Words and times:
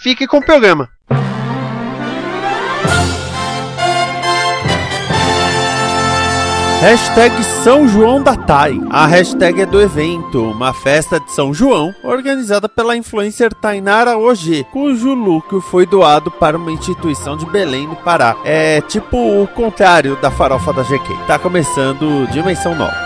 fique 0.00 0.26
com 0.26 0.38
o 0.38 0.44
programa. 0.44 0.88
Hashtag 6.80 7.44
São 7.62 7.86
João 7.86 8.22
da 8.22 8.34
Thay. 8.34 8.80
A 8.88 9.06
hashtag 9.06 9.60
é 9.60 9.66
do 9.66 9.78
evento, 9.78 10.42
uma 10.42 10.72
festa 10.72 11.20
de 11.20 11.30
São 11.30 11.52
João, 11.52 11.94
organizada 12.02 12.70
pela 12.70 12.96
influencer 12.96 13.52
Tainara 13.52 14.16
OG, 14.16 14.64
cujo 14.72 15.12
lucro 15.12 15.60
foi 15.60 15.84
doado 15.84 16.30
para 16.30 16.56
uma 16.56 16.72
instituição 16.72 17.36
de 17.36 17.44
Belém, 17.44 17.86
no 17.86 17.96
Pará. 17.96 18.34
É 18.46 18.80
tipo 18.80 19.42
o 19.42 19.46
contrário 19.46 20.16
da 20.22 20.30
farofa 20.30 20.72
da 20.72 20.82
GQ. 20.82 21.26
Tá 21.26 21.38
começando 21.38 22.26
Dimensão 22.32 22.74
Nova. 22.74 22.96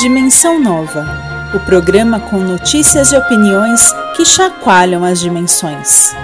Dimensão 0.00 0.62
Nova. 0.62 1.25
O 1.54 1.60
programa 1.60 2.18
com 2.18 2.38
notícias 2.38 3.12
e 3.12 3.16
opiniões 3.16 3.92
que 4.16 4.24
chacoalham 4.24 5.04
as 5.04 5.20
dimensões. 5.20 6.14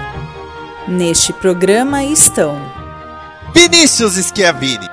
Neste 0.87 1.33
programa 1.33 2.03
estão 2.05 2.61
Vinícius 3.55 4.15
Schiavini. 4.15 4.89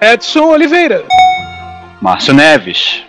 Edson 0.00 0.44
Oliveira. 0.44 1.04
Márcio 2.00 2.34
Neves. 2.34 3.02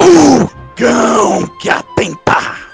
O 0.00 0.48
cão 0.74 1.46
que 1.60 1.68
atenta. 1.68 2.67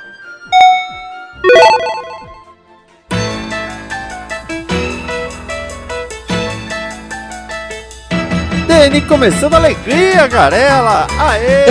Deni 8.67 9.01
começando 9.03 9.55
a 9.55 9.59
alegria, 9.59 10.27
garela! 10.27 11.07
Aê! 11.19 11.65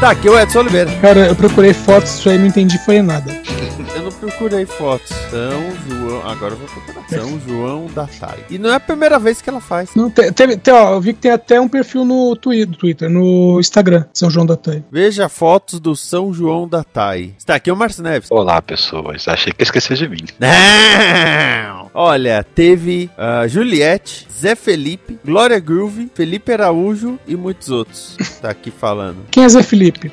Tá 0.00 0.10
aqui 0.10 0.28
o 0.28 0.38
Edson 0.38 0.60
Oliveira. 0.60 0.90
Cara, 1.02 1.26
eu 1.26 1.36
procurei 1.36 1.74
fotos, 1.74 2.14
isso 2.14 2.30
aí 2.30 2.38
não 2.38 2.46
entendi 2.46 2.78
foi 2.84 3.02
nada. 3.02 3.30
Procurei 4.20 4.66
fotos. 4.66 5.08
São 5.30 5.88
João. 5.88 6.28
Agora 6.28 6.52
eu 6.52 6.58
vou 6.58 6.68
procurar. 6.68 7.08
São 7.08 7.40
João 7.40 7.86
da 7.86 8.06
Thay. 8.06 8.44
E 8.50 8.58
não 8.58 8.70
é 8.70 8.74
a 8.74 8.80
primeira 8.80 9.18
vez 9.18 9.40
que 9.40 9.48
ela 9.48 9.62
faz. 9.62 9.94
Não, 9.94 10.10
te, 10.10 10.30
teve, 10.32 10.58
te, 10.58 10.70
ó, 10.70 10.92
eu 10.92 11.00
vi 11.00 11.14
que 11.14 11.20
tem 11.20 11.30
até 11.30 11.58
um 11.58 11.68
perfil 11.68 12.04
no 12.04 12.36
Twitter, 12.36 13.08
no 13.08 13.58
Instagram, 13.58 14.04
São 14.12 14.30
João 14.30 14.44
da 14.44 14.56
Thay. 14.56 14.84
Veja 14.92 15.28
fotos 15.28 15.80
do 15.80 15.96
São 15.96 16.34
João 16.34 16.68
da 16.68 16.84
Thay. 16.84 17.34
Está 17.38 17.54
aqui 17.54 17.70
o 17.70 17.76
Márcio 17.76 18.02
Neves. 18.02 18.30
Olá, 18.30 18.60
pessoas. 18.60 19.26
Achei 19.26 19.52
que 19.52 19.62
esqueceu 19.62 19.96
de 19.96 20.06
mim. 20.06 20.24
Não! 20.38 21.79
Olha, 22.02 22.42
teve 22.42 23.10
uh, 23.18 23.46
Juliette, 23.46 24.26
Zé 24.32 24.54
Felipe, 24.54 25.18
Glória 25.22 25.58
Groove, 25.58 26.10
Felipe 26.14 26.50
Araújo 26.50 27.18
e 27.28 27.36
muitos 27.36 27.68
outros. 27.68 28.16
Tá 28.40 28.48
aqui 28.48 28.70
falando. 28.70 29.18
Quem 29.30 29.44
é 29.44 29.48
Zé 29.50 29.62
Felipe? 29.62 30.10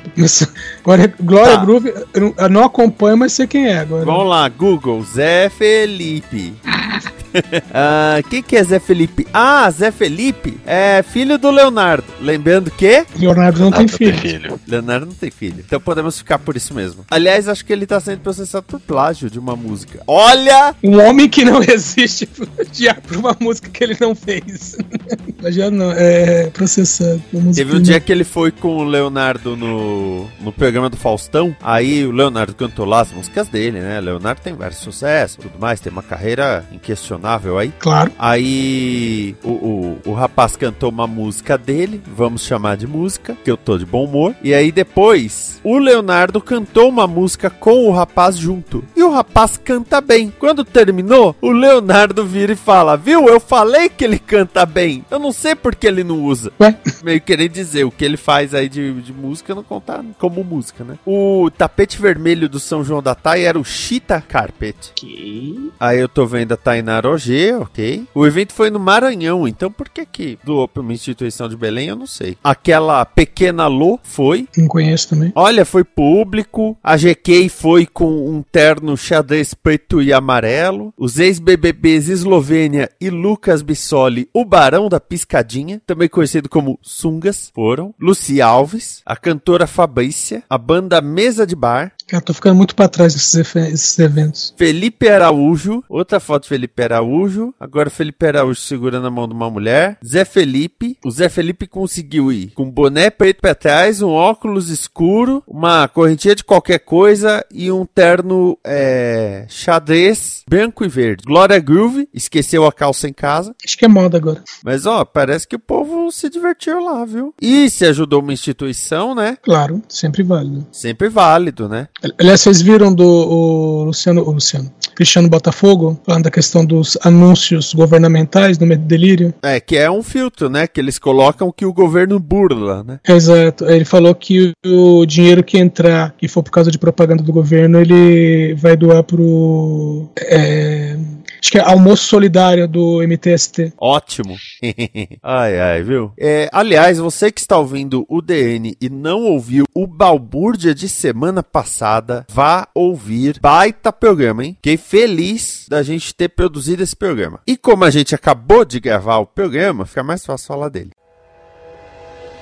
Glória, 0.84 1.14
Glória 1.18 1.56
tá. 1.56 1.64
Groove, 1.64 1.94
eu 2.12 2.20
não, 2.20 2.34
eu 2.36 2.48
não 2.50 2.64
acompanho, 2.64 3.16
mas 3.16 3.32
sei 3.32 3.46
quem 3.46 3.68
é 3.68 3.78
agora. 3.78 4.04
Vamos 4.04 4.28
lá, 4.28 4.46
Google, 4.50 5.02
Zé 5.02 5.48
Felipe. 5.48 6.52
uh, 7.70 8.28
quem 8.28 8.42
que 8.42 8.56
é 8.56 8.62
Zé 8.62 8.78
Felipe? 8.78 9.26
Ah, 9.32 9.70
Zé 9.70 9.90
Felipe 9.90 10.58
é 10.66 11.02
filho 11.02 11.38
do 11.38 11.50
Leonardo. 11.50 12.04
Lembrando 12.20 12.70
que. 12.70 13.04
Leonardo 13.16 13.60
não, 13.60 13.68
ah, 13.68 13.72
tem, 13.72 13.86
não 13.86 13.92
filho. 13.92 14.20
tem, 14.20 14.30
filho. 14.30 14.60
Leonardo 14.66 15.06
não 15.06 15.14
tem 15.14 15.30
filho. 15.30 15.64
Então 15.66 15.80
podemos 15.80 16.18
ficar 16.18 16.38
por 16.38 16.56
isso 16.56 16.74
mesmo. 16.74 17.04
Aliás, 17.10 17.48
acho 17.48 17.64
que 17.64 17.72
ele 17.72 17.86
tá 17.86 18.00
sendo 18.00 18.20
processado 18.20 18.64
por 18.64 18.80
plágio 18.80 19.30
de 19.30 19.38
uma 19.38 19.56
música. 19.56 20.02
Olha! 20.06 20.74
Um 20.82 20.98
homem 21.00 21.28
que 21.28 21.44
não 21.44 21.60
existe 21.66 22.26
por 22.26 23.16
uma 23.16 23.36
música 23.40 23.68
que 23.68 23.84
ele 23.84 23.96
não 24.00 24.14
fez. 24.14 24.76
Já 25.48 25.70
não, 25.70 25.92
é 25.92 26.50
processado. 26.50 27.22
Teve 27.54 27.76
um 27.76 27.80
dia 27.80 28.00
que 28.00 28.12
ele 28.12 28.24
foi 28.24 28.50
com 28.50 28.78
o 28.78 28.84
Leonardo 28.84 29.56
no, 29.56 30.28
no 30.40 30.52
programa 30.52 30.90
do 30.90 30.96
Faustão. 30.96 31.56
Aí 31.62 32.04
o 32.04 32.10
Leonardo 32.10 32.54
cantou 32.54 32.84
lá 32.84 33.00
as 33.00 33.12
músicas 33.12 33.48
dele, 33.48 33.80
né? 33.80 34.00
Leonardo 34.00 34.40
tem 34.40 34.54
vários 34.54 34.80
sucessos 34.80 35.36
tudo 35.36 35.58
mais, 35.58 35.80
tem 35.80 35.92
uma 35.92 36.02
carreira 36.02 36.64
inquestionável 36.72 37.17
aí. 37.58 37.72
Claro. 37.78 38.12
Aí 38.18 39.36
o, 39.42 39.50
o, 39.50 39.98
o 40.06 40.12
rapaz 40.12 40.56
cantou 40.56 40.90
uma 40.90 41.06
música 41.06 41.56
dele, 41.56 42.00
vamos 42.06 42.42
chamar 42.42 42.76
de 42.76 42.86
música, 42.86 43.36
que 43.44 43.50
eu 43.50 43.56
tô 43.56 43.78
de 43.78 43.86
bom 43.86 44.04
humor. 44.04 44.34
E 44.42 44.54
aí 44.54 44.70
depois 44.72 45.60
o 45.62 45.78
Leonardo 45.78 46.40
cantou 46.40 46.88
uma 46.88 47.06
música 47.06 47.50
com 47.50 47.86
o 47.86 47.92
rapaz 47.92 48.36
junto. 48.36 48.84
E 48.96 49.02
o 49.02 49.10
rapaz 49.10 49.56
canta 49.62 50.00
bem. 50.00 50.32
Quando 50.38 50.64
terminou, 50.64 51.34
o 51.40 51.50
Leonardo 51.50 52.24
vira 52.24 52.52
e 52.52 52.56
fala: 52.56 52.96
Viu, 52.96 53.28
eu 53.28 53.40
falei 53.40 53.88
que 53.88 54.04
ele 54.04 54.18
canta 54.18 54.64
bem. 54.64 55.04
Eu 55.10 55.18
não 55.18 55.32
sei 55.32 55.54
por 55.54 55.74
que 55.74 55.86
ele 55.86 56.04
não 56.04 56.22
usa. 56.24 56.52
Ué? 56.60 56.76
Meio 57.02 57.20
querendo 57.20 57.52
dizer, 57.52 57.84
o 57.84 57.90
que 57.90 58.04
ele 58.04 58.16
faz 58.16 58.54
aí 58.54 58.68
de, 58.68 58.92
de 59.00 59.12
música 59.12 59.54
não 59.54 59.62
conta 59.62 60.04
como 60.18 60.44
música, 60.44 60.84
né? 60.84 60.98
O 61.06 61.50
tapete 61.50 62.00
vermelho 62.00 62.48
do 62.48 62.60
São 62.60 62.84
João 62.84 63.02
da 63.02 63.14
Tai 63.14 63.42
era 63.42 63.58
o 63.58 63.64
Chita 63.64 64.22
Carpet. 64.26 64.92
Que? 64.94 65.70
Aí 65.78 65.98
eu 65.98 66.08
tô 66.08 66.26
vendo 66.26 66.52
a 66.52 66.56
Tainara 66.56 67.07
OG, 67.08 67.54
ok. 67.60 68.06
O 68.14 68.26
evento 68.26 68.52
foi 68.52 68.70
no 68.70 68.78
Maranhão, 68.78 69.46
então 69.46 69.70
por 69.70 69.88
que 69.88 70.04
que 70.06 70.38
doou 70.44 70.68
pra 70.68 70.82
uma 70.82 70.92
instituição 70.92 71.48
de 71.48 71.56
Belém, 71.56 71.88
eu 71.88 71.96
não 71.96 72.06
sei. 72.06 72.36
Aquela 72.42 73.04
pequena 73.04 73.66
Lô 73.66 73.98
foi. 74.02 74.48
Não 74.56 74.68
conheço 74.68 75.08
também. 75.10 75.32
Olha, 75.34 75.64
foi 75.64 75.84
público. 75.84 76.76
A 76.82 76.96
GK 76.96 77.48
foi 77.48 77.86
com 77.86 78.28
um 78.28 78.42
terno 78.42 78.96
xadrez 78.96 79.54
preto 79.54 80.02
e 80.02 80.12
amarelo. 80.12 80.92
Os 80.96 81.18
ex-BBBs 81.18 82.08
Eslovênia 82.08 82.90
e 83.00 83.10
Lucas 83.10 83.62
Bissoli, 83.62 84.28
o 84.32 84.44
Barão 84.44 84.88
da 84.88 85.00
Piscadinha, 85.00 85.80
também 85.86 86.08
conhecido 86.08 86.48
como 86.48 86.78
Sungas, 86.82 87.50
foram. 87.54 87.94
Luci 88.00 88.40
Alves, 88.40 89.02
a 89.04 89.16
cantora 89.16 89.66
Fabrícia, 89.66 90.42
a 90.48 90.58
banda 90.58 91.00
Mesa 91.00 91.46
de 91.46 91.56
Bar. 91.56 91.92
Cara, 92.08 92.22
tô 92.22 92.32
ficando 92.32 92.56
muito 92.56 92.74
pra 92.74 92.88
trás 92.88 93.12
desses 93.12 93.98
eventos. 93.98 94.54
Felipe 94.56 95.08
Araújo, 95.08 95.84
outra 95.88 96.18
foto 96.18 96.44
de 96.44 96.48
Felipe 96.48 96.82
Araújo. 96.82 97.54
Agora 97.60 97.90
Felipe 97.90 98.26
Araújo 98.26 98.60
segurando 98.60 99.06
a 99.06 99.10
mão 99.10 99.28
de 99.28 99.34
uma 99.34 99.50
mulher. 99.50 99.98
Zé 100.04 100.24
Felipe. 100.24 100.96
O 101.04 101.10
Zé 101.10 101.28
Felipe 101.28 101.66
conseguiu 101.66 102.32
ir 102.32 102.52
com 102.54 102.70
boné 102.70 103.10
preto 103.10 103.42
pra 103.42 103.54
trás, 103.54 104.00
um 104.00 104.08
óculos 104.08 104.70
escuro, 104.70 105.42
uma 105.46 105.86
correntinha 105.86 106.34
de 106.34 106.42
qualquer 106.44 106.78
coisa 106.78 107.44
e 107.52 107.70
um 107.70 107.84
terno 107.84 108.58
é, 108.64 109.44
xadrez 109.48 110.44
branco 110.48 110.84
e 110.84 110.88
verde. 110.88 111.24
Glória 111.26 111.58
Groove, 111.58 112.08
esqueceu 112.14 112.64
a 112.64 112.72
calça 112.72 113.06
em 113.06 113.12
casa. 113.12 113.54
Acho 113.62 113.76
que 113.76 113.84
é 113.84 113.88
moda 113.88 114.16
agora. 114.16 114.42
Mas 114.64 114.86
ó, 114.86 115.04
parece 115.04 115.46
que 115.46 115.56
o 115.56 115.60
povo 115.60 116.10
se 116.10 116.30
divertiu 116.30 116.82
lá, 116.82 117.04
viu? 117.04 117.34
E 117.40 117.68
se 117.68 117.84
ajudou 117.84 118.22
uma 118.22 118.32
instituição, 118.32 119.14
né? 119.14 119.36
Claro, 119.42 119.82
sempre 119.88 120.22
válido. 120.22 120.66
Sempre 120.72 121.08
válido, 121.10 121.68
né? 121.68 121.88
Aliás, 122.18 122.40
vocês 122.40 122.62
viram 122.62 122.94
do 122.94 123.84
Luciano, 123.84 124.22
Luciano, 124.22 124.70
Cristiano 124.94 125.28
Botafogo, 125.28 126.00
falando 126.04 126.24
da 126.24 126.30
questão 126.30 126.64
dos 126.64 126.96
anúncios 127.02 127.74
governamentais 127.74 128.58
no 128.58 128.66
meio 128.66 128.80
do 128.80 128.86
delírio? 128.86 129.34
É, 129.42 129.60
que 129.60 129.76
é 129.76 129.90
um 129.90 130.02
filtro, 130.02 130.48
né? 130.48 130.66
Que 130.66 130.80
eles 130.80 130.98
colocam 130.98 131.52
que 131.52 131.66
o 131.66 131.72
governo 131.72 132.18
burla, 132.18 132.84
né? 132.84 133.00
Exato. 133.08 133.64
Ele 133.68 133.84
falou 133.84 134.14
que 134.14 134.52
o 134.64 135.04
dinheiro 135.06 135.42
que 135.42 135.58
entrar, 135.58 136.14
que 136.16 136.28
for 136.28 136.42
por 136.42 136.50
causa 136.50 136.70
de 136.70 136.78
propaganda 136.78 137.22
do 137.22 137.32
governo, 137.32 137.80
ele 137.80 138.54
vai 138.54 138.76
doar 138.76 139.02
pro. 139.02 140.08
É, 140.18 140.96
Acho 141.40 141.50
que 141.50 141.58
é 141.58 141.62
almoço 141.62 142.04
solidário 142.04 142.66
do 142.66 143.02
MTST. 143.02 143.72
Ótimo. 143.78 144.36
ai, 145.22 145.60
ai, 145.60 145.82
viu? 145.82 146.12
É, 146.18 146.48
aliás, 146.52 146.98
você 146.98 147.30
que 147.30 147.40
está 147.40 147.56
ouvindo 147.56 148.04
o 148.08 148.20
DN 148.20 148.76
e 148.80 148.88
não 148.88 149.24
ouviu 149.24 149.64
o 149.74 149.86
Balbúrdia 149.86 150.74
de 150.74 150.88
semana 150.88 151.42
passada, 151.42 152.26
vá 152.30 152.66
ouvir. 152.74 153.38
Baita 153.40 153.92
programa, 153.92 154.44
hein? 154.44 154.54
Fiquei 154.54 154.76
feliz 154.76 155.66
da 155.68 155.82
gente 155.82 156.14
ter 156.14 156.28
produzido 156.28 156.82
esse 156.82 156.96
programa. 156.96 157.40
E 157.46 157.56
como 157.56 157.84
a 157.84 157.90
gente 157.90 158.14
acabou 158.14 158.64
de 158.64 158.80
gravar 158.80 159.18
o 159.18 159.26
programa, 159.26 159.86
fica 159.86 160.02
mais 160.02 160.24
fácil 160.24 160.48
falar 160.48 160.68
dele. 160.68 160.90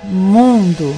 Mundo 0.05 0.95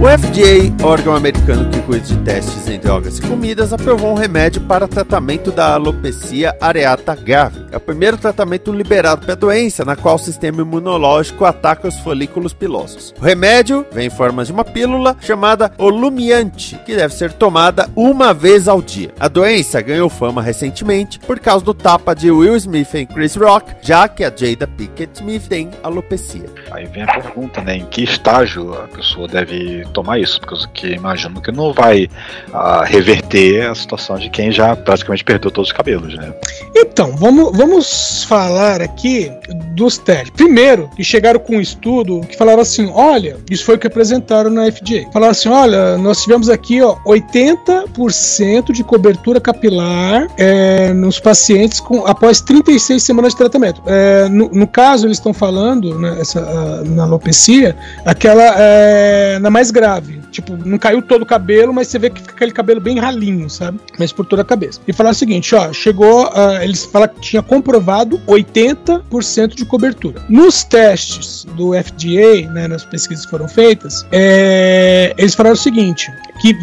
O 0.00 0.06
FDA, 0.06 0.84
órgão 0.84 1.14
americano 1.14 1.70
que 1.70 1.80
cuida 1.82 2.04
de 2.04 2.16
testes 2.18 2.68
em 2.68 2.78
drogas 2.78 3.18
e 3.18 3.22
comidas, 3.22 3.72
aprovou 3.72 4.10
um 4.10 4.14
remédio 4.14 4.60
para 4.62 4.88
tratamento 4.88 5.52
da 5.52 5.72
alopecia 5.72 6.54
areata 6.60 7.14
grave. 7.14 7.64
É 7.70 7.76
o 7.76 7.80
primeiro 7.80 8.18
tratamento 8.18 8.72
liberado 8.72 9.24
para 9.24 9.32
a 9.32 9.36
doença, 9.36 9.84
na 9.84 9.96
qual 9.96 10.16
o 10.16 10.18
sistema 10.18 10.60
imunológico 10.60 11.44
ataca 11.44 11.88
os 11.88 11.96
folículos 12.00 12.52
pilosos. 12.52 13.14
O 13.18 13.24
remédio 13.24 13.86
vem 13.92 14.08
em 14.08 14.10
forma 14.10 14.44
de 14.44 14.52
uma 14.52 14.64
pílula 14.64 15.16
chamada 15.20 15.72
Olumiante, 15.78 16.78
que 16.84 16.96
deve 16.96 17.14
ser 17.14 17.32
tomada 17.32 17.88
uma 17.94 18.34
vez 18.34 18.68
ao 18.68 18.82
dia. 18.82 19.14
A 19.18 19.28
doença 19.28 19.80
ganhou 19.80 20.10
fama 20.10 20.42
recentemente 20.42 21.20
por 21.20 21.38
causa 21.38 21.64
do 21.64 21.72
tapa 21.72 22.14
de 22.14 22.30
Will 22.30 22.56
Smith 22.56 22.94
em 22.94 23.06
Chris 23.06 23.36
Rock, 23.36 23.72
já 23.80 24.08
que 24.08 24.24
a 24.24 24.32
Jada 24.34 24.66
Pinkett 24.66 25.20
Smith 25.20 25.46
tem 25.48 25.70
alopecia. 25.82 26.46
Aí 26.72 26.84
vem 26.86 27.04
a 27.04 27.06
pergunta, 27.06 27.62
né? 27.62 27.76
Em 27.76 27.86
que 27.86 28.02
estágio 28.02 28.74
a 28.74 28.88
pessoa 28.88 29.28
deve 29.28 29.83
tomar 29.90 30.18
isso? 30.18 30.40
Porque 30.40 30.54
que 30.74 30.86
imagino 30.94 31.40
que 31.40 31.50
não 31.50 31.72
vai 31.72 32.08
ah, 32.52 32.84
reverter 32.84 33.66
a 33.68 33.74
situação 33.74 34.16
de 34.16 34.28
quem 34.28 34.50
já 34.50 34.74
praticamente 34.76 35.24
perdeu 35.24 35.50
todos 35.50 35.70
os 35.70 35.76
cabelos, 35.76 36.14
né? 36.16 36.32
Então, 36.74 37.16
vamos, 37.16 37.56
vamos 37.56 38.24
falar 38.24 38.82
aqui 38.82 39.30
dos 39.74 39.98
testes. 39.98 40.30
Primeiro, 40.30 40.88
que 40.96 41.04
chegaram 41.04 41.40
com 41.40 41.56
um 41.56 41.60
estudo 41.60 42.20
que 42.20 42.36
falava 42.36 42.62
assim: 42.62 42.90
olha, 42.94 43.36
isso 43.50 43.64
foi 43.64 43.76
o 43.76 43.78
que 43.78 43.86
apresentaram 43.86 44.50
na 44.50 44.70
FDA. 44.70 45.10
Falaram 45.12 45.32
assim: 45.32 45.48
olha, 45.48 45.96
nós 45.98 46.22
tivemos 46.22 46.48
aqui 46.48 46.82
ó, 46.82 46.96
80% 47.06 48.72
de 48.72 48.84
cobertura 48.84 49.40
capilar 49.40 50.28
é, 50.36 50.92
nos 50.92 51.18
pacientes 51.20 51.80
com, 51.80 52.06
após 52.06 52.40
36 52.40 53.02
semanas 53.02 53.32
de 53.32 53.38
tratamento. 53.38 53.82
É, 53.86 54.28
no, 54.28 54.48
no, 54.48 54.66
caso, 54.66 55.06
eles 55.06 55.18
estão 55.18 55.32
falando, 55.32 55.98
né, 55.98 56.18
essa, 56.20 56.40
a, 56.40 56.84
na 56.84 57.04
alopecia, 57.04 57.76
aquela 58.04 58.54
é, 58.56 59.38
na 59.38 59.50
mais 59.50 59.70
grave. 59.74 60.20
Tipo, 60.30 60.56
não 60.56 60.78
caiu 60.78 61.02
todo 61.02 61.22
o 61.22 61.26
cabelo, 61.26 61.74
mas 61.74 61.88
você 61.88 61.98
vê 61.98 62.08
que 62.08 62.20
fica 62.20 62.32
aquele 62.34 62.52
cabelo 62.52 62.80
bem 62.80 62.98
ralinho, 62.98 63.50
sabe? 63.50 63.80
Mas 63.98 64.12
por 64.12 64.24
toda 64.24 64.42
a 64.42 64.44
cabeça. 64.44 64.80
E 64.86 64.92
falaram 64.92 65.12
o 65.12 65.18
seguinte: 65.18 65.54
ó, 65.54 65.72
chegou, 65.72 66.26
uh, 66.26 66.62
eles 66.62 66.84
falaram 66.84 67.14
que 67.14 67.20
tinha 67.20 67.42
comprovado 67.42 68.20
80% 68.26 69.54
de 69.54 69.64
cobertura. 69.64 70.22
Nos 70.28 70.62
testes 70.64 71.44
do 71.56 71.72
FDA, 71.72 72.48
né, 72.52 72.68
nas 72.68 72.84
pesquisas 72.84 73.24
que 73.24 73.30
foram 73.30 73.48
feitas, 73.48 74.06
é, 74.12 75.12
eles 75.18 75.34
falaram 75.34 75.54
o 75.54 75.58
seguinte: 75.58 76.10
que 76.40 76.54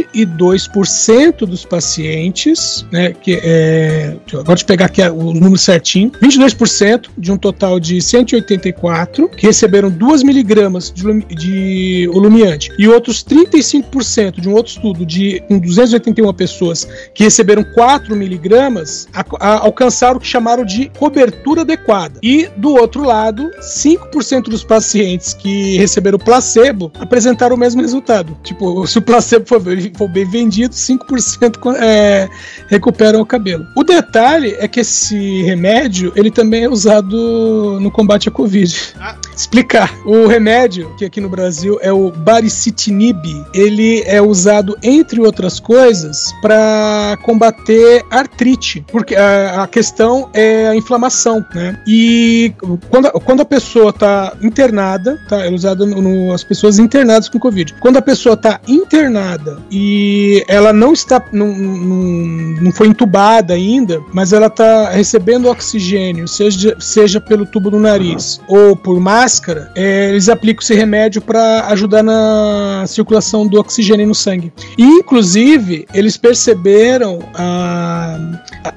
22% 0.00 1.46
dos 1.46 1.64
pacientes, 1.64 2.86
né, 2.90 3.12
que 3.12 3.40
é, 3.42 4.16
agora 4.34 4.58
pegar 4.64 4.86
aqui 4.86 5.02
o 5.02 5.32
número 5.32 5.58
certinho, 5.58 6.10
22% 6.22 7.08
de 7.16 7.32
um 7.32 7.36
total 7.36 7.80
de 7.80 8.00
184 8.00 9.28
que 9.30 9.46
receberam 9.46 9.90
2 9.90 10.22
miligramas 10.22 10.92
de, 10.92 11.04
de 11.34 12.10
olumiante 12.30 12.72
e 12.78 12.86
outros 12.86 13.24
35% 13.24 14.40
de 14.40 14.48
um 14.48 14.54
outro 14.54 14.72
estudo 14.72 15.04
de 15.04 15.42
com 15.48 15.58
281 15.58 16.32
pessoas 16.32 16.86
que 17.12 17.24
receberam 17.24 17.64
4 17.64 18.14
miligramas 18.14 19.08
alcançaram 19.40 20.16
o 20.16 20.20
que 20.20 20.26
chamaram 20.26 20.64
de 20.64 20.90
cobertura 20.98 21.62
adequada. 21.62 22.20
E 22.22 22.48
do 22.56 22.74
outro 22.74 23.02
lado, 23.02 23.50
5% 23.60 24.44
dos 24.44 24.62
pacientes 24.62 25.34
que 25.34 25.76
receberam 25.76 26.18
placebo 26.18 26.92
apresentaram 26.98 27.56
o 27.56 27.58
mesmo 27.58 27.82
resultado. 27.82 28.36
Tipo, 28.44 28.86
se 28.86 28.98
o 28.98 29.02
placebo 29.02 29.46
for, 29.46 29.60
for 29.96 30.08
bem 30.08 30.24
vendido, 30.24 30.74
5% 30.74 31.74
é, 31.76 32.28
recuperam 32.68 33.20
o 33.20 33.26
cabelo. 33.26 33.66
O 33.76 33.82
detalhe 33.82 34.56
é 34.58 34.68
que 34.68 34.80
esse 34.80 35.42
remédio 35.42 36.12
ele 36.14 36.30
também 36.30 36.64
é 36.64 36.68
usado 36.68 37.78
no 37.80 37.90
combate 37.90 38.28
à 38.28 38.32
Covid. 38.32 38.94
Ah. 39.00 39.16
Explicar. 39.34 39.90
O 40.04 40.26
remédio, 40.26 40.94
que 40.96 41.04
aqui 41.04 41.20
no 41.20 41.28
Brasil 41.28 41.78
é 41.80 41.92
o 41.92 42.12
baricitinib, 42.20 43.44
ele 43.52 44.02
é 44.06 44.20
usado, 44.20 44.76
entre 44.82 45.20
outras 45.20 45.58
coisas, 45.58 46.32
para 46.40 47.18
combater 47.22 48.04
artrite. 48.10 48.84
Porque 48.90 49.16
a, 49.16 49.62
a, 49.62 49.66
questão 49.66 50.28
é 50.32 50.68
a 50.68 50.76
inflamação, 50.76 51.44
né? 51.54 51.80
E 51.86 52.52
quando, 52.88 53.10
quando 53.20 53.40
a 53.40 53.44
pessoa 53.44 53.90
está 53.90 54.32
internada, 54.42 55.18
tá? 55.28 55.44
É 55.44 55.50
usado 55.50 55.86
no, 55.86 56.00
no, 56.00 56.32
as 56.32 56.44
pessoas 56.44 56.78
internadas 56.78 57.28
com 57.28 57.38
Covid. 57.38 57.74
Quando 57.80 57.96
a 57.96 58.02
pessoa 58.02 58.34
está 58.34 58.60
internada 58.68 59.58
e 59.70 60.44
ela 60.46 60.72
não 60.72 60.92
está, 60.92 61.22
não, 61.32 61.48
não, 61.48 62.60
não 62.62 62.72
foi 62.72 62.88
entubada 62.88 63.54
ainda, 63.54 64.00
mas 64.12 64.32
ela 64.32 64.46
está 64.46 64.90
recebendo 64.90 65.48
oxigênio, 65.48 66.28
seja, 66.28 66.76
seja 66.78 67.20
pelo 67.20 67.46
tubo 67.46 67.70
do 67.70 67.78
nariz 67.78 68.40
ou 68.46 68.76
por 68.76 69.00
máscara, 69.00 69.70
é, 69.74 70.10
eles 70.10 70.28
aplicam 70.28 70.62
esse 70.62 70.74
remédio 70.74 71.22
para 71.22 71.66
ajudar 71.68 71.99
na 72.02 72.84
circulação 72.86 73.46
do 73.46 73.58
oxigênio 73.58 74.06
no 74.06 74.14
sangue. 74.14 74.52
E, 74.78 74.84
inclusive, 74.84 75.86
eles 75.92 76.16
perceberam 76.16 77.20
a, 77.34 78.18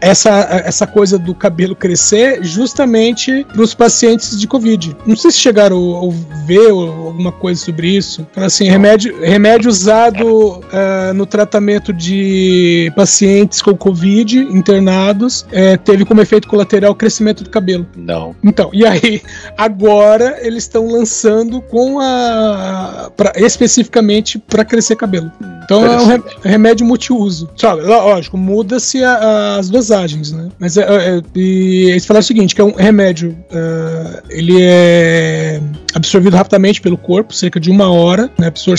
essa, 0.01 0.31
essa 0.65 0.87
coisa 0.87 1.17
do 1.17 1.33
cabelo 1.33 1.75
crescer 1.75 2.43
justamente 2.43 3.45
para 3.45 3.61
os 3.61 3.73
pacientes 3.73 4.39
de 4.39 4.47
Covid. 4.47 4.95
Não 5.05 5.15
sei 5.15 5.31
se 5.31 5.37
chegaram 5.37 5.97
a 5.97 6.45
ver 6.45 6.69
alguma 6.69 7.31
coisa 7.31 7.63
sobre 7.63 7.87
isso. 7.87 8.25
Assim, 8.35 8.65
remédio, 8.69 9.19
remédio 9.21 9.69
usado 9.69 10.59
uh, 10.59 11.13
no 11.13 11.25
tratamento 11.25 11.91
de 11.93 12.91
pacientes 12.95 13.61
com 13.61 13.75
Covid 13.75 14.39
internados 14.39 15.41
uh, 15.41 15.77
teve 15.83 16.05
como 16.05 16.21
efeito 16.21 16.47
colateral 16.47 16.91
o 16.91 16.95
crescimento 16.95 17.43
do 17.43 17.49
cabelo. 17.49 17.85
Não. 17.95 18.35
Então, 18.43 18.69
e 18.73 18.85
aí, 18.85 19.21
agora 19.57 20.37
eles 20.41 20.63
estão 20.63 20.87
lançando 20.87 21.61
com 21.61 21.99
a. 21.99 23.11
Pra, 23.15 23.33
especificamente 23.35 24.39
para 24.39 24.65
crescer 24.65 24.95
cabelo. 24.95 25.31
Então 25.63 25.85
é 25.85 26.15
um 26.15 26.23
remédio 26.43 26.85
multiuso. 26.85 27.49
Sabe, 27.55 27.81
lógico, 27.81 28.37
muda-se 28.37 29.03
as 29.03 29.69
dosagens, 29.69 30.31
né? 30.31 30.49
Mas 30.59 30.77
é, 30.77 30.81
é, 30.83 31.21
e 31.35 31.89
eles 31.91 32.05
falaram 32.05 32.21
o 32.21 32.25
seguinte, 32.25 32.53
que 32.53 32.61
é 32.61 32.63
um 32.63 32.73
remédio, 32.73 33.31
uh, 33.51 34.23
ele 34.29 34.61
é 34.61 35.61
absorvido 35.93 36.35
rapidamente 36.35 36.81
pelo 36.81 36.97
corpo, 36.97 37.33
cerca 37.33 37.59
de 37.59 37.69
uma 37.69 37.91
hora, 37.91 38.29
né, 38.37 38.47
absor 38.47 38.75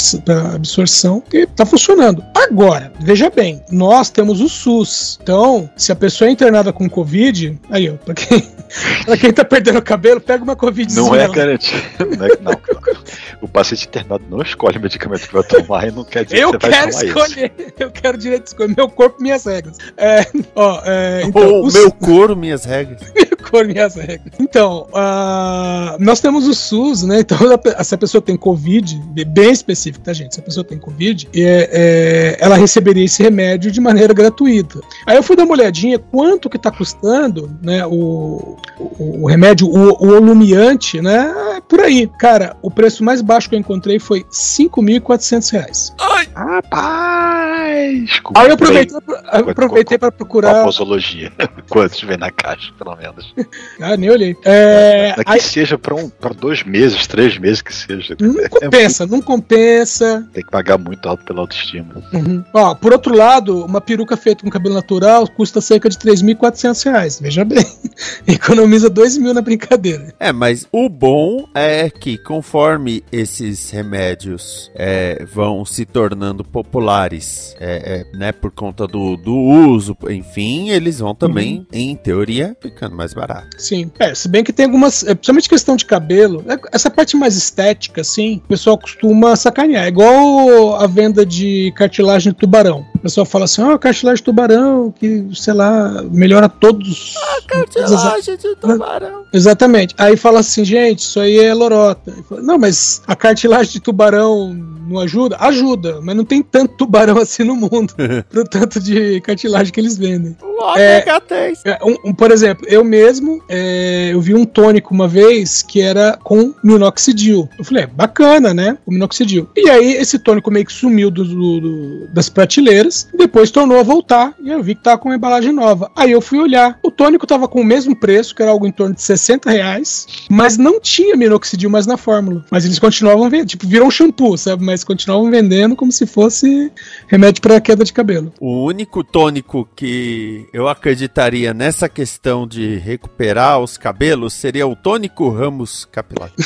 absorção, 0.55 1.23
e 1.33 1.47
tá 1.47 1.65
funcionando. 1.65 2.23
Agora, 2.35 2.93
veja 3.01 3.31
bem, 3.31 3.63
nós 3.71 4.11
temos 4.11 4.41
o 4.41 4.49
SUS. 4.49 5.19
Então, 5.23 5.71
se 5.77 5.93
a 5.93 5.97
pessoa 5.97 6.29
é 6.29 6.33
internada 6.33 6.73
com 6.73 6.89
Covid, 6.89 7.59
aí, 7.71 7.89
ó, 7.89 7.95
pra 7.95 8.15
quem, 8.15 8.43
pra 9.07 9.17
quem 9.17 9.33
tá 9.33 9.45
perdendo 9.45 9.79
o 9.79 9.83
cabelo, 9.83 10.21
pega 10.21 10.43
uma 10.43 10.57
Covid. 10.57 10.95
Não 10.95 11.15
é 11.15 11.29
garantido. 11.29 11.83
Não, 12.17 12.27
é, 12.27 12.29
não, 12.41 12.61
o 13.41 13.49
paciente 13.49 13.87
internado 13.87 14.24
não 14.29 14.41
escolhe 14.43 14.79
o 14.79 14.81
medicamento 14.81 15.27
que 15.27 15.33
vai 15.33 15.43
tomar 15.43 15.89
e 15.89 15.91
não 15.91 16.05
quer 16.05 16.25
dizer 16.25 16.39
eu 16.39 16.53
que 16.53 16.67
você 16.67 16.71
vai 16.71 16.91
tomar 16.91 17.05
escolher, 17.05 17.53
isso. 17.59 17.73
Eu 17.79 17.91
quero 17.91 18.19
direito 18.19 18.43
de 18.45 18.49
escolher. 18.49 18.75
Meu 18.77 18.89
corpo, 18.89 19.23
minhas 19.23 19.45
regras. 19.45 19.79
É, 19.97 20.27
ó, 20.55 20.83
é, 20.85 21.23
então, 21.25 21.61
o 21.61 21.73
meu 21.73 21.93
couro, 21.93 22.37
minhas 22.37 22.65
regras. 22.65 23.01
couro, 23.51 23.69
minhas 23.69 23.95
regras. 23.95 24.33
Então, 24.39 24.87
uh, 24.91 25.97
nós 25.99 26.21
temos 26.21 26.47
o 26.47 26.55
SUS, 26.55 27.03
né? 27.03 27.21
Então, 27.21 27.39
se 27.83 27.95
a 27.95 27.99
pessoa 27.99 28.21
tem 28.21 28.37
Covid, 28.37 29.01
bem 29.27 29.53
específico, 29.53 30.05
tá, 30.05 30.13
gente? 30.13 30.35
Se 30.35 30.41
a 30.41 30.43
pessoa 30.43 30.65
tem 30.65 30.79
Covid, 30.79 31.29
é, 31.35 31.71
é, 31.73 32.37
ela 32.41 32.57
receberia 32.57 33.05
esse 33.05 33.23
remédio 33.23 33.71
de 33.71 33.81
maneira 33.81 34.13
gratuita. 34.13 34.81
Aí 35.07 35.17
eu 35.17 35.23
fui 35.23 35.37
dar 35.37 35.45
uma 35.45 35.55
olhadinha 35.55 35.99
quanto 35.99 36.51
que 36.51 36.59
tá 36.59 36.71
custando, 36.71 37.51
né? 37.63 37.87
O, 37.87 38.57
o, 38.79 39.23
o 39.23 39.27
remédio, 39.27 39.69
o, 39.69 40.05
o 40.05 40.17
olumiante, 40.17 41.01
né? 41.01 41.61
Por 41.69 41.81
aí. 41.81 42.11
Cara, 42.19 42.57
o 42.63 42.71
preço 42.71 43.05
mais 43.05 43.21
baixo 43.23 43.49
que 43.49 43.55
eu 43.55 43.59
encontrei 43.61 43.99
foi 43.99 44.21
R$ 44.21 44.27
5.400. 44.31 45.95
Ai! 46.01 46.29
Rapaz! 46.35 48.21
Aí 48.37 48.49
eu 48.49 48.55
aproveitei, 48.55 48.99
aproveitei 49.27 49.99
para 49.99 50.11
procurar. 50.11 50.63
A 50.63 50.65
posologia. 50.65 51.33
Quantos 51.69 52.01
vem 52.03 52.17
na 52.17 52.31
caixa, 52.31 52.73
pelo 52.77 52.97
menos. 52.97 53.35
Ah, 53.81 53.97
nem 53.97 54.09
olhei. 54.09 54.37
É, 54.45 55.15
é 55.19 55.25
que 55.25 55.33
aí... 55.33 55.41
seja 55.41 55.77
para 55.77 55.95
um, 55.95 56.11
dois 56.41 56.63
meses, 56.63 57.07
três 57.07 57.37
meses 57.39 57.61
que 57.61 57.75
seja. 57.75 58.17
Não 58.21 58.41
é 58.41 58.49
compensa, 58.49 59.07
muito... 59.07 59.13
não 59.13 59.23
compensa. 59.23 60.27
Tem 60.33 60.45
que 60.45 60.51
pagar 60.51 60.79
muito 60.79 61.07
alto 61.09 61.25
pela 61.25 61.41
autoestima. 61.41 62.03
Uhum. 62.13 62.45
Ó, 62.53 62.75
por 62.75 62.93
outro 62.93 63.15
lado, 63.15 63.65
uma 63.65 63.81
peruca 63.81 64.17
feita 64.17 64.43
com 64.43 64.51
cabelo 64.51 64.75
natural 64.75 65.27
custa 65.29 65.61
cerca 65.61 65.89
de 65.89 65.99
3.400 65.99 66.85
reais. 66.85 67.21
Veja 67.21 67.45
bem. 67.45 67.65
Economiza 68.27 68.89
2 68.89 69.19
mil 69.19 69.35
na 69.35 69.43
brincadeira. 69.43 70.15
É, 70.19 70.33
mas 70.33 70.67
o 70.73 70.89
bom 70.89 71.49
é 71.55 71.91
que 71.91 72.17
conforme 72.19 73.03
esses 73.11 73.71
remédios 73.71 74.71
é, 74.75 75.25
vão 75.25 75.65
se 75.65 75.85
tornando 75.85 76.45
populares, 76.45 77.55
é, 77.59 78.05
é, 78.13 78.17
né, 78.17 78.33
por 78.33 78.51
conta 78.51 78.87
do, 78.87 79.17
do 79.17 79.35
uso, 79.35 79.97
enfim, 80.09 80.71
eles 80.71 80.99
vão 80.99 81.15
também, 81.15 81.59
uhum. 81.59 81.67
em 81.73 81.97
teoria, 81.97 82.57
ficando 82.61 82.97
mais 82.97 83.15
barato. 83.27 83.49
Sim. 83.59 83.91
É, 83.99 84.15
se 84.15 84.29
bem 84.29 84.45
que 84.45 84.53
tem 84.53 84.67
algumas, 84.67 85.03
é, 85.05 85.15
principalmente 85.15 85.49
questão 85.49 85.77
de 85.77 85.85
cabelo, 85.85 86.45
é, 86.49 86.59
essa 86.73 86.91
parte 86.91 87.17
mais 87.17 87.37
estética, 87.37 88.01
assim, 88.03 88.41
o 88.45 88.49
pessoal 88.49 88.77
costuma 88.79 89.35
sacanear. 89.37 89.85
É 89.85 89.89
igual 89.89 90.77
a 90.77 90.87
venda 90.87 91.25
de 91.25 91.73
cartilagem 91.77 92.33
de 92.33 92.39
tubarão. 92.39 92.85
pessoal 93.03 93.25
fala 93.27 93.45
assim, 93.45 93.63
ó, 93.63 93.77
cartilagem 93.79 94.17
de 94.19 94.23
tubarão, 94.25 94.91
que, 94.99 95.27
sei 95.35 95.55
lá, 95.55 96.03
melhora 96.11 96.49
todos. 96.49 97.15
Cartilagem 97.47 98.37
de 98.37 98.55
tubarão. 98.57 99.25
Exatamente. 99.33 99.95
Aí 99.99 100.17
fala 100.17 100.41
assim, 100.41 100.65
gente, 100.65 101.01
isso 101.01 101.21
aí 101.21 101.39
é 101.39 101.53
lorota. 101.55 102.13
Fala, 102.29 102.43
não, 102.43 102.59
mas 102.59 103.03
a 103.07 103.15
cartilagem 103.15 103.73
de 103.73 103.81
tubarão 103.81 104.53
não 104.89 104.99
ajuda? 105.01 105.37
Ajuda, 105.41 106.01
mas 106.03 106.15
não 106.17 106.25
tem 106.25 106.43
tanto 106.43 106.77
tubarão 106.77 107.19
assim 107.21 107.45
no 107.45 107.57
mundo. 107.57 107.95
pro 108.31 108.45
tanto 108.45 108.81
de 108.81 109.21
cartilagem 109.21 109.73
que 109.73 109.81
eles 109.81 109.97
vendem. 109.97 110.37
O 110.43 110.77
É. 110.77 111.03
3. 111.21 111.61
É, 111.65 111.79
um- 111.85 112.11
um, 112.11 112.15
por 112.15 112.31
exemplo, 112.31 112.67
eu 112.69 112.83
mesmo, 112.85 113.14
é, 113.49 114.11
eu 114.13 114.21
vi 114.21 114.35
um 114.35 114.45
tônico 114.45 114.93
uma 114.95 115.07
vez 115.09 115.63
que 115.63 115.81
era 115.81 116.19
com 116.23 116.55
minoxidil. 116.63 117.49
Eu 117.59 117.65
falei, 117.65 117.85
é, 117.85 117.87
bacana, 117.87 118.53
né? 118.55 118.79
O 118.87 118.93
minoxidil. 118.93 119.49
E 119.57 119.69
aí 119.69 119.93
esse 119.95 120.19
tônico 120.19 120.51
meio 120.51 120.67
que 120.67 120.73
sumiu 120.73 121.11
do- 121.11 121.25
do- 121.25 121.61
do- 121.61 122.07
das 122.09 122.29
prateleiras, 122.29 123.09
depois 123.17 123.51
tornou 123.51 123.79
a 123.79 123.83
voltar 123.83 124.35
e 124.43 124.51
eu 124.51 124.63
vi 124.63 124.75
que 124.75 124.83
tava 124.83 124.99
com 124.99 125.09
uma 125.09 125.17
embalagem 125.17 125.53
nova. 125.53 125.91
Aí 125.97 126.11
eu 126.13 126.21
fui 126.21 126.39
olhar. 126.39 126.79
O 126.83 126.91
tônico 126.91 127.27
tava 127.27 127.49
com 127.49 127.61
o 127.61 127.65
mesmo 127.65 127.95
preço, 127.97 128.35
que 128.35 128.43
era 128.43 128.51
algo 128.51 128.67
em 128.67 128.73
torno 128.73 128.95
de 128.95 129.03
60 129.03 129.51
reais, 129.51 130.07
mas 130.31 130.57
não 130.59 130.81
tinha 130.81 131.17
minoxidil 131.17 131.71
mais 131.71 131.87
na 131.87 131.97
fórmula. 131.97 132.45
Mas 132.51 132.65
eles 132.65 132.79
continuavam 132.79 133.29
vendendo, 133.31 133.49
tipo, 133.49 133.67
virou 133.67 133.89
um 133.89 133.91
shampoo, 133.91 134.37
sabe? 134.37 134.65
Mas 134.65 134.85
continuavam 134.85 135.31
vendendo 135.31 135.77
como 135.77 135.91
se 135.93 136.07
fosse 136.07 136.71
remédio 137.09 137.41
para 137.43 137.61
queda 137.61 137.85
de 137.85 137.93
cabelo. 137.93 138.33
O 138.41 138.65
único 138.65 139.03
tônico 139.05 139.69
que 139.75 140.47
eu 140.53 140.69
acreditaria 140.69 141.53
nessa 141.55 141.89
questão 141.89 142.47
de 142.47 142.77
recuperar 143.05 143.61
os 143.61 143.77
cabelos 143.77 144.33
seria 144.33 144.67
o 144.67 144.75
tônico 144.75 145.29
Ramos 145.29 145.85
Capilar. 145.91 146.31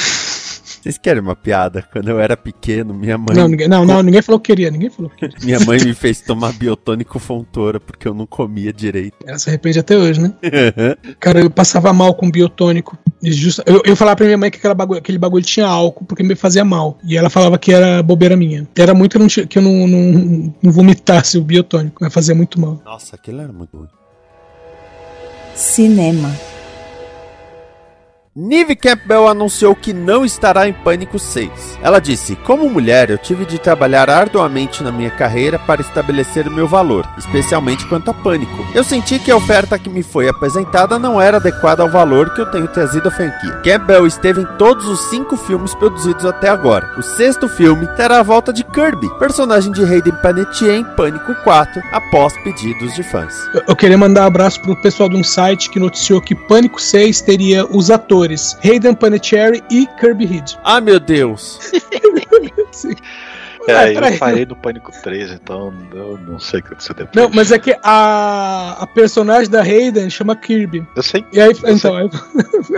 Vocês 0.78 0.96
querem 0.96 1.20
uma 1.20 1.34
piada? 1.34 1.82
Quando 1.92 2.08
eu 2.08 2.20
era 2.20 2.36
pequeno, 2.36 2.94
minha 2.94 3.18
mãe, 3.18 3.34
Não, 3.36 3.48
ninguém, 3.48 3.66
não, 3.66 3.84
não, 3.84 4.00
ninguém 4.00 4.22
falou 4.22 4.38
que 4.38 4.52
queria, 4.52 4.70
ninguém 4.70 4.88
falou 4.88 5.10
que 5.10 5.16
queria. 5.28 5.36
minha 5.44 5.58
mãe 5.60 5.78
me 5.80 5.92
fez 5.92 6.20
tomar 6.20 6.52
biotônico 6.52 7.18
fontora 7.18 7.80
porque 7.80 8.06
eu 8.06 8.14
não 8.14 8.24
comia 8.26 8.72
direito. 8.72 9.16
Ela 9.26 9.38
se 9.38 9.48
arrepende 9.50 9.78
até 9.80 9.96
hoje, 9.98 10.20
né? 10.20 10.32
Cara, 11.18 11.40
eu 11.40 11.50
passava 11.50 11.92
mal 11.92 12.14
com 12.14 12.30
biotônico. 12.30 12.96
Justa- 13.20 13.64
eu, 13.66 13.82
eu 13.84 13.96
falava 13.96 14.16
pra 14.16 14.26
minha 14.26 14.38
mãe 14.38 14.50
que 14.52 14.58
aquela 14.58 14.74
bagulho- 14.74 15.00
aquele 15.00 15.18
bagulho 15.18 15.44
tinha 15.44 15.66
álcool 15.66 16.04
porque 16.04 16.22
me 16.22 16.36
fazia 16.36 16.64
mal. 16.64 16.96
E 17.04 17.16
ela 17.18 17.28
falava 17.28 17.58
que 17.58 17.72
era 17.72 18.00
bobeira 18.02 18.36
minha. 18.36 18.66
Era 18.78 18.94
muito 18.94 19.12
que 19.12 19.18
eu 19.18 19.20
não, 19.20 19.48
que 19.48 19.58
eu 19.58 19.62
não, 19.62 19.88
não- 19.88 20.54
não 20.62 20.72
vomitasse 20.72 21.36
o 21.36 21.42
biotônico, 21.42 21.96
mas 22.00 22.14
fazia 22.14 22.36
muito 22.36 22.58
mal. 22.60 22.80
Nossa, 22.84 23.16
aquilo 23.16 23.40
era 23.40 23.52
muito 23.52 23.76
ruim. 23.76 23.88
Cinema. 25.58 26.30
Neve 28.40 28.76
Campbell 28.76 29.26
anunciou 29.26 29.75
que 29.75 29.92
não 29.92 30.25
estará 30.25 30.68
em 30.68 30.73
Pânico 30.73 31.18
6. 31.18 31.50
Ela 31.83 32.00
disse: 32.00 32.37
Como 32.37 32.71
mulher, 32.71 33.11
eu 33.11 33.18
tive 33.18 33.45
de 33.45 33.59
trabalhar 33.59 34.09
arduamente 34.09 34.80
na 34.80 34.92
minha 34.92 35.11
carreira 35.11 35.59
para 35.59 35.80
estabelecer 35.80 36.47
o 36.47 36.50
meu 36.52 36.68
valor, 36.68 37.04
especialmente 37.18 37.85
quanto 37.88 38.12
a 38.12 38.14
Pânico. 38.14 38.64
Eu 38.73 38.85
senti 38.85 39.18
que 39.18 39.33
a 39.33 39.37
oferta 39.37 39.76
que 39.76 39.90
me 39.90 40.04
foi 40.04 40.28
apresentada 40.28 41.00
não 41.00 41.21
era 41.21 41.38
adequada 41.38 41.83
ao 41.83 41.90
valor 41.90 42.33
que 42.33 42.40
eu 42.40 42.49
tenho 42.49 42.68
trazido 42.68 43.09
à 43.09 43.11
franquia. 43.11 43.61
Campbell 43.64 44.07
esteve 44.07 44.42
em 44.42 44.47
todos 44.57 44.87
os 44.87 45.00
cinco 45.11 45.37
filmes 45.37 45.75
produzidos 45.75 46.25
até 46.25 46.49
agora. 46.49 46.95
O 46.97 47.02
sexto 47.02 47.49
filme 47.49 47.88
terá 47.97 48.21
a 48.21 48.23
volta 48.23 48.52
de 48.52 48.62
Kirby, 48.62 49.09
personagem 49.18 49.73
de 49.73 49.83
Hayden 49.83 50.14
Panettiere 50.23 50.76
em 50.76 50.85
Pânico 50.95 51.35
4, 51.42 51.83
após 51.90 52.33
pedidos 52.45 52.95
de 52.95 53.02
fãs. 53.02 53.35
Eu, 53.52 53.64
eu 53.66 53.75
queria 53.75 53.99
mandar 53.99 54.23
um 54.23 54.26
abraço 54.28 54.62
pro 54.62 54.80
pessoal 54.80 55.09
de 55.09 55.16
um 55.16 55.25
site 55.25 55.68
que 55.71 55.80
noticiou 55.80 56.21
que 56.21 56.37
Pânico 56.37 56.80
6 56.80 57.21
teria 57.23 57.66
os 57.66 57.90
atores 57.90 58.27
Hayden 58.62 58.94
Panettiere 58.94 59.62
e 59.70 59.87
Kirby 60.00 60.26
Reed. 60.26 60.50
Ah, 60.64 60.80
meu 60.80 60.99
Deus! 60.99 61.58
É, 63.68 63.76
Ah, 63.76 63.92
eu 64.12 64.18
parei 64.18 64.46
no 64.46 64.56
Pânico 64.56 64.90
3, 65.02 65.32
então 65.32 65.72
eu 65.92 66.18
não 66.26 66.38
sei 66.38 66.60
o 66.60 66.62
que 66.62 66.68
aconteceu 66.68 66.94
depois. 66.94 67.14
Não, 67.14 67.30
mas 67.34 67.52
é 67.52 67.58
que 67.58 67.76
a, 67.82 68.76
a 68.80 68.87
personagem 68.87 69.50
da 69.50 69.60
Hayden 69.62 70.08
chama 70.10 70.34
Kirby. 70.37 70.87
Eu 70.96 71.02
sei. 71.02 71.25
E 71.32 71.40
aí, 71.40 71.52
então, 71.66 71.94
aí, 71.96 72.08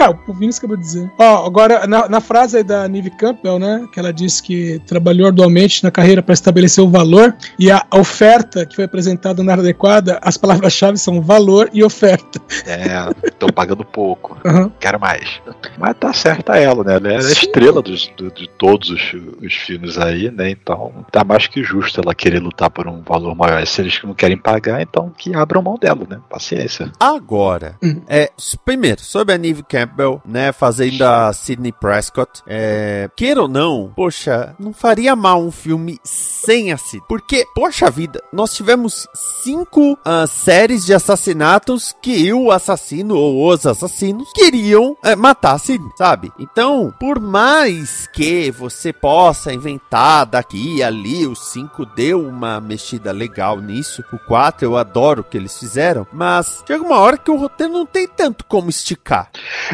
ah, 0.01 0.11
o 0.27 0.33
Vinícius 0.33 0.59
acabou 0.59 0.77
de 0.77 0.83
dizer. 0.83 1.11
Ó, 1.19 1.47
agora, 1.47 1.87
na, 1.87 2.09
na 2.09 2.21
frase 2.21 2.59
aí 2.59 2.65
da 2.65 2.89
Neve 2.89 3.11
Campbell, 3.11 3.59
né, 3.59 3.87
que 3.93 3.99
ela 4.01 4.13
disse 4.13 4.43
que 4.43 4.81
trabalhou 4.87 5.27
arduamente 5.27 5.83
na 5.85 5.91
carreira 5.91 6.23
para 6.23 6.33
estabelecer 6.33 6.83
o 6.83 6.89
valor 6.89 7.35
e 7.59 7.71
a 7.71 7.85
oferta 7.95 8.65
que 8.67 8.75
foi 8.77 8.85
apresentada 8.85 9.43
não 9.43 9.53
era 9.53 9.61
adequada, 9.63 10.19
as 10.23 10.37
palavras-chave 10.37 10.99
são 10.99 11.21
valor 11.23 11.69
e 11.73 11.83
oferta. 11.85 12.41
É, 12.67 13.31
tô 13.39 13.53
pagando 13.53 13.85
pouco. 13.85 14.39
Aham. 14.45 14.73
Quero 14.81 14.99
mais. 14.99 15.41
Mas 15.79 15.97
tá 15.99 16.13
certa 16.13 16.57
ela, 16.57 16.83
né? 16.85 16.97
Ela 16.97 17.13
é 17.13 17.17
a 17.17 17.21
estrela 17.21 17.83
dos, 17.83 18.07
do- 18.17 18.31
de 18.31 18.49
todos 18.59 18.91
os, 18.91 19.15
os 19.43 19.55
filmes 19.55 19.99
aí, 19.99 20.31
né? 20.31 20.51
Então 20.51 20.80
tá 21.11 21.25
mais 21.25 21.47
que 21.47 21.63
justo 21.63 22.01
ela 22.01 22.15
querer 22.15 22.41
lutar 22.41 22.71
por 22.71 22.87
um 22.87 23.03
valor 23.03 23.35
maior. 23.35 23.67
Se 23.67 23.81
eles 23.81 24.01
não 24.03 24.15
querem 24.15 24.37
pagar, 24.37 24.81
então 24.81 25.11
que 25.17 25.35
abram 25.35 25.63
mão 25.63 25.77
dela, 25.77 26.07
né? 26.09 26.21
Paciência. 26.29 26.91
Agora, 26.99 27.77
Hum. 27.83 28.03
é, 28.09 28.31
primeiro, 28.65 29.01
sobre 29.01 29.35
a 29.35 29.39
Neve 29.39 29.63
Campbell, 29.63 30.21
né, 30.25 30.53
fazendo 30.53 31.03
a 31.03 31.33
Sidney 31.33 31.73
Prescott, 31.73 32.43
é, 32.47 33.09
queira 33.17 33.43
ou 33.43 33.49
não, 33.49 33.93
poxa, 33.95 34.55
não 34.59 34.73
faria 34.73 35.15
mal 35.17 35.43
um 35.43 35.51
filme 35.51 35.99
sem 36.05 36.73
a 36.73 36.77
Sidney. 36.77 37.07
Porque, 37.09 37.45
poxa 37.55 37.91
vida, 37.91 38.23
nós 38.33 38.55
tivemos 38.55 39.07
cinco 39.43 39.99
ah, 40.05 40.27
séries 40.27 40.85
de 40.85 40.95
assassinatos 40.95 41.95
que 42.03 42.33
o 42.33 42.51
assassino 42.51 43.17
ou 43.17 43.49
os 43.49 43.67
assassinos 43.67 44.31
queriam 44.35 44.97
é, 45.05 45.17
matar 45.17 45.53
a 45.55 45.59
Sidney, 45.59 45.91
sabe? 45.97 46.33
Então, 46.39 46.93
por 46.99 47.19
mais 47.21 48.07
que 48.13 48.51
você 48.51 48.93
possa 48.93 49.53
inventar 49.53 50.27
daqui 50.27 50.70
e 50.77 50.83
ali, 50.83 51.27
o 51.27 51.35
5 51.35 51.85
deu 51.85 52.27
uma 52.27 52.61
mexida 52.61 53.13
legal 53.13 53.61
nisso, 53.61 54.05
o 54.13 54.19
4 54.19 54.65
eu 54.65 54.77
adoro 54.77 55.23
o 55.23 55.25
que 55.25 55.37
eles 55.37 55.59
fizeram, 55.59 56.07
mas 56.13 56.63
chega 56.67 56.83
uma 56.83 56.99
hora 56.99 57.17
que 57.17 57.31
o 57.31 57.37
roteiro 57.37 57.73
não 57.73 57.87
tem 57.87 58.07
tanto 58.07 58.45
como 58.45 58.71
esticar. 58.71 59.31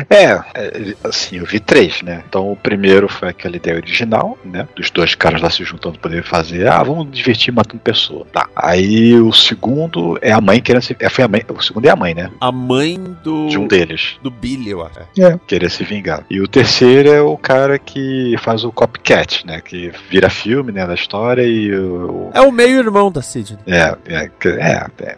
É, 0.08 0.24
é, 0.54 0.94
assim, 1.04 1.36
eu 1.36 1.44
vi 1.44 1.60
três, 1.60 2.02
né? 2.02 2.24
Então 2.28 2.50
o 2.50 2.56
primeiro 2.56 3.08
foi 3.08 3.28
aquela 3.28 3.56
ideia 3.56 3.76
original, 3.76 4.38
né? 4.44 4.68
Dos 4.74 4.90
dois 4.90 5.14
caras 5.14 5.40
lá 5.40 5.50
se 5.50 5.64
juntando 5.64 5.98
pra 5.98 6.10
poder 6.10 6.22
fazer, 6.22 6.68
ah, 6.68 6.82
vamos 6.82 7.10
divertir 7.10 7.52
matando 7.52 7.82
pessoa. 7.82 8.26
Tá. 8.32 8.48
Aí 8.54 9.14
o 9.14 9.32
segundo 9.32 10.18
é 10.22 10.32
a 10.32 10.40
mãe 10.40 10.60
querendo 10.60 10.82
se. 10.82 10.96
É, 10.98 11.08
foi 11.08 11.24
a 11.24 11.28
mãe, 11.28 11.44
o 11.48 11.62
segundo 11.62 11.86
é 11.86 11.90
a 11.90 11.96
mãe, 11.96 12.14
né? 12.14 12.30
A 12.40 12.52
mãe 12.52 12.98
do. 13.22 13.48
De 13.48 13.58
um 13.58 13.66
deles. 13.66 14.16
Do 14.22 14.30
Billy, 14.30 14.70
eu 14.70 14.84
acho. 14.84 15.00
Querer 15.46 15.70
se 15.70 15.84
vingar. 15.84 16.24
E 16.30 16.40
o 16.40 16.48
terceiro 16.48 17.10
é 17.10 17.20
o 17.20 17.36
cara 17.36 17.78
que 17.78 18.34
faz 18.38 18.64
o 18.64 18.72
copycat, 18.72 19.46
né? 19.46 19.60
Que 19.60 19.92
vira 20.08 20.30
filme, 20.30 20.72
né? 20.72 20.85
Da 20.86 20.94
história 20.94 21.42
e 21.42 21.74
o. 21.74 22.30
É 22.32 22.40
o 22.40 22.52
meio-irmão 22.52 23.10
da 23.10 23.20
Sidney. 23.20 23.58
É, 23.66 23.96
é, 24.06 24.30
é, 24.44 24.86
é 25.00 25.16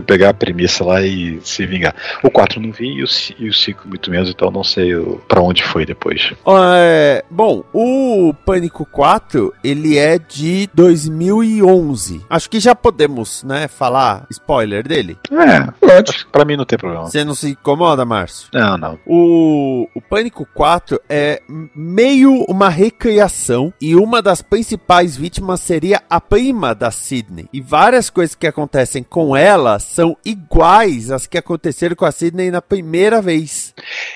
que 0.00 0.06
pegar 0.06 0.30
a 0.30 0.34
premissa 0.34 0.84
lá 0.84 1.02
e 1.02 1.40
se 1.42 1.66
vingar. 1.66 1.94
O 2.22 2.30
4 2.30 2.60
não 2.60 2.72
vi 2.72 3.04
e 3.38 3.48
o 3.48 3.52
5 3.52 3.88
muito 3.88 4.10
menos, 4.10 4.30
então 4.30 4.50
não 4.50 4.64
sei 4.64 4.94
pra 5.28 5.40
onde 5.40 5.62
foi 5.62 5.86
depois. 5.86 6.32
É, 6.76 7.24
bom, 7.30 7.62
o 7.72 8.34
Pânico 8.44 8.84
4, 8.86 9.52
ele 9.62 9.96
é 9.98 10.18
de 10.18 10.68
2011. 10.74 12.24
Acho 12.28 12.50
que 12.50 12.60
já 12.60 12.74
podemos, 12.74 13.42
né, 13.44 13.68
falar 13.68 14.26
spoiler 14.30 14.86
dele. 14.86 15.16
É, 15.30 15.70
Pode. 15.80 16.10
acho 16.10 16.26
que 16.26 16.32
pra 16.32 16.44
mim 16.44 16.56
não 16.56 16.64
tem 16.64 16.78
problema. 16.78 17.04
Você 17.06 17.24
não 17.24 17.34
se 17.34 17.50
incomoda, 17.50 18.04
Márcio? 18.04 18.48
Não, 18.52 18.76
não. 18.76 18.98
O, 19.06 19.88
o 19.94 20.00
Pânico 20.00 20.46
4 20.54 21.00
é 21.08 21.42
meio 21.74 22.44
uma 22.48 22.68
recriação 22.68 23.72
e 23.80 23.94
uma 23.94 24.20
das 24.20 24.42
principais 24.42 25.16
vítimas 25.16 25.60
seria 25.60 26.02
a 26.08 26.20
prima 26.20 26.74
da 26.74 26.90
Sidney. 26.90 27.48
E 27.52 27.60
várias 27.60 28.10
coisas 28.10 28.34
que 28.34 28.46
acontecem 28.46 29.02
com 29.02 29.36
ela 29.36 29.78
são 29.84 30.16
iguais 30.24 31.10
às 31.10 31.26
que 31.26 31.38
aconteceram 31.38 31.94
com 31.96 32.04
a 32.04 32.12
Sidney 32.12 32.50
na 32.50 32.60
primeira 32.62 33.20
vez. 33.22 33.74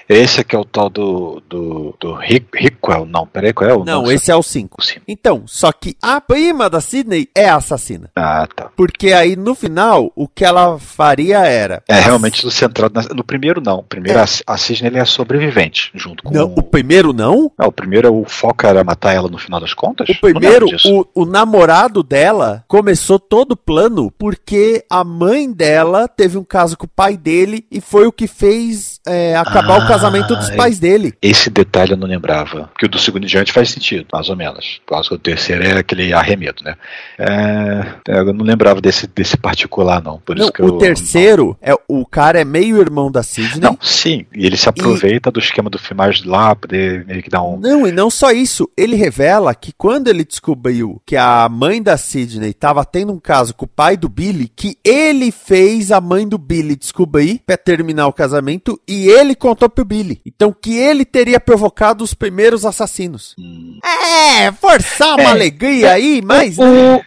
Esse 0.09 0.41
aqui 0.41 0.55
é 0.57 0.59
o 0.59 0.65
tal 0.65 0.89
do. 0.91 1.43
do. 1.49 1.95
do 2.01 2.15
Rick- 2.15 2.49
Rickwell. 2.55 3.05
Não, 3.07 3.27
peraí, 3.27 3.53
qual 3.53 3.69
é 3.71 3.75
o 3.75 3.85
Não, 3.85 4.03
nome? 4.03 4.15
esse 4.15 4.31
é 4.31 4.37
o 4.37 4.43
5. 4.43 4.83
Sim. 4.85 5.01
Então, 5.07 5.43
só 5.47 5.71
que 5.73 5.97
a 6.03 6.21
prima 6.21 6.69
da 6.71 6.81
Sidney 6.81 7.29
é 7.35 7.49
a 7.49 7.57
assassina. 7.57 8.11
Ah, 8.17 8.47
tá. 8.55 8.71
Porque 8.77 9.13
aí 9.13 9.37
no 9.37 9.55
final, 9.55 10.11
o 10.17 10.27
que 10.27 10.45
ela 10.45 10.79
faria 10.79 11.41
era. 11.47 11.83
É 11.89 11.99
realmente 12.01 12.43
do 12.43 12.51
centrado. 12.51 12.95
na- 12.95 13.15
No 13.15 13.25
primeiro, 13.25 13.61
não. 13.61 13.79
O 13.79 13.83
primeiro, 13.83 14.19
a, 14.19 14.25
a 14.47 14.57
Cisne 14.57 14.89
ele 14.89 14.99
é 14.99 15.05
sobrevivente, 15.05 15.91
junto 15.95 16.23
com. 16.23 16.33
Não, 16.35 16.53
o 16.57 16.63
primeiro 16.63 17.13
não? 17.13 17.51
Não, 17.59 17.69
o 17.69 17.73
primeiro, 17.73 18.13
o 18.15 18.25
foco 18.25 18.67
era 18.67 18.83
matar 18.85 19.13
ela 19.15 19.29
no 19.29 19.39
final 19.39 19.61
das 19.61 19.75
contas? 19.75 20.09
O 20.09 20.21
primeiro, 20.21 20.67
o, 20.87 21.07
o 21.23 21.25
namorado 21.25 22.03
dela 22.03 22.65
começou 22.67 23.19
todo 23.19 23.53
o 23.53 23.57
plano 23.57 24.11
porque 24.19 24.85
a 24.91 25.05
mãe 25.05 25.51
dela 25.59 26.07
teve 26.07 26.39
um 26.39 26.45
caso 26.45 26.79
com 26.79 26.87
o 26.87 26.89
pai 26.89 27.17
dele 27.17 27.67
e 27.69 27.81
foi 27.81 28.07
o 28.07 28.13
que 28.13 28.29
fez 28.29 28.98
é, 29.09 29.37
acabar 29.37 29.81
Ah, 29.81 29.85
o 29.85 29.89
casamento 29.89 30.37
dos 30.37 30.51
é. 30.51 30.57
pais 30.57 30.79
dele. 30.79 31.15
Esse 31.21 31.51
detalhe 31.51 31.93
eu 31.93 31.97
não 31.97 32.07
lembrava. 32.07 32.69
Porque 32.73 32.87
o 32.87 32.89
do 32.89 32.99
segundo 32.99 33.25
em 33.25 33.27
diante 33.27 33.53
faz 33.53 33.71
sentido, 33.71 34.07
mais 34.13 34.29
ou 34.29 34.37
menos. 34.37 34.81
Por 34.87 34.95
causa 34.95 35.09
que 35.09 35.15
o 35.15 35.19
terceiro 35.19 35.63
é 35.65 35.79
aquele 35.79 36.13
arremedo, 36.13 36.63
né? 36.65 36.75
É, 37.19 37.85
eu 38.09 38.33
não 38.33 38.45
lembrava 38.45 38.81
desse, 38.81 39.07
desse 39.07 39.37
particular, 39.37 40.03
não. 40.03 40.19
Por 40.21 40.37
Não, 40.37 40.45
isso 40.45 40.53
que 40.53 40.63
o 40.63 40.67
eu, 40.67 40.79
terceiro, 40.79 41.57
é 41.61 41.75
o 41.89 42.05
cara 42.07 42.41
é 42.41 42.45
meio 42.45 42.81
irmão 42.81 43.11
da 43.11 43.23
Sidney. 43.23 43.61
Não, 43.61 43.79
sim. 43.81 44.27
E 44.35 44.47
ele 44.47 44.57
se 44.57 44.69
aproveita 44.69 45.31
do 45.31 45.41
esquema 45.41 45.69
do 45.71 45.79
filmagem 45.79 46.27
lá, 46.27 46.55
poder 46.55 47.05
meio 47.07 47.23
que 47.23 47.31
dar 47.31 47.43
um. 47.43 47.59
Não, 47.59 47.87
e 47.87 47.93
não 47.93 48.11
só 48.11 48.31
isso. 48.31 48.69
Ele 48.77 48.97
revela 48.97 49.55
que 49.55 49.73
quando 49.73 50.09
ele 50.09 50.25
descobriu 50.25 51.01
que 51.07 51.17
a 51.17 51.49
mãe 51.49 51.83
da 51.83 51.97
Sidney 51.97 52.51
estava 52.51 52.85
tendo 52.85 53.13
um 53.13 53.19
caso 53.21 53.55
com 53.55 53.65
o 53.65 53.69
pai 53.69 53.97
do 53.97 54.09
Billy, 54.09 54.51
que 54.55 54.77
ele 54.85 55.31
fez 55.31 55.91
a 55.93 56.01
mãe 56.01 56.27
do 56.27 56.39
Billy 56.39 56.77
descobrir 56.77 57.41
pra 57.47 57.57
terminar 57.57 58.07
o 58.07 58.13
casamento 58.13 58.81
e 58.87 58.98
ele 59.07 59.35
contou 59.35 59.69
pro 59.69 59.85
Billy. 59.85 60.21
Então 60.25 60.53
que 60.59 60.77
ele 60.77 61.05
teria 61.05 61.39
provocado 61.39 62.03
os 62.03 62.15
primeiros 62.15 62.65
assassinos. 62.65 63.35
Hum, 63.39 63.79
É, 63.85 64.51
forçar 64.53 65.15
uma 65.15 65.23
É. 65.23 65.27
alegria 65.27 65.93
aí, 65.93 66.23
mas. 66.25 66.59
O, 66.59 66.63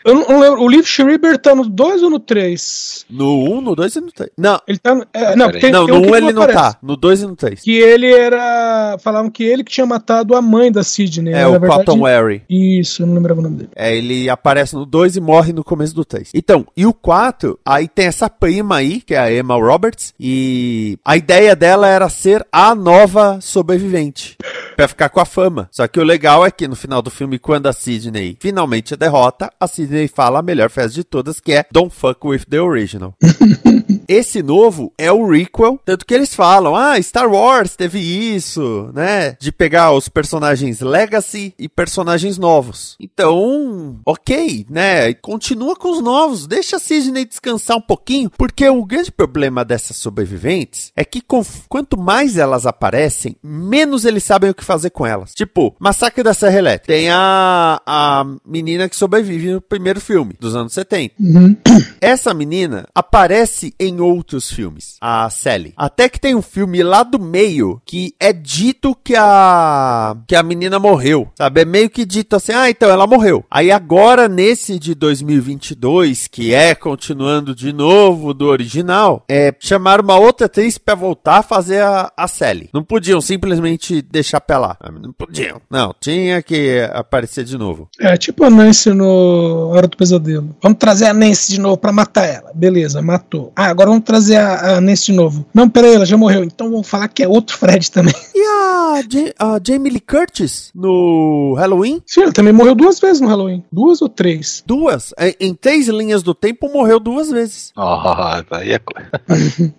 eu 0.06 0.16
não 0.16 0.40
lembro, 0.40 0.62
o 0.62 0.70
Liv 0.70 0.86
Schreiber 0.86 1.38
tá 1.38 1.56
no 1.56 1.68
2 1.68 2.04
ou 2.04 2.10
no 2.10 2.20
3? 2.20 3.06
No 3.10 3.44
1, 3.58 3.62
no 3.62 3.76
2 3.76 3.96
e 3.96 4.02
no 4.02 4.12
3. 4.12 4.30
Não, 4.38 4.60
Ele 4.68 4.78
tá. 4.78 4.96
no- 4.96 5.06
É, 5.14 5.36
não, 5.36 5.52
tem, 5.52 5.72
não, 5.72 5.86
um 5.86 5.88
no 5.88 6.02
que 6.04 6.08
1 6.10 6.16
ele 6.16 6.32
não 6.34 6.44
aparece. 6.44 6.74
tá. 6.74 6.78
No 6.82 6.96
2 6.96 7.22
e 7.22 7.26
no 7.28 7.36
3. 7.36 7.62
Que 7.62 7.72
ele 7.78 8.12
era. 8.14 8.98
Falavam 9.02 9.30
que 9.30 9.44
ele 9.44 9.64
que 9.64 9.72
tinha 9.72 9.86
matado 9.86 10.36
a 10.36 10.42
mãe 10.42 10.72
da 10.72 10.84
Sidney. 10.84 11.34
É 11.34 11.38
né? 11.38 11.48
o 11.48 11.54
Na 11.54 11.58
verdade- 11.60 11.86
Cotton 11.86 12.00
Wary. 12.02 12.44
Isso, 12.50 13.04
eu 13.04 13.08
não 13.08 13.16
lembrava 13.16 13.40
o 13.40 13.44
nome 13.44 13.56
dele. 13.58 13.70
É, 13.76 13.96
ele 13.96 14.30
aparece 14.30 14.76
no 14.76 14.86
2 14.86 15.16
e 15.16 15.22
morre 15.22 15.54
no 15.54 15.64
começo 15.64 15.94
do 15.96 16.06
3. 16.06 16.30
Então, 16.34 16.66
e 16.76 16.86
o 16.86 16.94
4, 16.94 17.60
aí 17.66 17.88
tem 17.88 18.06
essa 18.08 18.30
prima 18.30 18.78
aí, 18.78 19.02
que 19.02 19.14
é 19.14 19.20
a 19.20 19.34
Emma 19.34 19.56
Roberts, 19.56 20.14
e 20.20 20.98
a 21.06 21.16
ideia 21.18 21.56
dela 21.56 21.71
era 21.72 22.10
ser 22.10 22.46
a 22.52 22.76
nova 22.76 23.40
sobrevivente. 23.42 24.38
Pra 24.76 24.88
ficar 24.88 25.10
com 25.10 25.20
a 25.20 25.26
fama. 25.26 25.70
Só 25.72 25.88
que 25.88 26.00
o 26.00 26.04
legal 26.04 26.46
é 26.46 26.52
que 26.52 26.68
no 26.68 26.76
final 26.76 27.02
do 27.02 27.10
filme, 27.10 27.40
quando 27.40 27.68
a 27.68 27.74
Sidney 27.74 28.38
finalmente 28.40 28.94
a 28.94 28.98
derrota, 28.98 29.52
a 29.60 29.68
Sidney 29.68 30.08
fala 30.08 30.40
a 30.40 30.44
melhor 30.44 30.70
festa 30.70 30.92
de 30.92 31.04
todas, 31.04 31.40
que 31.40 31.54
é 31.54 31.66
Don't 31.72 31.94
fuck 31.94 32.28
with 32.28 32.44
the 32.50 32.60
original. 32.60 33.16
Esse 34.12 34.44
novo 34.44 34.92
é 34.98 35.10
o 35.10 35.26
requel, 35.26 35.80
tanto 35.86 36.06
que 36.06 36.14
eles 36.14 36.36
falam, 36.36 36.76
ah, 36.76 37.02
Star 37.02 37.32
Wars 37.32 37.78
teve 37.78 37.98
isso, 37.98 38.92
né? 38.94 39.38
De 39.40 39.54
pegar 39.54 39.94
os 39.94 40.10
personagens 40.10 40.82
Legacy 40.82 41.54
e 41.58 41.70
personagens 41.70 42.38
novos. 42.38 42.98
Então, 43.00 44.02
ok, 44.06 44.66
né? 44.70 45.12
E 45.12 45.16
Continua 45.16 45.78
com 45.78 45.92
os 45.92 46.02
novos, 46.02 46.46
deixa 46.46 46.76
a 46.76 46.80
Sidney 46.80 47.24
descansar 47.24 47.78
um 47.78 47.82
pouquinho, 47.82 48.30
porque 48.38 48.68
o 48.68 48.84
grande 48.84 49.14
problema 49.14 49.64
dessas 49.64 49.96
sobreviventes 49.96 50.92
é 50.94 51.06
que 51.06 51.24
quanto 51.70 51.98
mais 51.98 52.38
elas 52.38 52.66
aparecem, 52.66 53.38
menos 53.42 54.04
eles 54.04 54.26
sabem 54.26 54.50
o 54.50 54.54
que 54.54 54.66
fazer 54.66 54.90
com 54.90 55.06
elas. 55.06 55.34
Tipo, 55.34 55.74
Massacre 55.80 56.22
da 56.22 56.34
Serra 56.34 56.58
Elétrica. 56.58 56.94
Tem 56.94 57.10
a, 57.10 57.82
a 57.86 58.26
menina 58.46 58.90
que 58.90 58.96
sobrevive 58.98 59.54
no 59.54 59.62
primeiro 59.62 60.02
filme, 60.02 60.34
dos 60.38 60.54
anos 60.54 60.74
70. 60.74 61.16
Uhum. 61.18 61.56
Essa 62.02 62.34
menina 62.34 62.90
aparece 62.94 63.74
em 63.80 64.01
outros 64.02 64.52
filmes, 64.52 64.98
a 65.00 65.30
Sally. 65.30 65.74
Até 65.78 66.10
que 66.10 66.20
tem 66.20 66.36
um 66.36 66.42
filme 66.42 66.84
lá 66.84 67.04
do 67.04 67.20
meio 67.20 67.82
que 67.86 68.14
é 68.20 68.34
dito 68.34 68.96
que 69.04 69.16
a 69.16 70.16
que 70.28 70.36
a 70.36 70.44
menina 70.44 70.80
morreu, 70.80 71.30
sabe? 71.38 71.62
É 71.62 71.66
meio 71.66 71.90
que 71.90 72.06
dito 72.06 72.36
assim: 72.36 72.52
"Ah, 72.52 72.70
então 72.70 72.90
ela 72.90 73.08
morreu". 73.08 73.46
Aí 73.50 73.72
agora 73.72 74.28
nesse 74.28 74.78
de 74.80 74.94
2022, 74.96 76.28
que 76.28 76.54
é 76.54 76.76
continuando 76.76 77.56
de 77.56 77.72
novo 77.72 78.34
do 78.34 78.48
original, 78.48 79.24
é 79.30 79.54
chamaram 79.60 80.04
uma 80.04 80.18
outra 80.18 80.46
atriz 80.48 80.78
pra 80.78 80.96
voltar 80.96 81.38
a 81.38 81.44
fazer 81.44 81.82
a, 81.82 82.12
a 82.16 82.28
Sally. 82.28 82.70
Não 82.74 82.84
podiam 82.84 83.22
simplesmente 83.22 84.02
deixar 84.02 84.42
pra 84.42 84.58
lá. 84.58 84.78
Não 85.02 85.12
podiam. 85.12 85.62
Não, 85.70 85.94
tinha 86.00 86.42
que 86.42 86.80
aparecer 86.94 87.44
de 87.44 87.58
novo. 87.58 87.90
É 88.00 88.18
tipo 88.18 88.44
a 88.44 88.50
Nancy 88.50 88.92
no 88.94 89.70
Hora 89.70 89.88
do 89.88 89.98
Pesadelo. 89.98 90.56
Vamos 90.62 90.78
trazer 90.78 91.08
a 91.08 91.14
Nancy 91.14 91.54
de 91.54 91.60
novo 91.60 91.78
pra 91.78 91.92
matar 91.92 92.26
ela. 92.26 92.52
Beleza, 92.54 93.02
matou. 93.02 93.52
Ah, 93.56 93.66
agora 93.68 93.81
vamos 93.90 94.04
trazer 94.06 94.38
a, 94.38 94.78
a 94.78 94.82
Nancy 94.82 95.08
de 95.08 95.14
novo. 95.14 95.46
Não, 95.54 95.70
peraí, 95.70 95.94
ela 95.96 96.06
já 96.06 96.16
morreu. 96.18 96.44
Então 96.44 96.70
vamos 96.70 96.88
falar 96.88 97.08
que 97.08 97.24
é 97.24 97.28
outro 97.28 97.58
Fred 97.58 97.90
também. 97.92 98.14
E 98.34 98.44
a, 98.44 99.02
Ja- 99.08 99.34
a 99.56 99.60
Jamie 99.66 99.92
Lee 99.92 100.00
Curtis 100.00 100.72
no 100.74 101.54
Halloween? 101.58 102.02
Sim, 102.06 102.24
ela 102.24 102.32
também 102.34 102.52
morreu 102.52 102.74
duas 102.74 103.00
vezes 103.00 103.22
no 103.22 103.28
Halloween. 103.28 103.64
Duas 103.72 104.02
ou 104.02 104.10
três? 104.10 104.64
Duas. 104.66 105.14
Em 105.40 105.54
três 105.54 105.88
linhas 105.88 106.24
do 106.24 106.34
tempo 106.34 106.68
morreu 106.72 107.00
duas 107.00 107.30
vezes. 107.30 107.72
Ah, 107.78 108.44
daí 108.50 108.74
é. 108.74 108.80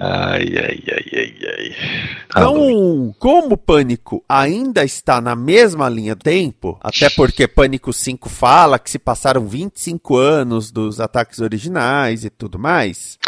ai, 0.00 0.46
ai, 0.56 0.82
ai, 0.92 1.04
ai, 1.14 1.34
ai. 1.58 1.76
Então, 2.30 3.14
como 3.18 3.56
Pânico 3.56 4.24
ainda 4.28 4.84
está 4.84 5.20
na 5.20 5.34
mesma 5.36 5.88
linha 5.88 6.14
do 6.14 6.22
tempo, 6.22 6.78
até 6.80 7.10
porque 7.10 7.46
Pânico 7.48 7.92
5 7.92 8.28
fala 8.28 8.78
que 8.78 8.90
se 8.90 8.98
passaram 8.98 9.46
25 9.46 10.16
anos 10.16 10.70
dos 10.70 11.00
ataques 11.00 11.40
originais 11.40 12.24
e 12.24 12.30
tudo 12.30 12.58
mais. 12.58 13.18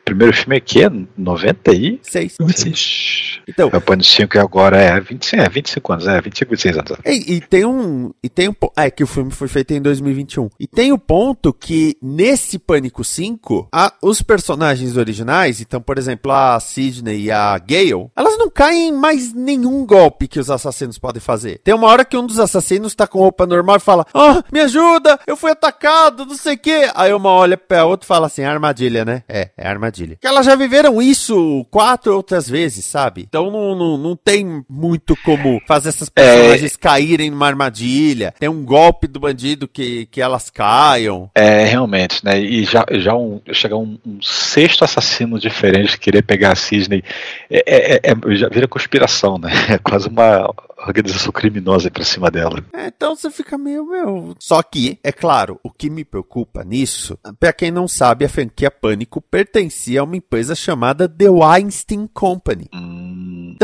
O 0.00 0.04
primeiro 0.04 0.32
filme 0.36 0.56
aqui 0.56 0.84
é 0.84 0.90
90 1.16 1.72
e. 1.72 1.98
Seis. 2.02 2.36
26. 2.40 3.40
Então, 3.48 3.70
É 3.72 3.76
o 3.76 3.80
Pânico 3.80 4.08
5 4.08 4.36
e 4.36 4.40
agora 4.40 4.76
é 4.78 5.00
25, 5.00 5.42
é 5.42 5.48
25 5.48 5.92
anos, 5.92 6.06
é 6.06 6.20
25, 6.20 6.50
26 6.50 6.76
anos. 6.78 6.92
E, 7.04 7.34
e 7.34 7.40
tem 7.40 7.64
um. 7.64 8.12
E 8.22 8.28
tem 8.28 8.48
um. 8.48 8.54
É 8.76 8.90
que 8.90 9.02
o 9.02 9.06
filme 9.06 9.30
foi 9.30 9.48
feito 9.48 9.72
em 9.72 9.82
2021. 9.82 10.48
E 10.60 10.66
tem 10.66 10.92
o 10.92 10.98
ponto 10.98 11.52
que 11.52 11.96
nesse 12.00 12.58
Pânico 12.58 13.02
5, 13.02 13.68
a- 13.72 13.92
os 14.02 14.22
personagens 14.22 14.96
originais, 14.96 15.60
então, 15.60 15.80
por 15.80 15.98
exemplo, 15.98 16.13
a 16.30 16.58
Sidney 16.60 17.24
e 17.24 17.30
a 17.30 17.58
Gale, 17.58 18.08
elas 18.16 18.38
não 18.38 18.50
caem 18.50 18.88
em 18.88 18.92
mais 18.92 19.32
nenhum 19.32 19.84
golpe 19.86 20.28
que 20.28 20.40
os 20.40 20.50
assassinos 20.50 20.98
podem 20.98 21.20
fazer. 21.20 21.60
Tem 21.62 21.74
uma 21.74 21.88
hora 21.88 22.04
que 22.04 22.16
um 22.16 22.26
dos 22.26 22.38
assassinos 22.38 22.94
tá 22.94 23.06
com 23.06 23.18
roupa 23.18 23.46
normal 23.46 23.76
e 23.76 23.80
fala: 23.80 24.06
Ah, 24.14 24.42
me 24.52 24.60
ajuda, 24.60 25.18
eu 25.26 25.36
fui 25.36 25.50
atacado, 25.50 26.26
não 26.26 26.36
sei 26.36 26.54
o 26.54 26.58
quê. 26.58 26.90
Aí 26.94 27.12
uma 27.12 27.30
olha 27.30 27.56
pra 27.56 27.84
outra 27.84 28.04
e 28.04 28.08
fala 28.08 28.26
assim: 28.26 28.42
armadilha, 28.42 29.04
né? 29.04 29.22
É, 29.28 29.50
é 29.56 29.66
armadilha. 29.66 30.16
Que 30.20 30.26
elas 30.26 30.46
já 30.46 30.54
viveram 30.54 31.00
isso 31.00 31.66
quatro 31.70 32.14
outras 32.14 32.48
vezes, 32.48 32.84
sabe? 32.84 33.26
Então 33.28 33.50
não, 33.50 33.74
não, 33.74 33.96
não 33.96 34.16
tem 34.16 34.64
muito 34.68 35.16
como 35.24 35.60
fazer 35.66 35.88
essas 35.88 36.08
personagens 36.08 36.76
caírem 36.76 37.30
numa 37.30 37.46
armadilha. 37.46 38.34
Tem 38.38 38.48
um 38.48 38.64
golpe 38.64 39.06
do 39.06 39.20
bandido 39.20 39.68
que, 39.68 40.06
que 40.06 40.20
elas 40.20 40.50
caiam. 40.50 41.30
É, 41.34 41.64
realmente, 41.64 42.24
né? 42.24 42.38
E 42.40 42.64
já, 42.64 42.84
já 42.92 43.14
um, 43.14 43.40
chegar 43.52 43.76
um, 43.76 43.98
um 44.06 44.20
sexto 44.22 44.84
assassino 44.84 45.38
diferente 45.38 45.98
querer 46.04 46.22
pegar 46.22 46.52
a 46.52 46.54
Sidney 46.54 47.02
é, 47.50 47.62
é- 47.66 47.94
é- 47.94 48.00
é- 48.12 48.34
já 48.36 48.48
vira 48.50 48.68
conspiração, 48.68 49.38
né? 49.38 49.48
É 49.74 49.78
quase 49.78 50.08
uma 50.08 50.52
organização 50.86 51.32
criminosa 51.32 51.90
pra 51.90 52.04
cima 52.04 52.30
dela. 52.30 52.62
É, 52.74 52.88
então 52.88 53.16
você 53.16 53.30
fica 53.30 53.56
meio, 53.56 53.86
meu. 53.86 54.34
Só 54.38 54.62
que, 54.62 54.98
é 55.02 55.10
claro, 55.10 55.58
o 55.62 55.70
que 55.70 55.88
me 55.88 56.04
preocupa 56.04 56.62
nisso, 56.62 57.18
pra 57.40 57.52
quem 57.54 57.70
não 57.70 57.88
sabe, 57.88 58.24
a 58.24 58.28
franquia 58.28 58.70
Pânico 58.70 59.20
pertencia 59.22 60.00
a 60.00 60.04
uma 60.04 60.16
empresa 60.16 60.54
chamada 60.54 61.08
The 61.08 61.30
Weinstein 61.30 62.06
Company. 62.12 62.68
Hum, 62.74 63.03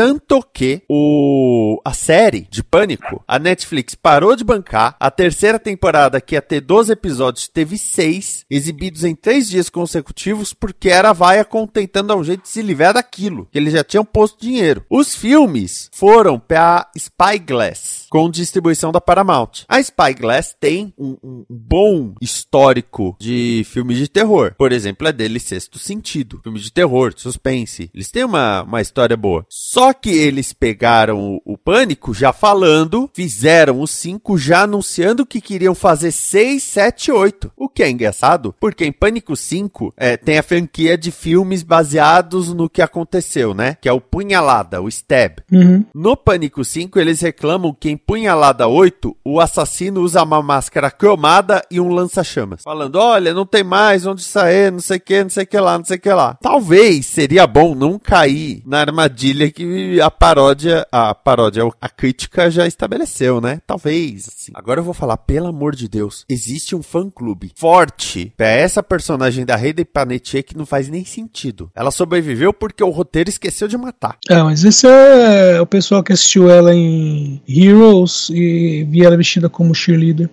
Tanto 0.01 0.41
que 0.51 0.81
o 0.89 1.79
a 1.85 1.93
série 1.93 2.47
de 2.49 2.63
Pânico, 2.63 3.23
a 3.27 3.37
Netflix 3.37 3.93
parou 3.93 4.35
de 4.35 4.43
bancar. 4.43 4.95
A 4.99 5.11
terceira 5.11 5.59
temporada, 5.59 6.19
que 6.19 6.33
ia 6.33 6.41
ter 6.41 6.59
12 6.59 6.91
episódios, 6.91 7.47
teve 7.47 7.77
6, 7.77 8.45
exibidos 8.49 9.03
em 9.03 9.13
3 9.13 9.47
dias 9.47 9.69
consecutivos, 9.69 10.53
porque 10.53 10.89
era 10.89 11.11
a 11.11 11.13
Vaia 11.13 11.47
tentando 11.71 12.07
dar 12.07 12.15
um 12.15 12.23
jeito 12.23 12.41
de 12.41 12.49
se 12.49 12.63
livrar 12.63 12.95
daquilo, 12.95 13.47
que 13.51 13.59
eles 13.59 13.73
já 13.73 13.83
tinham 13.83 14.03
posto 14.03 14.41
dinheiro. 14.41 14.83
Os 14.89 15.13
filmes 15.13 15.87
foram 15.93 16.39
pra 16.39 16.89
Spyglass, 16.97 18.07
com 18.09 18.27
distribuição 18.27 18.91
da 18.91 18.99
Paramount. 18.99 19.65
A 19.67 19.79
Spyglass 19.79 20.55
tem 20.59 20.93
um, 20.97 21.15
um 21.23 21.45
bom 21.47 22.15
histórico 22.19 23.15
de 23.19 23.63
filmes 23.65 23.97
de 23.97 24.07
terror. 24.07 24.55
Por 24.57 24.71
exemplo, 24.71 25.07
é 25.07 25.13
dele 25.13 25.39
Sexto 25.39 25.77
Sentido. 25.77 26.39
Filme 26.43 26.59
de 26.59 26.71
terror, 26.71 27.13
suspense. 27.15 27.91
Eles 27.93 28.09
têm 28.09 28.23
uma, 28.23 28.63
uma 28.63 28.81
história 28.81 29.15
boa. 29.15 29.45
Só 29.47 29.90
que 29.93 30.09
eles 30.09 30.53
pegaram 30.53 31.39
o, 31.45 31.53
o 31.53 31.57
Pânico 31.57 32.13
já 32.13 32.33
falando, 32.33 33.09
fizeram 33.13 33.81
os 33.81 33.91
5 33.91 34.37
já 34.37 34.63
anunciando 34.63 35.25
que 35.25 35.41
queriam 35.41 35.75
fazer 35.75 36.11
6, 36.11 36.61
7, 36.61 37.11
8. 37.11 37.51
O 37.55 37.69
que 37.69 37.83
é 37.83 37.89
engraçado, 37.89 38.53
porque 38.59 38.85
em 38.85 38.91
Pânico 38.91 39.35
5 39.35 39.93
é, 39.97 40.17
tem 40.17 40.37
a 40.37 40.43
franquia 40.43 40.97
de 40.97 41.11
filmes 41.11 41.63
baseados 41.63 42.53
no 42.53 42.69
que 42.69 42.81
aconteceu, 42.81 43.53
né? 43.53 43.77
Que 43.81 43.89
é 43.89 43.93
o 43.93 44.01
Punhalada, 44.01 44.81
o 44.81 44.87
Stab. 44.87 45.39
Uhum. 45.51 45.85
No 45.93 46.15
Pânico 46.15 46.63
5, 46.63 46.99
eles 46.99 47.21
reclamam 47.21 47.75
que 47.77 47.89
em 47.89 47.97
Punhalada 47.97 48.67
8, 48.67 49.15
o 49.23 49.39
assassino 49.39 50.01
usa 50.01 50.23
uma 50.23 50.41
máscara 50.41 50.91
cromada 50.91 51.63
e 51.69 51.79
um 51.79 51.89
lança-chamas. 51.89 52.61
Falando, 52.63 52.95
olha, 52.95 53.33
não 53.33 53.45
tem 53.45 53.63
mais 53.63 54.05
onde 54.05 54.23
sair, 54.23 54.71
não 54.71 54.79
sei 54.79 54.97
o 54.97 55.01
que, 55.01 55.23
não 55.23 55.29
sei 55.29 55.43
o 55.43 55.47
que 55.47 55.59
lá, 55.59 55.77
não 55.77 55.85
sei 55.85 55.97
o 55.97 55.99
que 55.99 56.09
lá. 56.09 56.37
Talvez 56.41 57.05
seria 57.05 57.45
bom 57.47 57.75
não 57.75 57.97
cair 57.97 58.61
na 58.65 58.79
armadilha 58.79 59.51
que 59.51 59.63
a 60.01 60.11
paródia, 60.11 60.85
a 60.91 61.13
paródia, 61.13 61.63
a 61.79 61.89
crítica 61.89 62.49
já 62.49 62.67
estabeleceu, 62.67 63.41
né? 63.41 63.61
Talvez. 63.65 64.27
assim. 64.27 64.51
Agora 64.55 64.79
eu 64.79 64.83
vou 64.83 64.93
falar, 64.93 65.17
pelo 65.17 65.47
amor 65.47 65.75
de 65.75 65.87
Deus, 65.87 66.25
existe 66.29 66.75
um 66.75 66.83
fã-clube 66.83 67.51
forte 67.55 68.33
pra 68.35 68.47
essa 68.47 68.81
personagem 68.81 69.45
da 69.45 69.55
Rei 69.55 69.73
de 69.73 69.85
Panetier 69.85 70.43
que 70.43 70.57
não 70.57 70.65
faz 70.65 70.89
nem 70.89 71.05
sentido. 71.05 71.71
Ela 71.75 71.91
sobreviveu 71.91 72.53
porque 72.53 72.83
o 72.83 72.89
roteiro 72.89 73.29
esqueceu 73.29 73.67
de 73.67 73.77
matar. 73.77 74.17
Ah, 74.29 74.43
mas 74.43 74.63
esse 74.63 74.87
é 74.87 75.59
o 75.61 75.65
pessoal 75.65 76.03
que 76.03 76.13
assistiu 76.13 76.49
ela 76.49 76.73
em 76.73 77.41
Heroes 77.47 78.29
e 78.29 78.85
via 78.89 79.07
ela 79.07 79.17
vestida 79.17 79.49
como 79.49 79.75
cheerleader. 79.75 80.29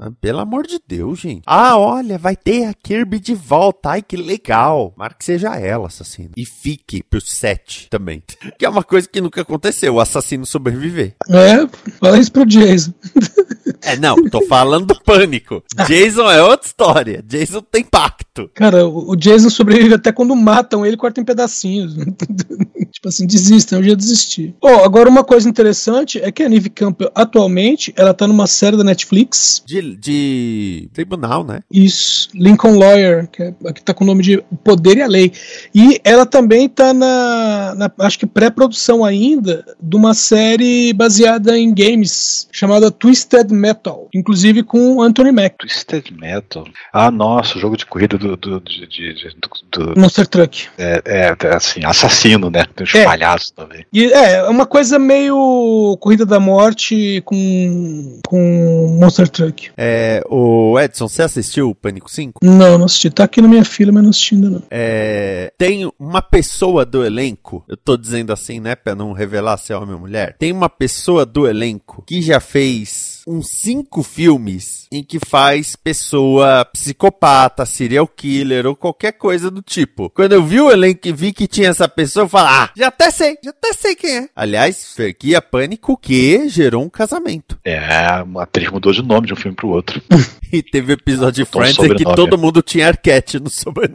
Ah, 0.00 0.10
Pelo 0.18 0.40
amor 0.40 0.66
de 0.66 0.80
Deus, 0.86 1.18
gente. 1.18 1.42
Ah, 1.46 1.76
olha, 1.76 2.16
vai 2.16 2.34
ter 2.34 2.64
a 2.64 2.72
Kirby 2.72 3.18
de 3.20 3.34
volta. 3.34 3.90
Ai, 3.90 4.02
que 4.02 4.16
legal. 4.16 4.94
Marque 4.96 5.18
que 5.18 5.24
seja 5.26 5.54
ela, 5.56 5.88
assassino. 5.88 6.30
E 6.36 6.46
fique 6.46 7.02
pro 7.02 7.20
set 7.20 7.86
também. 7.90 8.22
Que 8.58 8.64
é 8.66 8.68
uma 8.68 8.82
coisa 8.82 9.08
que 9.08 9.20
nunca 9.20 9.40
aconteceu, 9.42 9.94
o 9.94 10.00
assassino 10.00 10.44
sobreviver. 10.44 11.14
É, 11.28 11.66
fala 11.98 12.18
isso 12.18 12.32
pro 12.32 12.46
Jason. 12.46 12.92
É, 13.82 13.96
não, 13.96 14.28
tô 14.28 14.46
falando 14.46 14.86
do 14.88 15.00
pânico. 15.02 15.62
Jason 15.86 16.30
é 16.30 16.42
outra 16.42 16.66
história. 16.66 17.24
Jason 17.26 17.62
tem 17.62 17.82
pacto. 17.82 18.50
Cara, 18.52 18.86
o 18.86 19.16
Jason 19.16 19.48
sobrevive 19.48 19.94
até 19.94 20.12
quando 20.12 20.36
matam 20.36 20.84
ele, 20.84 20.98
cortam 20.98 21.22
em 21.22 21.24
pedacinhos. 21.24 21.96
tipo 23.00 23.08
assim, 23.08 23.26
desistem, 23.26 23.78
eu 23.78 23.84
já 23.84 23.94
desisti. 23.94 24.54
Ó, 24.60 24.84
agora 24.84 25.08
uma 25.08 25.24
coisa 25.24 25.48
interessante 25.48 26.18
é 26.20 26.30
que 26.30 26.42
a 26.42 26.48
Neve 26.50 26.68
Campbell, 26.68 27.10
atualmente, 27.14 27.94
ela 27.96 28.12
tá 28.12 28.26
numa 28.28 28.46
série 28.46 28.76
da 28.76 28.84
Netflix. 28.84 29.62
De, 29.66 29.96
de 29.96 30.90
tribunal, 30.92 31.42
né? 31.42 31.60
Isso, 31.72 32.28
Lincoln 32.34 32.78
Lawyer, 32.78 33.26
que, 33.28 33.42
é, 33.42 33.54
que 33.72 33.82
tá 33.82 33.94
com 33.94 34.04
o 34.04 34.06
nome 34.06 34.22
de 34.22 34.36
O 34.50 34.56
Poder 34.56 34.98
e 34.98 35.02
a 35.02 35.06
Lei. 35.06 35.32
E 35.74 35.98
ela 36.04 36.26
também 36.26 36.68
tá 36.68 36.92
na, 36.92 37.74
na 37.74 37.90
acho 38.00 38.18
que 38.18 38.26
pré-produção 38.26 39.02
ainda, 39.02 39.64
de 39.80 39.96
uma 39.96 40.12
série 40.12 40.92
baseada 40.92 41.58
em 41.58 41.72
games, 41.72 42.48
chamada 42.52 42.90
Twisted 42.90 43.50
Metal. 43.50 44.08
Inclusive 44.14 44.62
com 44.62 45.00
Anthony 45.00 45.32
Mack, 45.32 45.56
Twisted 45.58 46.10
Metal. 46.20 46.64
Ah, 46.92 47.10
nossa, 47.10 47.56
o 47.56 47.60
jogo 47.60 47.78
de 47.78 47.86
corrida 47.86 48.18
do. 48.18 48.36
do, 48.36 48.60
de- 48.60 48.86
de- 48.86 49.14
de- 49.14 49.36
do- 49.72 49.84
do- 49.94 49.98
Monster 50.00 50.26
Truck. 50.26 50.66
é, 50.76 51.02
é, 51.06 51.54
assim, 51.54 51.82
assassino, 51.84 52.50
né? 52.50 52.66
Tem 52.76 52.89
os 52.94 53.00
É. 53.00 53.04
palhaços 53.04 53.50
também. 53.50 53.84
E 53.92 54.12
é, 54.12 54.34
é 54.36 54.42
uma 54.48 54.66
coisa 54.66 54.98
meio 54.98 55.96
Corrida 56.00 56.24
da 56.26 56.40
Morte 56.40 57.22
com, 57.24 58.20
com 58.26 58.96
Monster 59.00 59.28
Truck. 59.28 59.70
É, 59.76 60.22
o 60.28 60.78
Edson, 60.78 61.08
você 61.08 61.22
assistiu 61.22 61.70
o 61.70 61.74
Pânico 61.74 62.10
5? 62.10 62.40
Não, 62.42 62.78
não 62.78 62.84
assisti. 62.84 63.10
Tá 63.10 63.24
aqui 63.24 63.40
na 63.40 63.48
minha 63.48 63.64
fila, 63.64 63.92
mas 63.92 64.02
não 64.02 64.10
assisti 64.10 64.34
ainda 64.34 64.50
não. 64.50 64.62
É, 64.70 65.52
tem 65.58 65.90
uma 65.98 66.22
pessoa 66.22 66.84
do 66.84 67.04
elenco, 67.04 67.64
eu 67.68 67.76
tô 67.76 67.96
dizendo 67.96 68.32
assim, 68.32 68.60
né, 68.60 68.74
pra 68.74 68.94
não 68.94 69.12
revelar 69.12 69.56
se 69.56 69.72
é 69.72 69.76
homem 69.76 69.94
ou 69.94 70.00
mulher. 70.00 70.36
Tem 70.38 70.52
uma 70.52 70.68
pessoa 70.68 71.24
do 71.26 71.46
elenco 71.46 72.02
que 72.06 72.20
já 72.22 72.40
fez 72.40 73.19
uns 73.30 73.48
cinco 73.48 74.02
filmes 74.02 74.88
em 74.90 75.04
que 75.04 75.20
faz 75.24 75.76
pessoa 75.76 76.64
psicopata, 76.64 77.64
serial 77.64 78.08
killer 78.08 78.66
ou 78.66 78.74
qualquer 78.74 79.12
coisa 79.12 79.50
do 79.50 79.62
tipo. 79.62 80.10
Quando 80.10 80.32
eu 80.32 80.42
vi 80.42 80.60
o 80.60 80.70
elenco 80.70 81.06
e 81.06 81.12
vi 81.12 81.32
que 81.32 81.46
tinha 81.46 81.68
essa 81.68 81.88
pessoa, 81.88 82.24
eu 82.24 82.28
falei, 82.28 82.52
ah, 82.52 82.70
já 82.76 82.88
até 82.88 83.10
sei, 83.10 83.38
já 83.42 83.50
até 83.50 83.72
sei 83.72 83.94
quem 83.94 84.18
é. 84.18 84.28
Aliás, 84.34 84.94
franquia 84.94 85.40
Pânico 85.40 85.96
que 85.96 86.48
gerou 86.48 86.82
um 86.82 86.90
casamento. 86.90 87.56
É, 87.64 88.22
uma 88.22 88.42
atriz 88.42 88.68
mudou 88.68 88.92
de 88.92 89.02
nome 89.02 89.28
de 89.28 89.32
um 89.32 89.36
filme 89.36 89.56
pro 89.56 89.68
outro. 89.68 90.02
E 90.52 90.64
teve 90.64 90.94
episódio 90.94 91.44
de 91.44 91.48
Botou 91.48 91.62
um 91.62 91.64
Friends 91.64 91.92
em 91.92 91.94
que 91.94 92.16
todo 92.16 92.36
mundo 92.36 92.60
tinha 92.60 92.88
Arquette 92.88 93.38
no 93.38 93.48
sobrenome. 93.48 93.92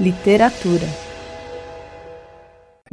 Literatura. 0.00 1.11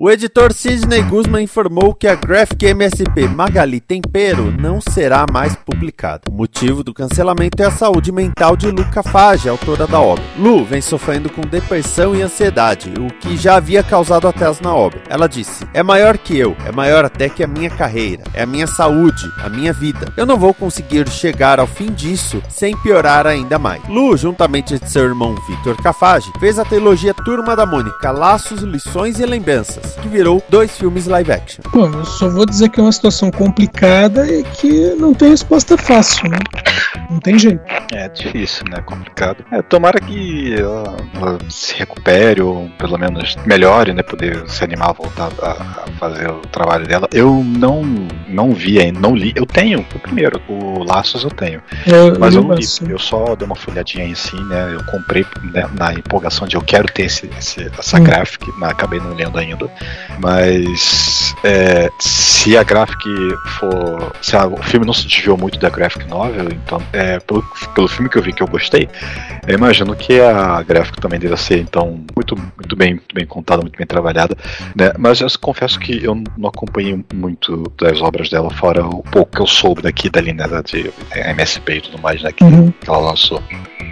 O 0.02 0.10
editor 0.10 0.54
Sidney 0.54 1.02
Guzman 1.02 1.44
informou 1.44 1.94
que 1.94 2.08
a 2.08 2.16
Graphic 2.16 2.68
MSP 2.68 3.28
Magali 3.28 3.82
Tempero 3.82 4.50
não 4.50 4.80
será 4.80 5.26
mais 5.30 5.58
publicada. 5.58 6.22
O 6.30 6.34
motivo 6.34 6.86
do 6.86 6.94
cancelamento 6.94 7.62
é 7.62 7.66
a 7.66 7.72
saúde 7.72 8.10
mental 8.10 8.56
de 8.56 8.72
Luca 8.72 9.04
Fage, 9.04 9.50
autora 9.50 9.86
da 9.86 10.00
obra. 10.00 10.24
Lu 10.38 10.64
vem 10.64 10.80
sofrendo 10.80 11.30
com 11.30 11.42
depressão 11.42 12.16
e 12.16 12.22
ansiedade, 12.22 12.94
o 12.98 13.14
que 13.16 13.36
já 13.36 13.58
havia 13.58 13.84
causado 13.84 14.26
atraso 14.26 14.64
na 14.64 14.74
obra. 14.74 15.02
Ela 15.10 15.28
disse: 15.28 15.68
É 15.74 15.84
maior 15.84 16.18
que 16.18 16.40
eu, 16.40 16.56
é 16.66 16.72
maior 16.72 17.04
até 17.04 17.28
que 17.28 17.44
a 17.44 17.48
minha 17.48 17.70
carreira, 17.70 18.24
é 18.34 18.44
a 18.44 18.46
minha 18.46 18.68
saúde, 18.68 19.30
a 19.44 19.50
minha 19.50 19.74
vida. 19.74 20.14
Eu 20.16 20.26
não 20.26 20.38
vou 20.38 20.54
conseguir 20.54 21.10
chegar 21.10 21.60
ao 21.60 21.68
fim 21.68 21.88
disso 21.92 22.42
sem 22.48 22.74
piorar 22.78 23.28
ainda 23.28 23.60
mais. 23.60 23.86
Lu, 23.90 24.16
juntamente 24.16 24.80
de 24.80 24.90
seu 24.90 25.04
irmão 25.04 25.36
Victor 25.46 25.76
Cafage, 25.84 26.32
fez 26.40 26.58
a 26.58 26.64
trilogia 26.64 27.14
Turma 27.14 27.54
da 27.54 27.66
Mônica, 27.66 28.12
Laços, 28.12 28.62
Lições 28.62 29.20
e 29.20 29.26
Lembranças, 29.26 29.88
que 29.95 30.08
virou 30.08 30.43
dois 30.49 30.78
filmes 30.78 31.06
live 31.08 31.32
action. 31.32 31.62
Bom, 31.73 31.88
eu 31.91 32.06
só 32.06 32.30
vou 32.30 32.45
dizer 32.45 32.69
que 32.69 32.80
é 32.80 32.84
uma 32.84 32.91
situação 32.91 33.32
complicada 33.32 34.25
e 34.28 34.43
que 34.43 34.95
não 34.95 35.13
tem 35.13 35.30
resposta 35.30 35.78
fácil, 35.78 36.30
né? 36.30 36.38
Não 37.10 37.19
tem 37.19 37.38
jeito. 37.38 37.62
É 37.93 38.08
difícil, 38.10 38.63
né? 38.69 38.82
Complicado. 38.86 39.43
É, 39.52 39.62
tomara 39.62 39.99
que 39.99 40.54
ela, 40.56 40.97
ela 41.15 41.38
se 41.49 41.75
recupere 41.75 42.41
ou 42.41 42.69
pelo 42.78 42.97
menos 42.97 43.36
melhore, 43.45 43.93
né? 43.93 44.04
Poder 44.04 44.47
se 44.49 44.63
animar 44.63 44.89
a 44.89 44.93
voltar 44.93 45.30
a, 45.41 45.52
a 45.52 45.91
fazer 45.99 46.30
o 46.30 46.39
trabalho 46.41 46.86
dela. 46.88 47.08
Eu 47.12 47.43
não, 47.43 47.84
não 48.28 48.52
vi 48.54 48.80
ainda, 48.80 48.99
não 48.99 49.15
li. 49.15 49.34
Eu 49.36 49.45
tenho 49.45 49.80
o 49.95 49.99
primeiro, 49.99 50.41
o 50.47 50.84
Laços 50.84 51.23
eu 51.23 51.32
tenho. 51.32 51.62
Eu, 51.86 52.19
Mas 52.19 52.36
eu 52.36 52.43
não 52.43 52.54
li. 52.56 52.63
assim, 52.63 52.89
Eu 52.89 52.99
só 52.99 53.36
dei 53.36 53.45
uma 53.45 53.56
folhadinha 53.56 54.06
aí 54.06 54.15
sim, 54.15 54.41
né? 54.45 54.73
Eu 54.75 54.84
comprei 54.91 55.25
né, 55.54 55.67
na 55.78 55.93
empolgação 55.93 56.47
de 56.47 56.56
eu 56.56 56.62
quero 56.62 56.86
ter 56.91 57.04
esse, 57.04 57.30
esse- 57.38 57.69
essa 57.78 57.99
Hum. 57.99 58.04
graphic, 58.04 58.52
mas 58.58 58.69
acabei 58.71 58.99
não 58.99 59.13
lendo 59.13 59.38
ainda. 59.38 59.69
Mas 60.20 61.36
é, 61.44 61.92
se 62.39 62.56
a 62.58 62.63
graphic 62.63 63.36
for. 63.60 64.12
Se 64.21 64.36
a- 64.38 64.47
o 64.47 64.62
filme 64.63 64.86
não 64.86 64.93
se 64.93 65.06
desviou 65.08 65.38
muito 65.38 65.60
da 65.60 65.69
graphic 65.69 66.08
novel, 66.08 66.47
então 66.52 66.82
é, 66.93 67.19
pelo, 67.19 67.43
pelo 67.75 67.88
filme 67.88 68.10
que 68.10 68.17
eu 68.17 68.21
vi 68.21 68.32
que 68.32 68.41
eu 68.41 68.47
gostei, 68.47 68.88
eu 69.47 69.56
imagino 69.56 69.93
que 69.95 70.19
a 70.21 70.62
graphic 70.63 70.99
também 71.02 71.19
deva 71.19 71.36
ser 71.36 71.60
então 71.60 71.99
muito, 72.15 72.36
muito 72.38 72.75
bem, 72.78 72.93
muito 72.93 73.13
bem 73.13 73.25
contada, 73.25 73.62
muito 73.62 73.78
bem 73.78 73.86
trabalhada. 73.86 74.38
Né? 74.75 74.91
Mas 74.97 75.19
eu 75.19 75.28
confesso 75.41 75.78
que 75.80 76.04
eu 76.04 76.15
não 76.38 76.49
acompanhei 76.49 77.04
muito 77.13 77.63
das 77.80 78.02
obras 78.02 78.30
dela, 78.30 78.49
fora 78.52 78.86
o 78.86 79.04
pouco 79.04 79.34
que 79.36 79.41
eu 79.41 79.47
soube 79.47 79.82
daqui 79.82 80.08
e 80.08 80.10
dali, 80.10 80.32
né? 80.34 80.47
da- 80.47 80.62
De 80.62 80.91
MSP 81.13 81.73
e 81.78 81.82
tudo 81.82 81.99
mais, 82.02 82.21
né? 82.21 82.32
Que, 82.32 82.43
Uhum. 82.43 82.71
que 82.71 82.89
ela 82.89 82.99
lançou. 82.99 83.41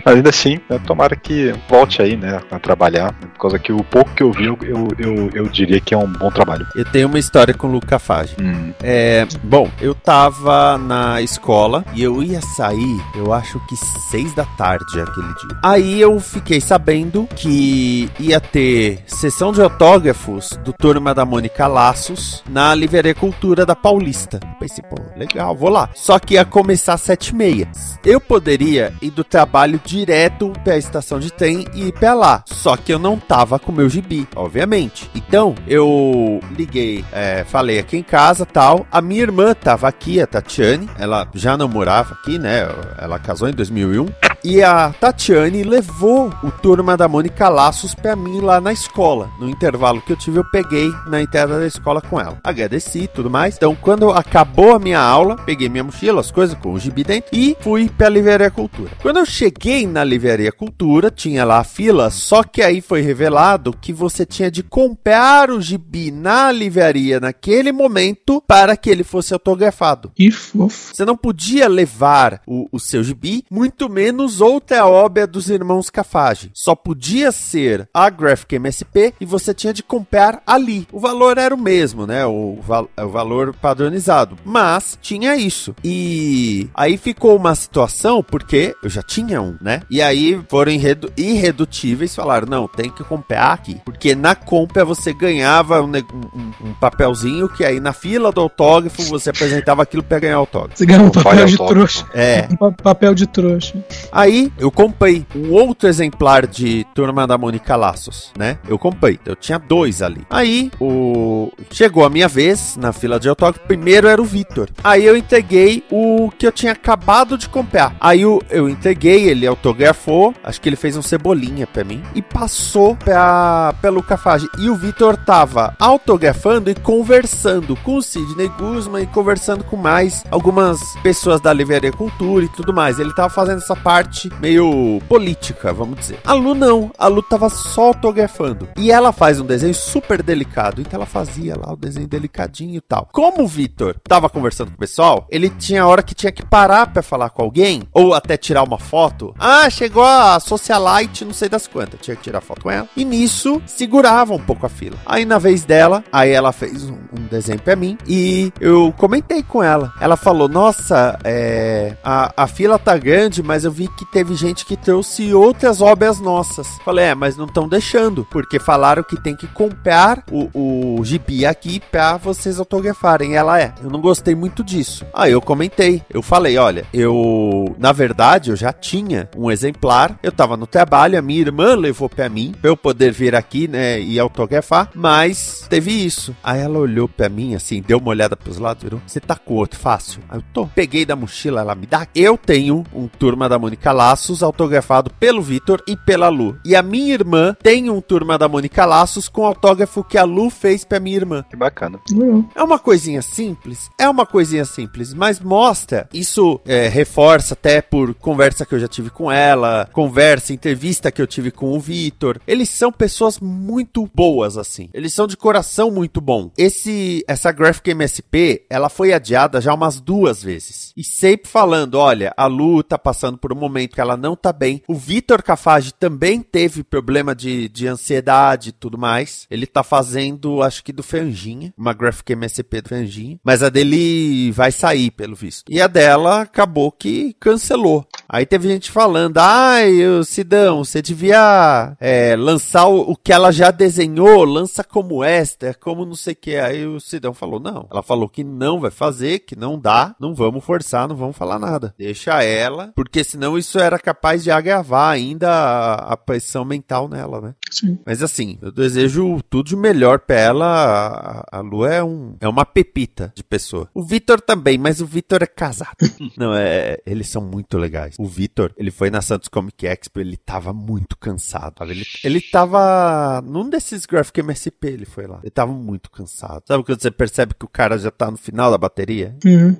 Mas 0.05 0.15
ainda 0.15 0.29
assim, 0.29 0.57
né, 0.69 0.79
tomara 0.85 1.15
que 1.17 1.53
volte 1.67 2.01
aí, 2.01 2.15
né, 2.15 2.39
a 2.49 2.59
trabalhar, 2.59 3.11
por 3.13 3.39
causa 3.41 3.59
que 3.59 3.73
o 3.73 3.83
pouco 3.83 4.09
que 4.13 4.23
eu 4.23 4.31
vi, 4.31 4.45
eu, 4.45 4.57
eu, 4.63 4.87
eu, 4.97 5.29
eu 5.33 5.43
diria 5.49 5.81
que 5.81 5.93
é 5.93 5.97
um 5.97 6.07
bom 6.07 6.31
trabalho. 6.31 6.65
Eu 6.75 6.85
tenho 6.85 7.07
uma 7.09 7.19
história 7.19 7.53
com 7.53 7.67
o 7.67 7.71
Luca 7.71 7.99
Fage. 7.99 8.35
Hum, 8.39 8.71
É, 8.83 9.25
bom, 9.43 9.69
eu 9.81 9.95
tava 9.95 10.77
na 10.77 11.21
escola 11.21 11.83
e 11.95 12.03
eu 12.03 12.21
ia 12.21 12.39
sair, 12.41 13.01
eu 13.15 13.33
acho 13.33 13.59
que 13.67 13.75
seis 14.11 14.33
da 14.35 14.45
tarde 14.45 14.99
aquele 15.01 15.27
dia. 15.27 15.59
Aí 15.63 15.99
eu 15.99 16.19
fiquei 16.19 16.61
sabendo 16.61 17.27
que 17.35 18.09
ia 18.19 18.39
ter 18.39 19.03
sessão 19.07 19.51
de 19.51 19.61
autógrafos 19.61 20.51
do 20.63 20.71
Turma 20.71 21.13
da 21.15 21.25
Mônica 21.25 21.65
Laços 21.67 22.43
na 22.47 22.75
Livraria 22.75 23.15
Cultura 23.15 23.65
da 23.65 23.75
Paulista. 23.75 24.39
Pensei, 24.59 24.83
pô, 24.83 24.95
legal, 25.17 25.55
vou 25.55 25.69
lá. 25.69 25.89
Só 25.95 26.19
que 26.19 26.35
ia 26.35 26.45
começar 26.45 26.93
às 26.93 27.01
sete 27.01 27.29
e 27.29 27.35
meia. 27.35 27.67
Eu 28.05 28.21
poderia 28.21 28.93
ir 29.01 29.09
do 29.09 29.23
trabalho 29.23 29.81
direto 29.83 30.53
pra 30.63 30.77
estação 30.77 31.19
de 31.19 31.31
trem 31.31 31.65
e 31.73 31.87
ir 31.87 31.93
pra 31.93 32.13
lá. 32.13 32.43
Só 32.45 32.77
que 32.77 32.93
eu 32.93 32.99
não 32.99 33.17
tava 33.17 33.57
com 33.57 33.71
meu 33.71 33.89
gibi, 33.89 34.27
obviamente. 34.35 35.09
Então, 35.15 35.55
eu 35.67 36.39
liguei, 36.55 37.03
é, 37.11 37.43
falei 37.43 37.79
aqui 37.79 37.97
em 37.97 38.03
casa 38.03 38.26
tal. 38.45 38.85
A 38.91 39.01
minha 39.01 39.21
irmã 39.21 39.53
tava 39.53 39.87
aqui, 39.87 40.21
a 40.21 40.27
Tatiane. 40.27 40.89
Ela 40.97 41.27
já 41.33 41.57
não 41.57 41.67
morava 41.67 42.13
aqui, 42.13 42.37
né? 42.37 42.67
Ela 42.97 43.19
casou 43.19 43.47
em 43.47 43.53
2001. 43.53 44.26
E 44.49 44.63
a 44.63 44.93
Tatiane 44.93 45.61
levou 45.61 46.33
o 46.41 46.49
Turma 46.49 46.95
da 46.95 47.05
Mônica 47.05 47.49
Laços 47.49 47.93
pra 47.93 48.15
mim 48.15 48.39
lá 48.39 48.61
na 48.61 48.71
escola. 48.71 49.29
No 49.41 49.49
intervalo 49.49 50.01
que 50.01 50.13
eu 50.13 50.15
tive, 50.15 50.39
eu 50.39 50.49
peguei 50.49 50.89
na 51.05 51.21
entrada 51.21 51.59
da 51.59 51.67
escola 51.67 52.01
com 52.01 52.17
ela. 52.17 52.39
Agradeci 52.41 52.99
e 52.99 53.07
tudo 53.09 53.29
mais. 53.29 53.57
Então, 53.57 53.75
quando 53.75 54.09
acabou 54.09 54.73
a 54.73 54.79
minha 54.79 55.01
aula, 55.01 55.35
peguei 55.35 55.67
minha 55.67 55.83
mochila, 55.83 56.21
as 56.21 56.31
coisas 56.31 56.57
com 56.57 56.71
o 56.71 56.79
gibi 56.79 57.03
dentro 57.03 57.29
e 57.33 57.57
fui 57.59 57.89
pra 57.89 58.07
Livraria 58.07 58.49
Cultura. 58.49 58.89
Quando 59.01 59.17
eu 59.17 59.25
cheguei 59.25 59.85
na 59.85 60.01
Livraria 60.01 60.53
Cultura, 60.53 61.11
tinha 61.11 61.43
lá 61.43 61.59
a 61.59 61.65
fila, 61.65 62.09
só 62.09 62.41
que 62.41 62.61
aí 62.61 62.79
foi 62.79 63.01
revelado 63.01 63.73
que 63.73 63.91
você 63.91 64.25
tinha 64.25 64.49
de 64.49 64.63
comprar 64.63 65.51
o 65.51 65.61
gibi 65.61 66.09
na 66.09 66.53
livraria 66.53 67.19
naquele 67.19 67.73
momento 67.73 68.41
para 68.47 68.77
que 68.77 68.89
ele 68.89 69.03
fosse 69.03 69.33
autografado. 69.33 70.09
Que 70.15 70.31
fofo. 70.31 70.95
Você 70.95 71.03
não 71.03 71.17
podia 71.17 71.67
levar 71.67 72.41
o, 72.47 72.65
o 72.71 72.79
seu 72.79 73.03
gibi, 73.03 73.43
muito 73.51 73.89
menos 73.89 74.36
usou 74.37 74.61
ter 74.61 74.75
a 74.75 74.85
óbia 74.85 75.25
dos 75.25 75.49
irmãos 75.49 75.89
Cafage. 75.89 76.51
Só 76.53 76.75
podia 76.75 77.31
ser 77.31 77.89
a 77.91 78.07
Graphic 78.09 78.55
MSP 78.55 79.13
e 79.19 79.25
você 79.25 79.51
tinha 79.53 79.73
de 79.73 79.81
comprar 79.81 80.41
ali. 80.45 80.87
O 80.91 80.99
valor 80.99 81.37
era 81.39 81.55
o 81.55 81.57
mesmo, 81.57 82.05
né? 82.05 82.23
O, 82.25 82.59
val 82.61 82.87
o 83.01 83.07
valor 83.09 83.53
padronizado. 83.55 84.37
Mas 84.45 84.97
tinha 85.01 85.35
isso. 85.35 85.73
E 85.83 86.69
aí 86.75 86.97
ficou 86.97 87.35
uma 87.35 87.55
situação, 87.55 88.21
porque 88.23 88.75
eu 88.83 88.89
já 88.89 89.01
tinha 89.01 89.41
um, 89.41 89.57
né? 89.59 89.81
E 89.89 90.01
aí 90.01 90.39
foram 90.47 90.71
irredu 90.71 91.11
irredutíveis 91.17 92.15
falaram: 92.15 92.47
não, 92.47 92.67
tem 92.67 92.91
que 92.91 93.03
comprar 93.03 93.53
aqui. 93.53 93.81
Porque 93.83 94.13
na 94.13 94.35
compra 94.35 94.85
você 94.85 95.13
ganhava 95.13 95.81
um, 95.81 95.87
um, 95.87 96.69
um 96.69 96.73
papelzinho 96.79 97.49
que 97.49 97.65
aí 97.65 97.79
na 97.79 97.93
fila 97.93 98.31
do 98.31 98.41
autógrafo 98.41 99.01
você 99.03 99.31
apresentava 99.31 99.81
aquilo 99.81 100.03
para 100.03 100.19
ganhar 100.19 100.35
autógrafo. 100.35 100.77
Você 100.77 100.85
ganha 100.85 101.01
um 101.01 101.09
papel 101.09 101.45
de 101.47 101.53
autógrafo. 101.53 101.67
trouxa. 102.03 102.05
É. 102.13 102.47
Um 102.51 102.55
pa- 102.57 102.71
papel 102.71 103.15
de 103.15 103.25
trouxa. 103.25 103.73
Aí 104.11 104.26
eu 104.57 104.71
comprei 104.71 105.25
um 105.35 105.51
outro 105.51 105.87
exemplar 105.87 106.45
de 106.47 106.85
Turma 106.93 107.25
da 107.25 107.37
Mônica 107.37 107.75
Laços, 107.75 108.31
né? 108.37 108.57
Eu 108.67 108.77
comprei, 108.77 109.19
eu 109.25 109.35
tinha 109.35 109.57
dois 109.57 110.01
ali. 110.01 110.25
Aí 110.29 110.71
o 110.79 111.51
chegou 111.71 112.05
a 112.05 112.09
minha 112.09 112.27
vez 112.27 112.75
na 112.77 112.91
fila 112.91 113.19
de 113.19 113.29
autógrafo. 113.29 113.65
Primeiro 113.67 114.07
era 114.07 114.21
o 114.21 114.25
Vitor. 114.25 114.69
Aí 114.83 115.05
eu 115.05 115.15
entreguei 115.15 115.83
o 115.91 116.29
que 116.37 116.45
eu 116.45 116.51
tinha 116.51 116.71
acabado 116.71 117.37
de 117.37 117.47
comprar. 117.49 117.95
Aí 117.99 118.21
eu, 118.21 118.41
eu 118.49 118.69
entreguei, 118.69 119.29
ele 119.29 119.47
autografou. 119.47 120.33
Acho 120.43 120.59
que 120.59 120.69
ele 120.69 120.75
fez 120.75 120.97
um 120.97 121.01
cebolinha 121.01 121.67
pra 121.67 121.83
mim 121.83 122.03
e 122.15 122.21
passou 122.21 122.95
pra, 122.95 123.73
pelo 123.81 124.03
Cafage. 124.03 124.47
E 124.59 124.69
o 124.69 124.75
Vitor 124.75 125.17
tava 125.17 125.75
autografando 125.79 126.69
e 126.69 126.75
conversando 126.75 127.75
com 127.77 127.97
o 127.97 128.01
Sidney 128.01 128.49
Guzman 128.49 129.03
e 129.03 129.07
conversando 129.07 129.63
com 129.63 129.75
mais 129.75 130.23
algumas 130.31 130.79
pessoas 131.03 131.41
da 131.41 131.53
Livraria 131.53 131.91
Cultura 131.91 132.45
e 132.45 132.49
tudo 132.49 132.73
mais. 132.73 132.99
Ele 132.99 133.13
tava 133.13 133.29
fazendo 133.29 133.59
essa 133.59 133.75
parte 133.75 134.06
meio 134.39 135.01
política, 135.07 135.73
vamos 135.73 135.99
dizer. 135.99 136.19
A 136.25 136.33
Lu 136.33 136.53
não, 136.53 136.91
a 136.97 137.07
Lu 137.07 137.21
tava 137.21 137.49
só 137.49 137.87
autografando. 137.87 138.69
E 138.77 138.91
ela 138.91 139.11
faz 139.11 139.39
um 139.39 139.45
desenho 139.45 139.73
super 139.73 140.21
delicado, 140.21 140.81
então 140.81 140.97
ela 140.97 141.05
fazia 141.05 141.55
lá 141.57 141.73
o 141.73 141.77
desenho 141.77 142.07
delicadinho 142.07 142.75
e 142.75 142.81
tal. 142.81 143.09
Como 143.11 143.43
o 143.43 143.47
Vitor 143.47 143.95
tava 144.03 144.29
conversando 144.29 144.69
com 144.69 144.75
o 144.75 144.79
pessoal, 144.79 145.27
ele 145.29 145.49
tinha 145.49 145.85
hora 145.85 146.03
que 146.03 146.15
tinha 146.15 146.31
que 146.31 146.45
parar 146.45 146.87
pra 146.87 147.01
falar 147.01 147.29
com 147.29 147.41
alguém, 147.41 147.83
ou 147.93 148.13
até 148.13 148.37
tirar 148.37 148.63
uma 148.63 148.79
foto. 148.79 149.33
Ah, 149.39 149.69
chegou 149.69 150.03
a 150.03 150.39
socialite, 150.39 151.25
não 151.25 151.33
sei 151.33 151.49
das 151.49 151.67
quantas, 151.67 151.99
tinha 152.01 152.15
que 152.15 152.23
tirar 152.23 152.41
foto 152.41 152.63
com 152.63 152.71
ela. 152.71 152.87
E 152.95 153.03
nisso, 153.03 153.61
segurava 153.65 154.33
um 154.33 154.39
pouco 154.39 154.65
a 154.65 154.69
fila. 154.69 154.97
Aí 155.05 155.25
na 155.25 155.37
vez 155.37 155.63
dela, 155.63 156.03
aí 156.11 156.31
ela 156.31 156.51
fez 156.51 156.89
um, 156.89 156.97
um 157.17 157.27
desenho 157.29 157.59
pra 157.59 157.75
mim 157.75 157.97
e 158.07 158.51
eu 158.59 158.93
comentei 158.97 159.43
com 159.43 159.63
ela. 159.63 159.93
Ela 159.99 160.15
falou: 160.15 160.47
Nossa, 160.47 161.17
é, 161.23 161.95
a, 162.03 162.43
a 162.43 162.47
fila 162.47 162.79
tá 162.79 162.97
grande, 162.97 163.43
mas 163.43 163.65
eu 163.65 163.71
vi 163.71 163.87
que 163.97 164.05
teve 164.05 164.35
gente 164.35 164.65
que 164.65 164.77
trouxe 164.77 165.33
outras 165.33 165.81
obras 165.81 166.19
nossas. 166.19 166.67
Falei: 166.85 167.05
É, 167.05 167.15
mas 167.15 167.35
não 167.35 167.45
estão 167.45 167.67
deixando, 167.67 168.25
porque 168.29 168.59
falaram 168.59 169.03
que 169.03 169.19
tem 169.21 169.35
que 169.35 169.47
comprar 169.47 170.23
o, 170.31 170.97
o 170.99 171.03
gibi 171.03 171.45
aqui 171.45 171.81
pra 171.91 172.17
vocês 172.17 172.59
autografarem. 172.59 173.35
Ela 173.35 173.59
é, 173.59 173.73
eu 173.83 173.89
não 173.89 173.99
gostei 173.99 174.35
muito 174.35 174.63
disso. 174.63 175.05
Aí 175.13 175.31
eu 175.31 175.41
comentei, 175.41 176.01
eu 176.13 176.21
falei: 176.21 176.57
Olha, 176.57 176.85
eu, 176.93 177.75
na 177.79 177.91
verdade, 177.91 178.51
eu 178.51 178.55
já 178.55 178.71
tinha 178.71 179.29
um 179.35 179.49
exemplar, 179.49 180.17
eu 180.21 180.31
tava 180.31 180.55
no 180.55 180.67
trabalho, 180.67 181.17
a 181.17 181.21
minha 181.21 181.41
irmã 181.41 181.75
levou 181.75 182.07
pra 182.07 182.29
mim, 182.29 182.53
pra 182.61 182.69
eu 182.69 182.77
poder 182.77 183.11
vir 183.11 183.33
aqui, 183.33 183.67
né, 183.67 183.99
e 183.99 184.19
autografar, 184.19 184.91
mas 184.93 185.65
teve 185.67 185.91
isso. 185.91 186.35
Aí 186.43 186.61
ela 186.61 186.77
olhou 186.77 187.07
pra 187.07 187.29
mim, 187.29 187.55
assim, 187.55 187.81
deu 187.81 187.97
uma 187.97 188.09
olhada 188.09 188.37
pros 188.37 188.59
lados, 188.59 188.83
virou, 188.83 189.01
você 189.07 189.19
tá 189.19 189.35
com 189.35 189.55
outro 189.55 189.79
fácil? 189.79 190.21
Aí 190.29 190.37
eu 190.37 190.43
tô. 190.53 190.67
Peguei 190.67 191.05
da 191.05 191.15
mochila, 191.15 191.61
ela 191.61 191.73
me 191.73 191.87
dá. 191.87 192.07
Eu 192.13 192.37
tenho 192.37 192.83
um 192.93 193.07
Turma 193.07 193.49
da 193.49 193.57
Mônica 193.57 193.86
Laços 193.91 194.43
autografado 194.43 195.11
pelo 195.19 195.41
Vitor 195.41 195.81
e 195.87 195.95
pela 195.95 196.29
Lu. 196.29 196.57
E 196.63 196.75
a 196.75 196.81
minha 196.81 197.13
irmã 197.13 197.55
tem 197.61 197.89
um 197.89 198.01
Turma 198.01 198.37
da 198.37 198.47
Mônica 198.47 198.85
Laços 198.85 199.27
com 199.27 199.45
autógrafo 199.45 200.03
que 200.03 200.17
a 200.17 200.23
Lu 200.23 200.49
fez 200.49 200.83
pra 200.83 200.99
minha 200.99 201.17
irmã. 201.17 201.43
Que 201.49 201.55
bacana. 201.55 201.99
Não. 202.11 202.47
É 202.55 202.63
uma 202.63 202.79
coisinha 202.79 203.21
simples? 203.21 203.89
É 203.99 204.09
uma 204.09 204.25
coisinha 204.25 204.65
simples, 204.65 205.13
mas 205.13 205.39
mostra. 205.39 206.07
Isso 206.13 206.59
é, 206.65 206.87
reforça 206.87 207.53
até 207.53 207.81
por 207.81 208.13
conversa 208.15 208.65
que 208.65 208.75
eu 208.75 208.79
já 208.79 208.87
tive 208.87 209.09
com 209.09 209.31
ela, 209.31 209.89
conversa, 209.91 210.53
entrevista 210.53 211.11
que 211.11 211.21
eu 211.21 211.27
tive 211.27 211.51
com 211.51 211.71
o 211.71 211.79
Vitor. 211.79 212.39
Eles 212.47 212.69
são 212.69 212.91
pessoas 212.91 213.39
muito 213.39 214.09
boas, 214.13 214.57
assim. 214.57 214.89
Eles 214.93 215.13
são 215.13 215.27
de 215.27 215.37
coração 215.37 215.91
muito 215.91 216.21
bom. 216.21 216.51
Esse, 216.57 217.23
essa 217.27 217.51
Graphic 217.51 217.89
MSP, 217.91 218.65
ela 218.69 218.89
foi 218.89 219.13
adiada 219.13 219.61
já 219.61 219.73
umas 219.73 219.99
duas 219.99 220.43
vezes. 220.43 220.93
E 220.95 221.03
sempre 221.03 221.49
falando: 221.49 221.95
olha, 221.95 222.33
a 222.35 222.45
Lu 222.47 222.83
tá 222.83 222.97
passando 222.97 223.37
por 223.37 223.53
um 223.53 223.55
momento 223.55 223.76
que 223.85 223.99
ela 223.99 224.15
não 224.15 224.33
tá 224.33 224.53
bem. 224.53 224.81
O 224.87 224.95
Vitor 224.95 225.43
Cafage 225.43 225.93
também 225.93 226.41
teve 226.41 226.83
problema 226.83 227.35
de, 227.35 227.67
de 227.67 227.85
ansiedade 227.85 228.69
e 228.69 228.71
tudo 228.71 228.97
mais. 228.97 229.45
Ele 229.51 229.67
tá 229.67 229.83
fazendo, 229.83 230.63
acho 230.63 230.81
que 230.81 230.93
do 230.93 231.03
Franjinha, 231.03 231.73
uma 231.77 231.93
Graphic 231.93 232.31
MSP 232.31 232.81
do 232.81 232.87
Franjinha. 232.89 233.39
Mas 233.43 233.61
a 233.61 233.67
dele 233.67 234.51
vai 234.51 234.71
sair, 234.71 235.11
pelo 235.11 235.35
visto. 235.35 235.69
E 235.69 235.81
a 235.81 235.87
dela 235.87 236.41
acabou 236.41 236.89
que 236.91 237.35
cancelou. 237.39 238.07
Aí 238.29 238.45
teve 238.45 238.69
gente 238.69 238.91
falando, 238.91 239.37
ai, 239.39 240.07
ô, 240.07 240.23
Sidão, 240.23 240.83
você 240.83 241.01
devia 241.01 241.95
é, 241.99 242.35
lançar 242.37 242.87
o, 242.87 243.11
o 243.11 243.15
que 243.15 243.33
ela 243.33 243.51
já 243.51 243.71
desenhou, 243.71 244.45
lança 244.45 244.83
como 244.83 245.23
extra, 245.23 245.73
como 245.73 246.05
não 246.05 246.15
sei 246.15 246.33
o 246.33 246.37
que. 246.37 246.55
Aí 246.55 246.85
o 246.85 246.99
Sidão 246.99 247.33
falou, 247.33 247.59
não. 247.59 247.87
Ela 247.91 248.03
falou 248.03 248.29
que 248.29 248.43
não 248.43 248.79
vai 248.79 248.91
fazer, 248.91 249.39
que 249.39 249.55
não 249.55 249.79
dá, 249.79 250.15
não 250.19 250.33
vamos 250.33 250.63
forçar, 250.63 251.07
não 251.07 251.15
vamos 251.15 251.35
falar 251.35 251.59
nada. 251.59 251.93
Deixa 251.97 252.43
ela, 252.43 252.91
porque 252.95 253.23
senão 253.23 253.57
isso 253.57 253.66
era 253.75 253.97
capaz 253.99 254.43
de 254.43 254.51
agravar 254.51 255.11
ainda 255.11 255.49
a, 255.49 256.13
a 256.13 256.17
pressão 256.17 256.63
mental 256.63 257.07
nela, 257.07 257.41
né? 257.41 257.55
Sim. 257.71 257.97
Mas 258.05 258.21
assim, 258.21 258.57
eu 258.61 258.71
desejo 258.71 259.41
tudo 259.49 259.69
de 259.69 259.75
melhor 259.75 260.19
pra 260.19 260.35
ela. 260.35 261.45
A, 261.51 261.57
a 261.57 261.61
Lu 261.61 261.85
é, 261.85 262.03
um, 262.03 262.35
é 262.39 262.47
uma 262.47 262.65
pepita 262.65 263.31
de 263.35 263.43
pessoa. 263.43 263.89
O 263.93 264.03
Vitor 264.03 264.39
também, 264.39 264.77
mas 264.77 265.01
o 265.01 265.05
Vitor 265.05 265.41
é 265.43 265.47
casado. 265.47 265.97
Não, 266.37 266.53
é. 266.53 266.99
Eles 267.05 267.27
são 267.27 267.41
muito 267.41 267.77
legais. 267.77 268.15
O 268.19 268.25
Vitor, 268.25 268.71
ele 268.77 268.91
foi 268.91 269.09
na 269.09 269.21
Santos 269.21 269.47
Comic 269.47 269.85
Expo, 269.85 270.19
ele 270.19 270.37
tava 270.37 270.71
muito 270.73 271.17
cansado. 271.17 271.75
sabe? 271.79 271.91
Ele, 271.91 272.05
ele 272.23 272.41
tava. 272.41 273.41
Num 273.41 273.69
desses 273.69 274.05
Graphic 274.05 274.39
MSP, 274.39 274.87
ele 274.87 275.05
foi 275.05 275.27
lá. 275.27 275.39
Ele 275.43 275.51
tava 275.51 275.73
muito 275.73 276.09
cansado. 276.11 276.63
Sabe 276.67 276.83
quando 276.83 277.01
você 277.01 277.11
percebe 277.11 277.53
que 277.53 277.65
o 277.65 277.69
cara 277.69 277.97
já 277.97 278.11
tá 278.11 278.29
no 278.29 278.37
final 278.37 278.71
da 278.71 278.77
bateria? 278.77 279.35
Uhum. 279.45 279.75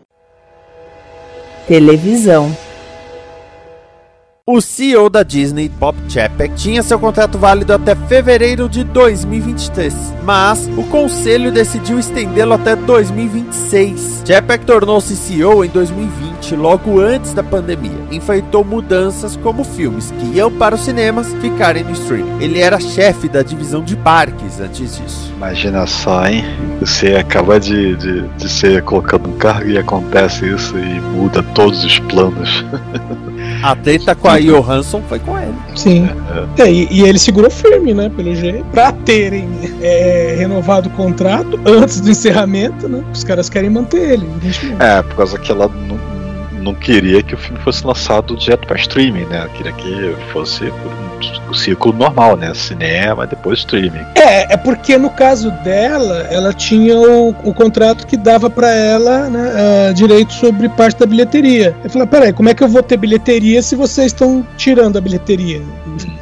Televisão. 1.67 2.56
O 4.50 4.62
CEO 4.62 5.10
da 5.10 5.24
Disney, 5.24 5.68
Bob 5.68 5.98
Chapek, 6.08 6.56
tinha 6.56 6.82
seu 6.82 6.98
contrato 6.98 7.38
válido 7.38 7.74
até 7.74 7.94
fevereiro 7.94 8.70
de 8.70 8.82
2023, 8.82 9.94
mas 10.24 10.70
o 10.78 10.84
conselho 10.84 11.52
decidiu 11.52 12.00
estendê-lo 12.00 12.54
até 12.54 12.74
2026. 12.74 14.24
Chapek 14.26 14.66
tornou-se 14.66 15.18
CEO 15.18 15.66
em 15.66 15.68
2020, 15.68 16.56
logo 16.56 16.98
antes 17.02 17.34
da 17.34 17.44
pandemia. 17.44 17.92
Enfrentou 18.10 18.64
mudanças 18.64 19.36
como 19.36 19.66
filmes 19.66 20.12
que 20.12 20.38
iam 20.38 20.50
para 20.50 20.76
os 20.76 20.82
cinemas 20.86 21.28
ficarem 21.42 21.84
no 21.84 21.92
streaming. 21.92 22.42
Ele 22.42 22.62
era 22.62 22.80
chefe 22.80 23.28
da 23.28 23.44
divisão 23.44 23.84
de 23.84 23.98
parques 23.98 24.62
antes 24.62 24.96
disso. 24.96 25.34
Imagina 25.36 25.86
só, 25.86 26.26
hein? 26.26 26.46
Você 26.80 27.16
acaba 27.16 27.60
de, 27.60 27.98
de, 27.98 28.22
de 28.22 28.48
ser 28.48 28.82
colocado 28.84 29.28
no 29.28 29.36
cargo 29.36 29.68
e 29.68 29.78
acontece 29.78 30.46
isso 30.50 30.78
e 30.78 31.02
muda 31.02 31.44
todos 31.54 31.84
os 31.84 32.00
planos. 32.00 32.64
A 33.63 33.76
treta 33.76 34.15
com 34.15 34.28
a 34.28 34.39
Johansson 34.39 35.02
foi 35.08 35.20
com 35.20 35.38
ele. 35.38 35.54
Sim. 35.76 36.10
É, 36.58 36.72
e, 36.72 36.88
e 36.91 37.02
ele 37.04 37.20
segurou 37.20 37.50
firme, 37.50 37.93
né? 37.93 38.10
Pelo 38.15 38.36
jeito. 38.36 38.63
Pra 38.65 38.91
terem 38.91 39.48
é, 39.82 40.36
renovado 40.38 40.89
o 40.89 40.91
contrato 40.91 41.60
antes 41.65 42.02
do 42.02 42.10
encerramento, 42.10 42.88
né? 42.88 43.04
Os 43.13 43.24
caras 43.24 43.50
querem 43.50 43.70
manter 43.70 44.12
ele. 44.12 44.28
É, 44.80 45.02
por 45.02 45.15
causa 45.15 45.38
que 45.38 45.52
ela 45.52 45.67
não, 45.67 45.98
não 46.62 46.74
queria 46.74 47.22
que 47.24 47.34
o 47.34 47.38
filme 47.38 47.60
fosse 47.62 47.86
lançado 47.86 48.36
direto 48.36 48.67
para 48.67 48.78
streaming, 48.78 49.26
né? 49.26 49.38
Ela 49.38 49.50
queria 49.50 49.74
que 49.74 50.15
fosse 50.32 50.65
por 50.65 50.91
um, 50.91 51.47
o 51.52 51.56
ciclo 51.56 51.94
normal, 51.94 52.36
né? 52.36 52.54
Cinema, 52.54 53.26
depois 53.26 53.60
streaming. 53.60 54.06
É, 54.16 54.54
é 54.54 54.58
porque 54.58 54.98
no 54.98 55.10
caso 55.10 55.52
dela, 55.64 56.28
ela 56.30 56.54
tinha 56.54 56.98
o, 56.98 57.30
o 57.30 57.54
contrato 57.54 58.06
que 58.06 58.18
dava 58.18 58.50
pra 58.50 58.70
ela 58.72 59.30
né, 59.30 59.54
ah, 59.90 59.94
direito 59.94 60.34
sobre 60.34 60.70
parte 60.70 61.00
da 61.00 61.06
bilheteria. 61.06 61.76
Eu 61.84 61.90
falei, 61.90 62.08
peraí, 62.08 62.34
como 62.34 62.50
é 62.50 62.54
que 62.54 62.64
eu 62.64 62.68
vou 62.68 62.84
ter 62.84 62.98
bilheteria 62.98 63.62
se 63.62 63.76
vocês 63.76 64.08
estão 64.08 64.46
tirando 64.58 64.98
a 64.98 65.02
bilheteria? 65.02 65.62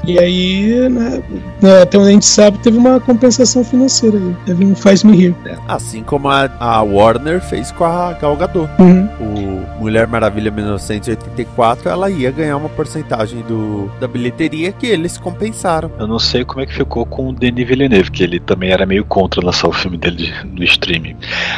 E 0.07 0.19
aí, 0.19 0.89
né, 0.89 1.21
até 1.81 1.97
onde 1.97 2.09
a 2.09 2.11
gente 2.11 2.25
sabe, 2.25 2.59
teve 2.59 2.77
uma 2.77 2.99
compensação 2.99 3.63
financeira. 3.63 4.19
Teve 4.45 4.63
um 4.63 4.75
faz-me 4.75 5.15
rir. 5.15 5.35
Assim 5.67 6.03
como 6.03 6.29
a, 6.29 6.49
a 6.59 6.81
Warner 6.83 7.41
fez 7.41 7.71
com 7.71 7.83
a 7.83 8.13
Gal 8.13 8.35
Gadot. 8.37 8.69
Uhum. 8.79 9.09
O 9.19 9.81
Mulher 9.81 10.07
Maravilha 10.07 10.51
1984, 10.51 11.89
ela 11.89 12.09
ia 12.09 12.29
ganhar 12.31 12.57
uma 12.57 12.69
porcentagem 12.69 13.41
do, 13.41 13.91
da 13.99 14.07
bilheteria 14.07 14.71
que 14.71 14.85
eles 14.85 15.14
compensaram. 15.17 15.91
Eu 15.99 16.07
não 16.07 16.19
sei 16.19 16.43
como 16.45 16.61
é 16.61 16.65
que 16.65 16.73
ficou 16.73 17.05
com 17.05 17.29
o 17.29 17.33
Denis 17.33 17.67
Villeneuve, 17.67 18.11
que 18.11 18.23
ele 18.23 18.39
também 18.39 18.71
era 18.71 18.85
meio 18.85 19.03
contra 19.05 19.43
lançar 19.45 19.67
o 19.67 19.73
filme 19.73 19.97
dele 19.97 20.17
de- 20.17 20.47
no 20.47 20.63
streaming. 20.63 21.15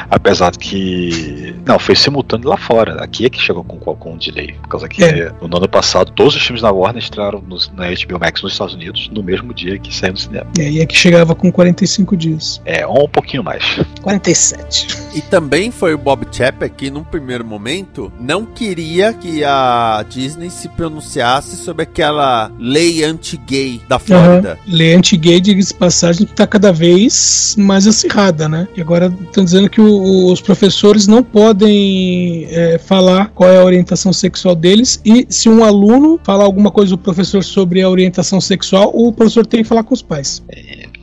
Apesar 0.09 0.51
de 0.51 0.59
que. 0.59 1.55
Não, 1.65 1.77
foi 1.79 1.95
simultâneo 1.95 2.47
lá 2.49 2.57
fora. 2.57 3.03
Aqui 3.03 3.25
é 3.25 3.29
que 3.29 3.39
chegou 3.41 3.63
com, 3.63 3.77
com 3.77 4.13
um 4.13 4.17
delay. 4.17 4.53
Por 4.61 4.69
causa 4.69 4.87
que 4.87 5.03
É. 5.03 5.31
no 5.41 5.57
ano 5.57 5.67
passado 5.69 6.11
todos 6.11 6.35
os 6.35 6.41
filmes 6.41 6.61
da 6.61 6.71
Warner 6.71 7.01
estrearam 7.01 7.41
nos- 7.47 7.71
na 7.75 7.87
HBO 7.91 8.19
Max 8.19 8.41
nos 8.41 8.53
Estados 8.53 8.73
Unidos 8.73 9.09
no 9.13 9.21
mesmo 9.23 9.53
dia 9.53 9.77
que 9.77 9.93
saiu 9.93 10.13
no 10.13 10.17
cinema. 10.19 10.47
E 10.57 10.61
aí 10.61 10.79
é 10.79 10.85
que 10.85 10.95
chegava 10.95 11.35
com 11.35 11.51
45 11.51 12.15
dias. 12.15 12.61
É, 12.65 12.85
ou 12.85 13.05
um 13.05 13.09
pouquinho 13.09 13.43
mais. 13.43 13.63
47. 14.01 14.87
E 15.15 15.21
também 15.21 15.71
foi 15.71 15.93
o 15.93 15.97
Bob 15.97 16.25
Chapek 16.31 16.75
que, 16.75 16.91
num 16.91 17.03
primeiro 17.03 17.43
momento, 17.45 18.11
não 18.19 18.45
queria 18.45 19.13
que 19.13 19.43
a 19.43 20.03
Disney 20.07 20.49
se 20.49 20.67
pronunciasse 20.69 21.57
sobre 21.57 21.83
aquela 21.83 22.51
lei 22.59 23.03
anti-gay 23.47 23.81
da 23.87 23.97
Flórida. 23.97 24.59
Lei 24.67 24.93
anti-gay, 24.93 25.39
diga-se 25.39 25.69
de 25.69 25.73
passagem, 25.79 26.27
que 26.27 26.33
tá 26.33 26.45
cada 26.45 26.71
vez 26.71 27.55
mais 27.57 27.87
acirrada, 27.87 28.49
né? 28.49 28.67
E 28.75 28.81
agora 28.81 29.13
estão 29.25 29.43
dizendo 29.43 29.69
que 29.69 29.79
o- 29.79 30.31
os 30.31 30.41
professores 30.41 31.07
não 31.07 31.23
podem 31.23 32.45
é, 32.49 32.77
falar 32.77 33.31
qual 33.33 33.49
é 33.49 33.57
a 33.57 33.63
orientação 33.63 34.11
sexual 34.11 34.55
deles 34.55 34.99
e 35.05 35.25
se 35.29 35.49
um 35.49 35.63
aluno 35.63 36.19
falar 36.23 36.43
alguma 36.43 36.71
coisa 36.71 36.91
do 36.91 36.97
professor 36.97 37.43
sobre 37.43 37.81
a 37.81 37.89
orientação 37.89 38.41
sexual, 38.41 38.91
o 38.93 39.11
professor 39.11 39.45
tem 39.45 39.63
que 39.63 39.67
falar 39.69 39.83
com 39.83 39.93
os 39.93 40.01
pais. 40.01 40.43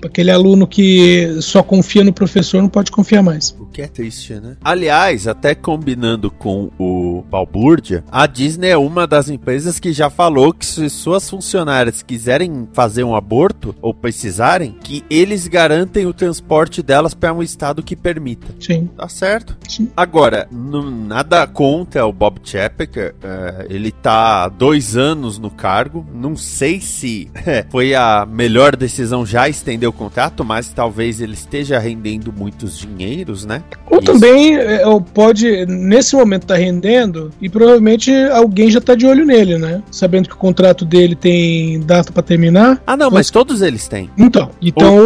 Aquele 0.04 0.30
aluno 0.30 0.66
que 0.66 1.36
só 1.40 1.62
confia 1.62 2.04
no 2.04 2.12
professor 2.12 2.60
não 2.62 2.68
pode 2.68 2.90
confiar 2.90 3.22
mais. 3.22 3.54
O 3.58 3.66
que 3.66 3.82
é 3.82 3.86
triste, 3.86 4.34
né? 4.34 4.56
Aliás, 4.62 5.26
até 5.26 5.54
combinando 5.54 6.30
com 6.30 6.70
o 6.78 7.22
Balbúrdia, 7.30 8.04
a 8.10 8.26
Disney 8.26 8.68
é 8.68 8.76
uma 8.76 9.06
das 9.06 9.28
empresas 9.28 9.78
que 9.80 9.92
já 9.92 10.08
falou 10.10 10.52
que 10.52 10.64
se 10.66 10.88
suas 10.90 11.28
funcionárias 11.28 12.02
quiserem 12.02 12.68
fazer 12.72 13.04
um 13.04 13.14
aborto 13.14 13.74
ou 13.80 13.92
precisarem, 13.94 14.76
que 14.82 15.02
eles 15.08 15.46
garantem 15.48 16.06
o 16.06 16.12
transporte 16.12 16.82
delas 16.82 17.14
para 17.14 17.32
um 17.32 17.42
estado 17.42 17.82
que 17.82 17.96
permita. 17.96 18.54
Sim. 18.60 18.88
Tá 18.96 19.08
certo? 19.08 19.56
Sim. 19.68 19.90
Agora, 19.96 20.46
não- 20.50 20.90
nada 20.90 21.46
contra 21.46 22.06
o 22.06 22.12
Bob 22.12 22.40
Chapek. 22.44 22.98
é, 22.98 23.66
ele 23.70 23.90
tá 23.90 24.44
há 24.44 24.48
dois 24.48 24.96
anos 24.96 25.38
no 25.38 25.50
cargo. 25.50 26.06
Não 26.14 26.36
sei 26.36 26.80
se 26.80 27.30
é, 27.34 27.64
foi 27.70 27.94
a 27.94 28.26
melhor 28.28 28.76
decisão 28.76 29.24
já 29.26 29.48
estender 29.48 29.88
o 29.88 29.92
contrato, 29.94 30.44
mas 30.44 30.68
talvez 30.68 31.20
ele 31.20 31.32
esteja 31.34 31.78
rendendo 31.78 32.32
muitos 32.32 32.78
dinheiros, 32.78 33.44
né? 33.46 33.62
Ou 33.90 33.98
Isso. 33.98 34.12
também 34.12 34.56
é, 34.56 34.86
ou 34.86 35.00
pode, 35.00 35.64
nesse 35.66 36.14
momento, 36.16 36.46
tá 36.46 36.56
rendendo 36.56 37.30
e 37.40 37.48
provavelmente 37.48 38.12
alguém 38.32 38.70
já 38.70 38.80
tá 38.80 38.94
de 38.94 39.06
olho 39.06 39.24
nele, 39.24 39.56
né? 39.58 39.82
Sabendo 39.90 40.28
que 40.28 40.34
o 40.34 40.38
contrato 40.38 40.84
dele 40.84 41.14
tem 41.14 41.80
data 41.80 42.12
pra 42.12 42.22
terminar. 42.22 42.82
Ah, 42.86 42.96
não, 42.96 43.10
mas 43.10 43.30
todos 43.30 43.62
eles 43.62 43.88
têm. 43.88 44.10
Então, 44.18 44.50
então 44.60 44.96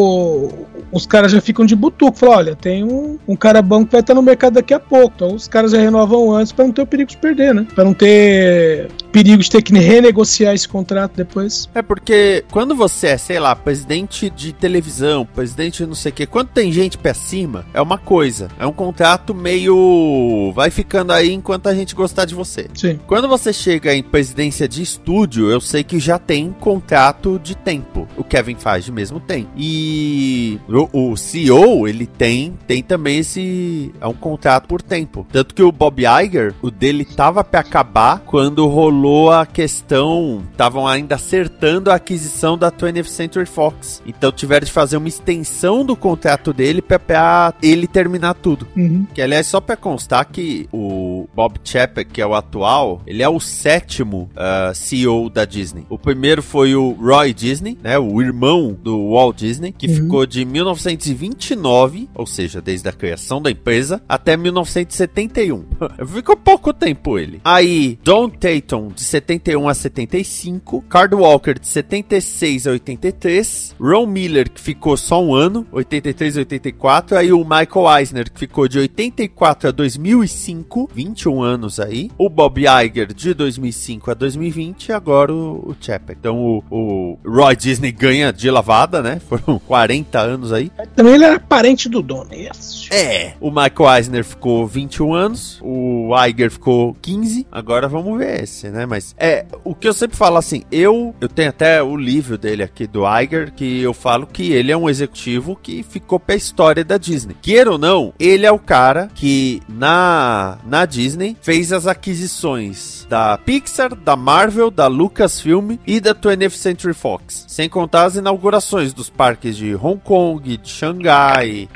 o- 0.00 0.66
os 0.90 1.06
caras 1.06 1.32
já 1.32 1.40
ficam 1.40 1.64
de 1.64 1.74
butuco. 1.74 2.16
Falam, 2.18 2.36
olha, 2.36 2.54
tem 2.56 2.84
um, 2.84 3.18
um 3.26 3.34
cara 3.36 3.62
bom 3.62 3.84
que 3.84 3.92
vai 3.92 4.00
estar 4.02 4.14
no 4.14 4.22
mercado 4.22 4.54
daqui 4.54 4.74
a 4.74 4.80
pouco. 4.80 5.12
Então 5.16 5.34
os 5.34 5.48
caras 5.48 5.70
já 5.72 5.78
renovam 5.78 6.32
antes 6.34 6.52
pra 6.52 6.64
não 6.66 6.72
ter 6.72 6.82
o 6.82 6.86
perigo 6.86 7.10
de 7.10 7.16
perder, 7.16 7.54
né? 7.54 7.66
Pra 7.74 7.82
não 7.84 7.94
ter 7.94 8.88
perigo 9.12 9.42
de 9.42 9.50
ter 9.50 9.62
que 9.62 9.72
renegociar 9.74 10.54
esse 10.54 10.66
contrato 10.66 11.12
depois. 11.14 11.68
É 11.74 11.82
porque 11.82 12.44
quando 12.50 12.74
você 12.74 13.08
é, 13.08 13.18
sei 13.18 13.38
lá, 13.38 13.54
presidente 13.54 14.30
de 14.30 14.52
televisão, 14.52 15.26
presidente 15.26 15.78
de 15.78 15.86
não 15.86 15.94
sei 15.94 16.10
o 16.10 16.14
que, 16.14 16.26
quando 16.26 16.48
tem 16.48 16.72
gente 16.72 16.96
pra 16.96 17.12
cima, 17.12 17.66
é 17.74 17.80
uma 17.80 17.98
coisa. 17.98 18.48
É 18.58 18.66
um 18.66 18.72
contrato 18.72 19.34
meio. 19.34 20.52
Vai 20.54 20.70
ficando 20.70 21.12
aí 21.12 21.32
enquanto 21.32 21.66
a 21.68 21.74
gente 21.74 21.94
gostar 21.94 22.24
de 22.24 22.34
você. 22.34 22.68
Sim. 22.74 22.98
Quando 23.06 23.28
você 23.28 23.52
chega 23.52 23.94
em 23.94 24.02
presidência 24.02 24.66
de 24.66 24.82
estúdio, 24.82 25.50
eu 25.50 25.60
sei 25.60 25.84
que 25.84 25.98
já 25.98 26.18
tem 26.18 26.50
contrato 26.52 27.38
de 27.42 27.54
tempo. 27.54 28.08
O 28.16 28.24
Kevin 28.24 28.56
Feige 28.56 28.90
mesmo 28.90 29.20
tem. 29.20 29.46
E 29.56 30.58
o, 30.68 31.10
o 31.12 31.16
CEO, 31.16 31.86
ele 31.86 32.06
tem, 32.06 32.56
tem 32.66 32.82
também 32.82 33.18
esse 33.18 33.92
é 34.00 34.06
um 34.06 34.14
contrato 34.14 34.66
por 34.66 34.80
tempo. 34.80 35.26
Tanto 35.30 35.54
que 35.54 35.62
o 35.62 35.72
Bob 35.72 36.02
Iger, 36.02 36.54
o 36.62 36.70
dele 36.70 37.04
tava 37.04 37.44
pra 37.44 37.60
acabar 37.60 38.20
quando 38.20 38.66
rolou 38.66 39.01
a 39.30 39.46
questão, 39.46 40.42
estavam 40.50 40.86
ainda 40.86 41.14
acertando 41.14 41.90
a 41.90 41.94
aquisição 41.94 42.56
da 42.58 42.70
20th 42.70 43.04
Century 43.06 43.46
Fox. 43.46 44.02
Então 44.06 44.30
tiveram 44.32 44.64
de 44.64 44.72
fazer 44.72 44.96
uma 44.96 45.08
extensão 45.08 45.84
do 45.84 45.96
contrato 45.96 46.52
dele 46.52 46.82
pra 46.82 47.54
ele 47.62 47.86
terminar 47.86 48.34
tudo. 48.34 48.66
Uhum. 48.76 49.06
Que 49.14 49.22
aliás, 49.22 49.46
só 49.46 49.60
pra 49.60 49.76
constar 49.76 50.26
que 50.26 50.68
o 50.72 51.28
Bob 51.34 51.58
Chapek, 51.64 52.10
que 52.12 52.20
é 52.20 52.26
o 52.26 52.34
atual, 52.34 53.00
ele 53.06 53.22
é 53.22 53.28
o 53.28 53.40
sétimo 53.40 54.28
ah, 54.36 54.72
CEO 54.74 55.28
da 55.30 55.44
Disney. 55.44 55.84
O 55.88 55.98
primeiro 55.98 56.42
foi 56.42 56.74
o 56.74 56.92
Roy 56.92 57.32
Disney, 57.32 57.78
né? 57.82 57.98
O 57.98 58.20
irmão 58.20 58.76
do 58.82 59.10
Walt 59.12 59.36
Disney, 59.38 59.72
que 59.72 59.86
Uhum. 59.86 59.94
ficou 59.94 60.26
de 60.26 60.44
1929, 60.44 62.08
ou 62.14 62.26
seja, 62.26 62.60
desde 62.60 62.88
a 62.88 62.92
criação 62.92 63.40
da 63.42 63.50
empresa, 63.50 64.00
até 64.08 64.36
1971. 64.36 65.64
Ficou 66.06 66.36
pouco 66.36 66.72
tempo 66.72 67.18
ele. 67.18 67.40
Aí, 67.44 67.98
Don 68.02 68.28
Tatum, 68.28 68.91
de 68.92 69.02
71 69.02 69.68
a 69.68 69.74
75, 69.74 70.82
Card 70.82 71.14
Walker, 71.14 71.54
de 71.54 71.66
76 71.66 72.66
a 72.66 72.70
83, 72.72 73.74
Ron 73.80 74.06
Miller, 74.06 74.50
que 74.50 74.60
ficou 74.60 74.96
só 74.96 75.22
um 75.22 75.34
ano, 75.34 75.66
83 75.72 76.36
a 76.36 76.40
84, 76.40 77.16
aí 77.16 77.32
o 77.32 77.44
Michael 77.44 77.98
Eisner, 77.98 78.30
que 78.30 78.38
ficou 78.38 78.68
de 78.68 78.78
84 78.78 79.68
a 79.68 79.72
2005, 79.72 80.90
21 80.94 81.42
anos 81.42 81.80
aí, 81.80 82.10
o 82.18 82.28
Bob 82.28 82.60
Iger, 82.60 83.12
de 83.12 83.34
2005 83.34 84.10
a 84.10 84.14
2020, 84.14 84.88
e 84.88 84.92
agora 84.92 85.32
o, 85.32 85.70
o 85.70 85.76
Chapek. 85.80 86.18
Então 86.18 86.38
o, 86.38 86.64
o 86.70 87.18
Roy 87.24 87.56
Disney 87.56 87.92
ganha 87.92 88.32
de 88.32 88.50
lavada, 88.50 89.02
né? 89.02 89.20
Foram 89.28 89.58
40 89.58 90.18
anos 90.18 90.52
aí. 90.52 90.70
Também 90.94 91.14
ele 91.14 91.24
era 91.24 91.40
parente 91.40 91.88
do 91.88 92.02
dono. 92.02 92.32
Yes. 92.32 92.88
É. 92.90 93.34
O 93.40 93.50
Michael 93.50 93.96
Eisner 93.96 94.24
ficou 94.24 94.66
21 94.66 95.14
anos, 95.14 95.58
o 95.62 96.10
Iger 96.26 96.50
ficou 96.50 96.96
15. 97.00 97.46
Agora 97.50 97.88
vamos 97.88 98.18
ver 98.18 98.42
esse, 98.42 98.68
né? 98.68 98.81
Mas 98.86 99.14
é, 99.18 99.46
o 99.64 99.74
que 99.74 99.88
eu 99.88 99.92
sempre 99.92 100.16
falo 100.16 100.36
assim, 100.36 100.62
eu 100.70 101.14
eu 101.20 101.28
tenho 101.28 101.50
até 101.50 101.82
o 101.82 101.96
livro 101.96 102.36
dele 102.36 102.62
aqui 102.62 102.86
do 102.86 103.02
Iger 103.06 103.52
que 103.52 103.80
eu 103.80 103.92
falo 103.92 104.26
que 104.26 104.52
ele 104.52 104.72
é 104.72 104.76
um 104.76 104.88
executivo 104.88 105.56
que 105.60 105.82
ficou 105.82 106.18
pra 106.18 106.34
história 106.34 106.84
da 106.84 106.98
Disney. 106.98 107.36
Queira 107.40 107.70
ou 107.72 107.78
não, 107.78 108.12
ele 108.18 108.46
é 108.46 108.52
o 108.52 108.58
cara 108.58 109.08
que 109.14 109.62
na 109.68 110.58
na 110.64 110.84
Disney 110.84 111.36
fez 111.40 111.72
as 111.72 111.86
aquisições 111.86 113.06
da 113.08 113.36
Pixar, 113.38 113.94
da 113.94 114.16
Marvel, 114.16 114.70
da 114.70 114.86
Lucasfilm 114.86 115.76
e 115.86 116.00
da 116.00 116.14
20th 116.14 116.50
Century 116.50 116.94
Fox, 116.94 117.44
sem 117.48 117.68
contar 117.68 118.04
as 118.04 118.16
inaugurações 118.16 118.92
dos 118.92 119.10
parques 119.10 119.56
de 119.56 119.74
Hong 119.74 120.00
Kong, 120.02 120.56
de 120.56 120.68
Xangai, 120.68 121.68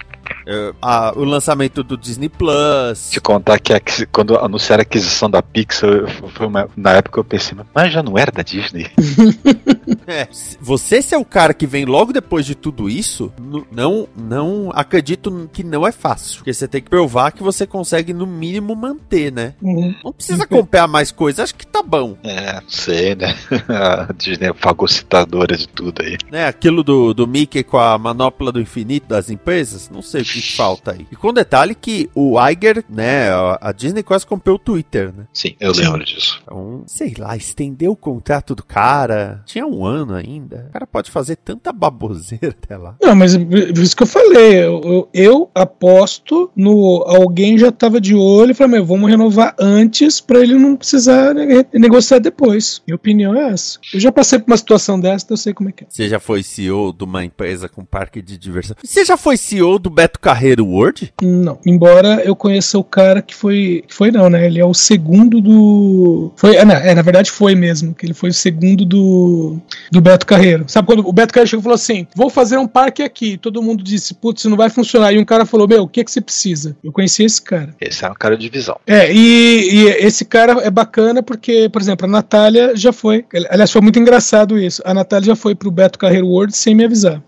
a- 0.81 1.13
o 1.17 1.25
lançamento 1.25 1.83
do 1.83 1.97
Disney 1.97 2.29
Plus. 2.29 3.11
Te 3.11 3.21
contar 3.21 3.59
que 3.59 3.73
a 3.73 3.81
quando 4.13 4.37
anunciaram 4.39 4.81
a 4.81 4.83
aquisição 4.83 5.29
da 5.29 5.43
Pixar, 5.43 6.09
foi 6.35 6.47
uma- 6.47 6.69
na 6.77 6.93
época 6.93 7.19
eu 7.21 7.25
pensei, 7.25 7.57
mas 7.75 7.93
já 7.93 8.03
não 8.03 8.17
era 8.19 8.31
da 8.31 8.43
Disney? 8.43 8.91
É, 10.09 10.29
você 10.61 11.03
se 11.03 11.15
é 11.17 11.19
o 11.19 11.25
cara 11.25 11.53
que 11.53 11.67
vem 11.67 11.85
logo 11.85 12.13
depois 12.13 12.47
de 12.47 12.55
tudo 12.55 12.89
isso, 12.89 13.33
não, 13.73 14.07
não 14.17 14.71
acredito 14.73 15.51
que 15.53 15.65
não 15.65 15.85
é 15.85 15.91
fácil. 15.91 16.37
Porque 16.39 16.53
você 16.55 16.69
tem 16.69 16.81
que 16.81 16.89
provar 16.89 17.33
que 17.33 17.43
você 17.43 17.67
consegue 17.67 18.13
no 18.13 18.25
mínimo 18.25 18.77
manter, 18.77 19.33
né? 19.33 19.55
Uhum. 19.61 19.95
Não 20.05 20.13
precisa 20.13 20.47
comprar 20.47 20.87
mais 20.87 21.11
coisa, 21.11 21.43
acho 21.43 21.57
que 21.57 21.67
tá 21.67 21.83
bom. 21.83 22.17
É, 22.23 22.53
não 22.61 22.69
sei, 22.69 23.17
né? 23.17 23.35
A 23.69 24.13
Disney 24.13 24.49
é 24.51 24.55
fagocitadora 24.55 25.57
de 25.57 25.67
tudo 25.69 26.01
aí. 26.03 26.17
Né, 26.31 26.47
aquilo 26.47 26.85
do, 26.85 27.13
do 27.13 27.27
Mickey 27.27 27.65
com 27.65 27.79
a 27.79 27.99
manopla 27.99 28.53
do 28.53 28.61
infinito 28.61 29.09
das 29.09 29.29
empresas, 29.29 29.91
não 29.91 30.03
sei 30.03 30.23
o 30.23 30.25
que 30.25 30.36
falta 30.43 30.93
aí. 30.93 31.07
E 31.11 31.17
com 31.17 31.33
detalhe 31.33 31.75
que 31.75 32.09
o 32.15 32.37
Iger, 32.49 32.85
né, 32.89 33.29
a 33.61 33.73
Disney 33.73 34.03
quase 34.03 34.27
comprou 34.27 34.57
o 34.57 34.59
Twitter, 34.59 35.13
né? 35.15 35.25
Sim, 35.33 35.55
eu 35.61 35.75
Sim. 35.75 35.83
lembro 35.83 36.05
disso. 36.05 36.41
Então, 36.43 36.83
sei 36.87 37.15
lá, 37.19 37.37
estendeu 37.37 37.93
o 37.93 37.97
contrato 37.97 38.55
do 38.55 38.65
cara. 38.65 39.43
Tinha 39.47 39.67
um 39.67 39.85
ano 39.85 40.15
ainda. 40.15 40.67
O 40.69 40.73
cara 40.73 40.87
pode 40.87 41.11
fazer 41.11 41.37
tanta 41.37 41.73
baboseira 41.73 42.49
até 42.51 42.77
lá. 42.77 42.97
Não, 43.03 43.15
mas 43.15 43.37
por 43.37 43.79
isso 43.79 43.97
que 43.97 44.03
eu 44.03 44.07
falei, 44.07 44.65
eu, 44.65 44.81
eu- 44.85 45.09
eu 45.15 45.51
aposto 45.55 46.51
no 46.57 47.05
alguém 47.07 47.57
já 47.59 47.71
tava 47.71 48.01
de 48.01 48.15
olho 48.15 48.51
e 48.51 48.55
falou, 48.55 48.79
mas 48.79 48.87
vamos 48.89 49.09
renovar 49.11 49.55
antes 49.59 50.21
pra 50.21 50.41
ele 50.41 50.55
não 50.55 50.77
precisar 50.77 51.35
ne- 51.35 51.67
negociar 51.75 52.19
depois. 52.19 52.83
Minha 52.87 52.97
opinião 52.97 53.35
é 53.35 53.51
essa. 53.53 53.79
Eu 53.93 54.01
já 54.01 54.11
passei 54.13 54.39
por 54.39 54.51
uma 54.51 54.57
situação 54.57 54.99
dessa, 54.99 55.25
então 55.25 55.35
eu 55.35 55.39
sei 55.39 55.55
como 55.55 55.69
é 55.69 55.73
que 55.73 55.85
é. 55.85 55.87
Você 55.89 56.09
já 56.09 56.19
foi 56.19 56.43
CEO 56.43 56.93
de 56.93 57.05
uma 57.05 57.25
empresa 57.25 57.69
com 57.69 57.85
parque 57.85 58.21
de 58.21 58.37
diversão. 58.37 58.77
Você 58.83 59.05
já 59.05 59.17
foi 59.17 59.37
CEO 59.37 59.79
do 59.79 59.91
Beto 59.91 60.19
Carreiro 60.27 60.67
World? 60.67 61.13
Não. 61.23 61.57
Embora 61.65 62.21
eu 62.25 62.35
conheça 62.35 62.77
o 62.77 62.83
cara 62.83 63.23
que 63.23 63.33
foi. 63.33 63.85
que 63.87 63.95
foi 63.95 64.11
não, 64.11 64.29
né? 64.29 64.45
Ele 64.45 64.59
é 64.59 64.65
o 64.65 64.75
segundo 64.75 65.41
do. 65.41 66.33
Foi, 66.35 66.59
ah, 66.59 66.65
não, 66.65 66.75
é, 66.75 66.93
na 66.97 67.03
verdade 67.03 67.31
foi 67.31 67.55
mesmo, 67.55 67.95
que 67.95 68.05
ele 68.05 68.13
foi 68.13 68.31
o 68.31 68.35
segundo 68.35 68.85
do, 68.85 69.57
do 69.89 70.01
Beto 70.01 70.27
Carreiro. 70.27 70.65
Sabe 70.67 70.89
quando 70.89 71.09
o 71.09 71.13
Beto 71.13 71.33
Carreiro 71.33 71.51
chegou 71.51 71.61
e 71.61 71.63
falou 71.63 71.77
assim: 71.77 72.09
vou 72.17 72.29
fazer 72.29 72.57
um 72.57 72.67
parque 72.67 73.05
aqui. 73.05 73.39
Todo 73.39 73.63
mundo 73.63 73.85
disse, 73.85 74.15
putz, 74.15 74.41
isso 74.41 74.51
não 74.51 74.57
vai 74.57 74.69
funcionar. 74.69 75.13
E 75.13 75.19
um 75.19 75.25
cara 75.25 75.47
falou: 75.47 75.69
Meu, 75.69 75.85
o 75.85 75.89
que, 75.89 76.03
que 76.03 76.11
você 76.11 76.21
precisa? 76.21 76.77
Eu 76.83 76.91
conheci 76.91 77.23
esse 77.23 77.41
cara. 77.41 77.73
Esse 77.81 78.05
é 78.05 78.11
um 78.11 78.15
cara 78.15 78.37
de 78.37 78.49
visão. 78.49 78.81
É, 78.85 79.13
e, 79.13 79.75
e 79.75 79.89
esse 80.05 80.25
cara 80.25 80.61
é 80.65 80.71
bacana 80.71 81.23
porque, 81.23 81.69
por 81.69 81.81
exemplo, 81.81 82.05
a 82.05 82.11
Natália 82.11 82.75
já 82.75 82.93
foi. 82.93 83.25
Aliás, 83.49 83.71
foi 83.71 83.81
muito 83.81 84.01
engraçado 84.01 84.59
isso. 84.59 84.83
A 84.85 84.93
Natália 84.93 85.27
já 85.27 85.37
foi 85.37 85.55
pro 85.55 85.71
Beto 85.71 86.01
Carreiro 86.01 86.27
World 86.27 86.57
sem 86.57 86.75
me 86.75 86.85
avisar. 86.85 87.23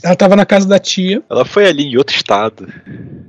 Ela 0.00 0.14
tava 0.14 0.36
na 0.36 0.46
casa 0.46 0.68
da 0.68 0.78
tia. 0.78 1.20
Ela 1.28 1.44
foi 1.44 1.66
ali 1.66 1.86
em 1.86 1.96
outro 1.96 2.14
estado. 2.14 2.35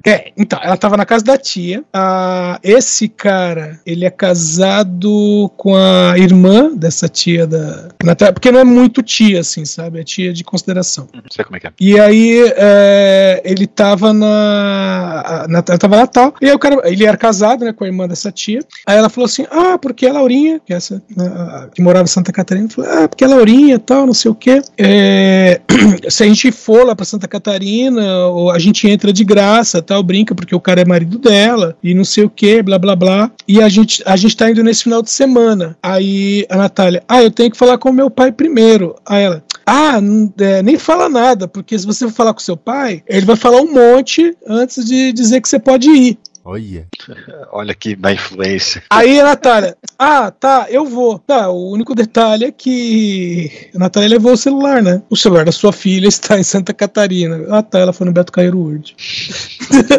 É, 0.05 0.31
então, 0.37 0.59
ela 0.61 0.77
tava 0.77 0.95
na 0.97 1.05
casa 1.05 1.23
da 1.23 1.37
tia. 1.37 1.83
Ah, 1.93 2.59
esse 2.63 3.07
cara, 3.09 3.79
ele 3.85 4.05
é 4.05 4.09
casado 4.09 5.51
com 5.57 5.75
a 5.75 6.13
irmã 6.17 6.71
dessa 6.75 7.07
tia 7.09 7.45
da 7.45 7.89
Natália, 8.03 8.33
porque 8.33 8.51
não 8.51 8.59
é 8.59 8.63
muito 8.63 9.01
tia, 9.03 9.41
assim, 9.41 9.65
sabe? 9.65 9.99
É 9.99 10.03
tia 10.03 10.31
de 10.31 10.43
consideração. 10.43 11.07
Não 11.13 11.21
sei 11.31 11.43
como 11.43 11.57
é 11.57 11.59
que 11.59 11.67
é. 11.67 11.71
E 11.79 11.99
aí 11.99 12.53
é, 12.55 13.41
ele 13.43 13.67
tava 13.67 14.13
na. 14.13 15.23
A 15.43 15.47
Natália 15.47 15.79
tava 15.79 15.95
lá 15.97 16.07
tal. 16.07 16.33
E 16.41 16.45
aí 16.47 16.53
o 16.53 16.59
cara. 16.59 16.77
Ele 16.89 17.05
era 17.05 17.17
casado, 17.17 17.65
né, 17.65 17.73
com 17.73 17.83
a 17.83 17.87
irmã 17.87 18.07
dessa 18.07 18.31
tia. 18.31 18.59
Aí 18.85 18.97
ela 18.97 19.09
falou 19.09 19.25
assim: 19.25 19.45
Ah, 19.51 19.77
porque 19.77 20.05
a 20.07 20.13
Laurinha, 20.13 20.59
que, 20.65 20.73
é 20.73 20.77
essa, 20.77 21.01
a- 21.17 21.23
a- 21.63 21.67
que 21.73 21.81
morava 21.81 22.05
em 22.05 22.07
Santa 22.07 22.31
Catarina, 22.31 22.69
falou, 22.69 22.89
ah, 22.91 23.07
porque 23.07 23.23
a 23.25 23.27
Laurinha 23.27 23.77
tal, 23.79 24.05
não 24.05 24.13
sei 24.13 24.31
o 24.31 24.35
quê. 24.35 24.61
É, 24.77 25.59
se 26.09 26.23
a 26.23 26.27
gente 26.27 26.51
for 26.51 26.85
lá 26.85 26.95
pra 26.95 27.05
Santa 27.05 27.27
Catarina, 27.27 28.27
ou 28.27 28.51
a 28.51 28.59
gente 28.59 28.87
entra 28.87 28.96
de 28.97 29.23
graça, 29.23 29.81
tal, 29.81 30.01
brinca, 30.03 30.33
porque 30.33 30.55
o 30.55 30.59
cara 30.59 30.81
é 30.81 30.85
marido 30.85 31.17
dela, 31.17 31.75
e 31.83 31.93
não 31.93 32.03
sei 32.03 32.23
o 32.25 32.29
que, 32.29 32.61
blá 32.61 32.77
blá 32.77 32.95
blá. 32.95 33.31
E 33.47 33.61
a 33.61 33.69
gente, 33.69 34.01
a 34.05 34.15
gente 34.15 34.35
tá 34.35 34.49
indo 34.49 34.63
nesse 34.63 34.83
final 34.83 35.01
de 35.01 35.11
semana. 35.11 35.77
Aí 35.81 36.45
a 36.49 36.57
Natália, 36.57 37.03
ah, 37.07 37.23
eu 37.23 37.31
tenho 37.31 37.51
que 37.51 37.57
falar 37.57 37.77
com 37.77 37.91
meu 37.91 38.09
pai 38.09 38.31
primeiro. 38.31 38.95
Aí 39.05 39.23
ela, 39.23 39.43
ah, 39.65 39.99
é, 40.39 40.61
nem 40.63 40.77
fala 40.77 41.09
nada, 41.09 41.47
porque 41.47 41.77
se 41.77 41.85
você 41.85 42.05
for 42.07 42.13
falar 42.13 42.33
com 42.33 42.39
seu 42.39 42.55
pai, 42.57 43.03
ele 43.07 43.25
vai 43.25 43.35
falar 43.35 43.61
um 43.61 43.71
monte 43.71 44.35
antes 44.47 44.85
de 44.85 45.11
dizer 45.11 45.41
que 45.41 45.49
você 45.49 45.59
pode 45.59 45.89
ir. 45.89 46.17
Olha. 46.47 46.87
Olha 47.51 47.73
aqui 47.73 47.97
na 47.97 48.13
influência. 48.13 48.81
Aí 48.89 49.19
a 49.19 49.23
Natália, 49.25 49.77
ah, 49.99 50.31
tá, 50.31 50.67
eu 50.69 50.85
vou. 50.85 51.19
Tá, 51.19 51.49
o 51.49 51.71
único 51.71 51.93
detalhe 51.93 52.45
é 52.45 52.51
que 52.53 53.69
a 53.75 53.79
Natália 53.79 54.07
levou 54.07 54.31
o 54.31 54.37
celular, 54.37 54.81
né? 54.81 55.01
O 55.09 55.17
celular 55.17 55.43
da 55.43 55.51
sua 55.51 55.73
filha 55.73 56.07
está 56.07 56.39
em 56.39 56.43
Santa 56.43 56.73
Catarina. 56.73 57.45
Ah, 57.49 57.61
tá, 57.61 57.79
ela 57.79 57.91
foi 57.91 58.07
no 58.07 58.13
Beto 58.13 58.31
Cairo 58.31 58.59
World. 58.59 58.95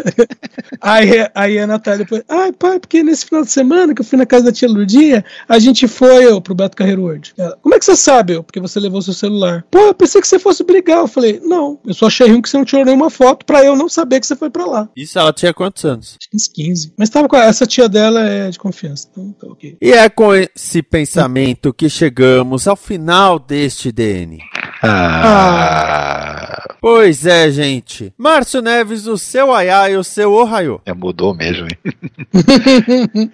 aí, 0.81 1.29
aí 1.35 1.59
a 1.59 1.67
Natália 1.67 1.99
depois, 1.99 2.23
ai, 2.27 2.51
pai, 2.51 2.79
porque 2.79 3.03
nesse 3.03 3.27
final 3.27 3.43
de 3.43 3.51
semana 3.51 3.93
que 3.93 4.01
eu 4.01 4.05
fui 4.05 4.17
na 4.17 4.25
casa 4.25 4.45
da 4.45 4.51
tia 4.51 4.67
Lurdinha, 4.67 5.23
a 5.47 5.59
gente 5.59 5.87
foi 5.87 6.25
eu, 6.25 6.41
pro 6.41 6.55
Beto 6.55 6.75
Carreiro 6.75 7.03
World. 7.03 7.31
Ela, 7.37 7.55
Como 7.61 7.75
é 7.75 7.79
que 7.79 7.85
você 7.85 7.95
sabe? 7.95 8.33
Eu, 8.33 8.43
porque 8.43 8.59
você 8.59 8.79
levou 8.79 9.03
seu 9.03 9.13
celular. 9.13 9.63
Pô, 9.69 9.79
eu 9.79 9.93
pensei 9.93 10.19
que 10.19 10.27
você 10.27 10.39
fosse 10.39 10.63
brigar. 10.63 10.97
Eu 10.97 11.07
falei, 11.07 11.39
não, 11.43 11.79
eu 11.85 11.93
só 11.93 12.07
achei 12.07 12.27
ruim 12.27 12.41
que 12.41 12.49
você 12.49 12.57
não 12.57 12.65
tirou 12.65 12.85
nenhuma 12.85 13.11
foto 13.11 13.45
pra 13.45 13.63
eu 13.63 13.75
não 13.75 13.87
saber 13.87 14.19
que 14.19 14.25
você 14.25 14.35
foi 14.35 14.49
pra 14.49 14.65
lá. 14.65 14.89
Isso 14.95 15.19
ela 15.19 15.31
tinha 15.31 15.53
quantos 15.53 15.85
anos? 15.85 16.17
Acho 16.39 16.53
que 16.53 16.61
uns 16.63 16.67
15. 16.69 16.93
Mas 16.97 17.09
tava 17.09 17.27
com 17.27 17.35
essa 17.37 17.65
tia 17.67 17.89
dela 17.89 18.21
é 18.27 18.49
de 18.49 18.57
confiança, 18.57 19.07
então 19.11 19.31
tá 19.33 19.47
ok. 19.47 19.77
E 19.81 19.91
é 19.91 20.09
com 20.09 20.33
esse 20.33 20.81
pensamento 20.81 21.73
que 21.73 21.89
chegamos 21.89 22.67
ao 22.67 22.75
final 22.75 23.37
deste 23.37 23.91
DN. 23.91 24.39
Ah, 24.81 26.63
Pois 26.81 27.25
é, 27.25 27.51
gente. 27.51 28.13
Márcio 28.17 28.61
Neves, 28.61 29.05
o 29.05 29.17
seu 29.17 29.53
aiá 29.53 29.89
e 29.89 29.97
o 29.97 30.03
seu 30.03 30.31
ohaiô. 30.31 30.79
é, 30.85 30.93
mudou 30.93 31.33
mesmo, 31.35 31.67
hein? 31.67 31.77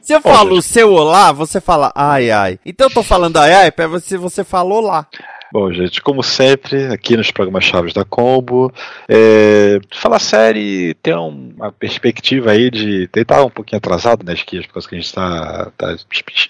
Se 0.02 0.14
eu 0.14 0.22
falo 0.22 0.58
o 0.58 0.62
seu 0.62 0.92
olá, 0.92 1.32
você 1.32 1.62
fala 1.62 1.92
ai 1.96 2.32
ai. 2.32 2.60
Então 2.66 2.88
eu 2.88 2.94
tô 2.94 3.04
falando 3.04 3.38
ai 3.38 3.54
ai 3.54 3.72
pra 3.72 3.88
você, 3.88 4.18
você 4.18 4.44
falou 4.44 4.82
lá. 4.82 5.08
Bom, 5.54 5.72
gente, 5.72 6.02
como 6.02 6.22
sempre, 6.24 6.86
aqui 6.88 7.16
nos 7.16 7.32
programas 7.32 7.64
Chaves 7.64 7.94
da 7.94 8.04
Combo, 8.04 8.74
é, 9.08 9.80
falar 9.94 10.20
série 10.20 10.94
tem 10.96 11.16
um- 11.16 11.54
uma 11.56 11.72
perspectiva 11.72 12.52
aí 12.52 12.70
de. 12.70 13.08
Tá 13.26 13.44
um 13.46 13.50
pouquinho 13.50 13.78
atrasado 13.78 14.26
nas 14.26 14.42
quias, 14.44 14.66
por 14.66 14.74
causa 14.74 14.90
que 14.90 14.96
a 14.96 15.00
gente 15.00 15.14
tá, 15.14 15.72
tá 15.78 15.96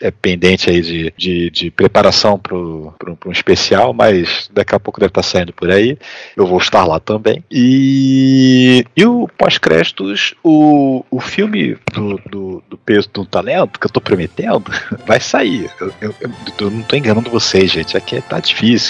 é, 0.01 0.09
pendente 0.11 0.69
aí 0.69 0.81
de, 0.81 1.13
de, 1.15 1.49
de 1.51 1.69
preparação 1.71 2.39
para 2.39 2.55
um, 2.55 2.91
especial, 3.31 3.93
mas 3.93 4.49
daqui 4.53 4.73
a 4.73 4.79
pouco 4.79 4.99
deve 4.99 5.09
estar 5.11 5.23
saindo 5.23 5.53
por 5.53 5.69
aí. 5.69 5.97
Eu 6.35 6.47
vou 6.47 6.57
estar 6.57 6.85
lá 6.85 6.99
também. 6.99 7.43
E, 7.51 8.85
e 8.95 9.05
o 9.05 9.27
pós-créditos, 9.37 10.33
o, 10.43 11.03
o 11.11 11.19
filme 11.19 11.77
do, 11.93 12.19
do, 12.29 12.63
do 12.69 12.77
peso 12.77 13.09
do 13.13 13.25
talento 13.25 13.79
que 13.79 13.85
eu 13.85 13.91
tô 13.91 14.01
prometendo 14.01 14.63
vai 15.05 15.19
sair. 15.19 15.69
Eu, 15.79 15.93
eu- 16.01 16.15
eu- 16.21 16.71
não 16.71 16.81
tô 16.81 16.95
enganando 16.95 17.29
vocês, 17.29 17.71
gente. 17.71 17.95
Aqui 17.97 18.21
tá 18.21 18.39
difícil. 18.39 18.84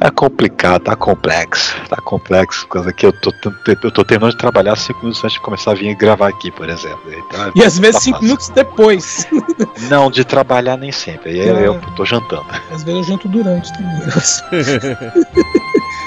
É 0.00 0.10
complicado, 0.10 0.82
tá 0.82 0.96
complexo. 0.96 1.74
Tá 1.88 1.96
complexo, 1.96 2.66
por 2.66 2.74
causa 2.74 2.92
que 2.92 3.06
eu 3.06 3.12
tô, 3.12 3.32
eu 3.84 3.90
tô 3.90 4.04
terminando 4.04 4.32
de 4.32 4.38
trabalhar 4.38 4.76
cinco 4.76 5.00
minutos 5.00 5.22
antes 5.24 5.34
de 5.34 5.40
começar 5.40 5.70
a 5.72 5.74
vir 5.74 5.94
gravar 5.94 6.28
aqui, 6.28 6.50
por 6.50 6.68
exemplo. 6.68 7.00
Então, 7.12 7.52
E 7.54 7.62
às 7.64 7.78
vezes 7.78 7.96
tá 7.96 8.00
cinco 8.00 8.16
fácil. 8.16 8.24
minutos 8.26 8.48
depois. 8.50 9.26
Não, 9.88 10.10
de 10.10 10.24
trabalhar 10.24 10.76
nem 10.76 10.92
sempre. 10.92 11.30
Aí 11.30 11.48
eu, 11.48 11.56
eu 11.56 11.80
tô 11.96 12.04
jantando. 12.04 12.44
Às 12.72 12.82
vezes 12.82 13.00
eu 13.00 13.04
janto 13.04 13.28
durante 13.28 13.72
também. 13.72 15.14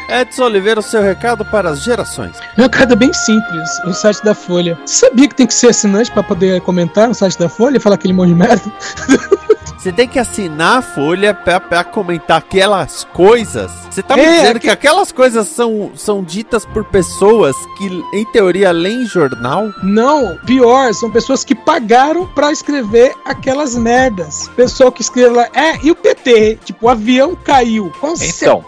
Edson 0.10 0.44
Oliveira, 0.46 0.80
o 0.80 0.84
seu 0.84 1.02
recado 1.02 1.44
para 1.46 1.70
as 1.70 1.84
gerações. 1.84 2.38
Meu 2.58 2.70
cara 2.70 2.94
é 2.94 2.96
bem 2.96 3.12
simples, 3.12 3.70
o 3.86 3.92
site 3.94 4.24
da 4.24 4.34
Folha. 4.34 4.78
Você 4.86 5.06
sabia 5.06 5.28
que 5.28 5.36
tem 5.36 5.46
que 5.46 5.54
ser 5.54 5.68
assinante 5.70 6.10
pra 6.12 6.24
poder 6.24 6.62
comentar 6.62 7.08
no 7.10 7.14
site 7.14 7.38
da 7.38 7.50
Folha 7.50 7.76
e 7.78 7.80
falar 7.80 7.96
aquele 7.96 8.14
monte 8.14 8.30
de 8.30 8.36
merda? 8.36 8.62
Você 9.78 9.92
tem 9.92 10.08
que 10.08 10.18
assinar 10.20 10.80
a 10.80 10.82
folha 10.82 11.34
pra, 11.34 11.60
pra 11.60 11.84
comentar 11.84 12.38
aquelas 12.38 13.04
coisas. 13.14 13.72
Você 13.92 14.02
tá 14.02 14.16
me 14.16 14.24
É, 14.24 14.32
dizendo 14.38 14.54
que- 14.60 14.68
que 14.68 14.70
aquelas 14.70 15.12
coisas 15.12 15.48
são, 15.48 15.92
são 15.96 16.24
ditas 16.24 16.66
por 16.66 16.84
pessoas 16.86 17.56
que, 17.78 17.86
em 18.14 18.26
teoria, 18.32 18.72
leem 18.72 19.06
jornal? 19.06 19.72
Não, 19.84 20.36
pior, 20.46 20.94
são 20.94 21.10
pessoas 21.12 21.44
que 21.44 21.54
pagaram 21.56 22.26
pra 22.28 22.52
escrever 22.52 23.14
aquelas 23.26 23.76
merdas. 23.76 24.50
Pessoal 24.56 24.92
que 24.92 25.02
escreve 25.02 25.36
lá, 25.36 25.48
é, 25.54 25.78
e 25.84 25.92
o 25.92 25.96
PT? 25.96 26.60
Tipo, 26.66 26.88
o 26.88 26.90
avião 26.90 27.36
caiu. 27.36 27.92
Com 28.00 28.14
Então, 28.14 28.18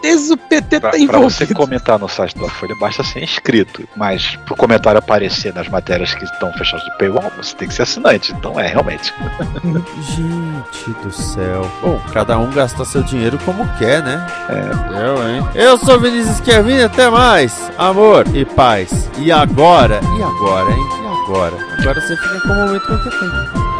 certeza 0.00 0.34
o 0.34 0.36
PT 0.36 0.80
Pra, 0.80 0.90
tá 0.90 0.96
pra 1.06 1.18
você 1.18 1.44
envolvido. 1.44 1.54
comentar 1.54 1.98
no 1.98 2.08
site 2.08 2.38
da 2.38 2.48
Folha, 2.48 2.74
basta 2.80 3.02
ser 3.04 3.22
inscrito. 3.22 3.86
Mas 3.96 4.36
pro 4.46 4.56
comentário 4.56 4.98
aparecer 4.98 5.52
nas 5.54 5.68
matérias 5.68 6.14
que 6.14 6.24
estão 6.24 6.52
fechadas 6.54 6.84
do 6.86 6.96
paywall, 6.98 7.30
você 7.36 7.54
tem 7.56 7.68
que 7.68 7.74
ser 7.74 7.82
assinante. 7.82 8.32
Então 8.32 8.58
é, 8.58 8.66
realmente. 8.68 9.12
Gente 10.16 10.99
do 11.02 11.12
céu. 11.12 11.70
Bom, 11.80 12.00
cada 12.12 12.38
um 12.38 12.50
gasta 12.50 12.84
seu 12.84 13.02
dinheiro 13.02 13.38
como 13.44 13.66
quer, 13.78 14.02
né? 14.02 14.26
É. 14.48 15.04
Eu, 15.04 15.28
hein? 15.28 15.48
Eu 15.54 15.78
sou 15.78 15.98
Vinícius 16.00 16.40
Kevin, 16.40 16.82
até 16.82 17.08
mais. 17.08 17.70
Amor 17.76 18.24
e 18.34 18.44
paz. 18.44 19.10
E 19.18 19.32
agora? 19.32 20.00
E 20.18 20.22
agora, 20.22 20.70
hein? 20.70 20.88
E 21.02 21.24
agora? 21.24 21.56
Agora 21.78 22.00
você 22.00 22.16
fica 22.16 22.40
com 22.40 22.48
o 22.48 22.54
momento 22.54 22.86
competente. 22.86 23.70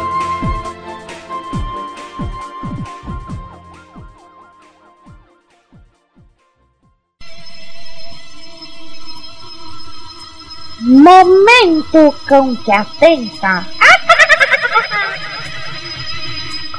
Momento 10.81 12.15
cão 12.25 12.55
que 12.55 12.71
atenta. 12.71 13.65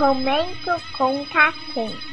Comento 0.03 0.83
com 0.99 1.25
catenta. 1.27 2.13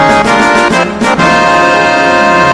Thank 0.00 0.34
you. 0.34 0.39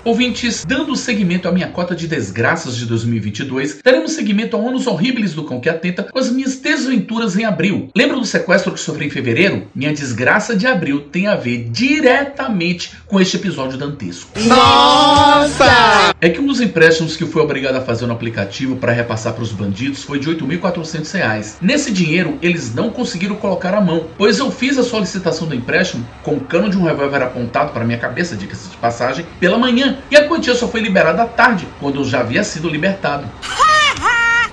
Ouvintes, 0.06 0.64
dando 0.64 0.94
seguimento 0.94 1.48
à 1.48 1.52
minha 1.52 1.66
cota 1.66 1.92
de 1.92 2.06
desgraças 2.06 2.76
de 2.76 2.86
2022, 2.86 3.80
daremos 3.84 4.12
seguimento 4.12 4.56
a 4.56 4.60
anos 4.60 4.86
horríveis 4.86 5.34
do 5.34 5.42
cão 5.42 5.58
que 5.58 5.68
atenta 5.68 6.04
com 6.04 6.16
as 6.16 6.30
minhas 6.30 6.54
desventuras 6.54 7.36
em 7.36 7.44
abril. 7.44 7.88
Lembra 7.92 8.16
do 8.16 8.24
sequestro 8.24 8.72
que 8.72 8.78
sofri 8.78 9.06
em 9.06 9.10
fevereiro? 9.10 9.66
Minha 9.74 9.92
desgraça 9.92 10.54
de 10.54 10.64
abril 10.64 11.00
tem 11.10 11.26
a 11.26 11.34
ver 11.34 11.68
diretamente 11.72 12.92
com 13.04 13.20
este 13.20 13.36
episódio 13.36 13.76
dantesco. 13.76 14.30
Nossa! 14.42 16.14
É 16.20 16.28
que 16.28 16.40
um 16.40 16.46
dos 16.46 16.60
empréstimos 16.60 17.16
que 17.16 17.26
fui 17.26 17.42
obrigado 17.42 17.74
a 17.74 17.80
fazer 17.80 18.06
no 18.06 18.12
aplicativo 18.12 18.76
para 18.76 18.92
repassar 18.92 19.32
para 19.32 19.42
os 19.42 19.50
bandidos 19.50 20.04
foi 20.04 20.20
de 20.20 20.28
R$ 20.28 20.36
8.400. 20.36 21.56
Nesse 21.60 21.90
dinheiro, 21.90 22.38
eles 22.40 22.72
não 22.72 22.90
conseguiram 22.90 23.34
colocar 23.34 23.74
a 23.74 23.80
mão, 23.80 24.06
pois 24.16 24.38
eu 24.38 24.52
fiz 24.52 24.78
a 24.78 24.84
solicitação 24.84 25.48
do 25.48 25.54
empréstimo 25.56 26.06
com 26.22 26.36
o 26.36 26.40
cano 26.40 26.70
de 26.70 26.78
um 26.78 26.84
revólver 26.84 27.24
apontado 27.24 27.72
para 27.72 27.84
minha 27.84 27.98
cabeça, 27.98 28.36
diga-se 28.36 28.68
de 28.68 28.76
passagem, 28.76 29.26
pela 29.40 29.58
manhã, 29.58 29.95
e 30.10 30.16
a 30.16 30.26
quantia 30.28 30.54
só 30.54 30.68
foi 30.68 30.80
liberada 30.80 31.22
à 31.22 31.26
tarde, 31.26 31.66
quando 31.80 32.00
eu 32.00 32.04
já 32.04 32.20
havia 32.20 32.44
sido 32.44 32.68
libertado. 32.68 33.26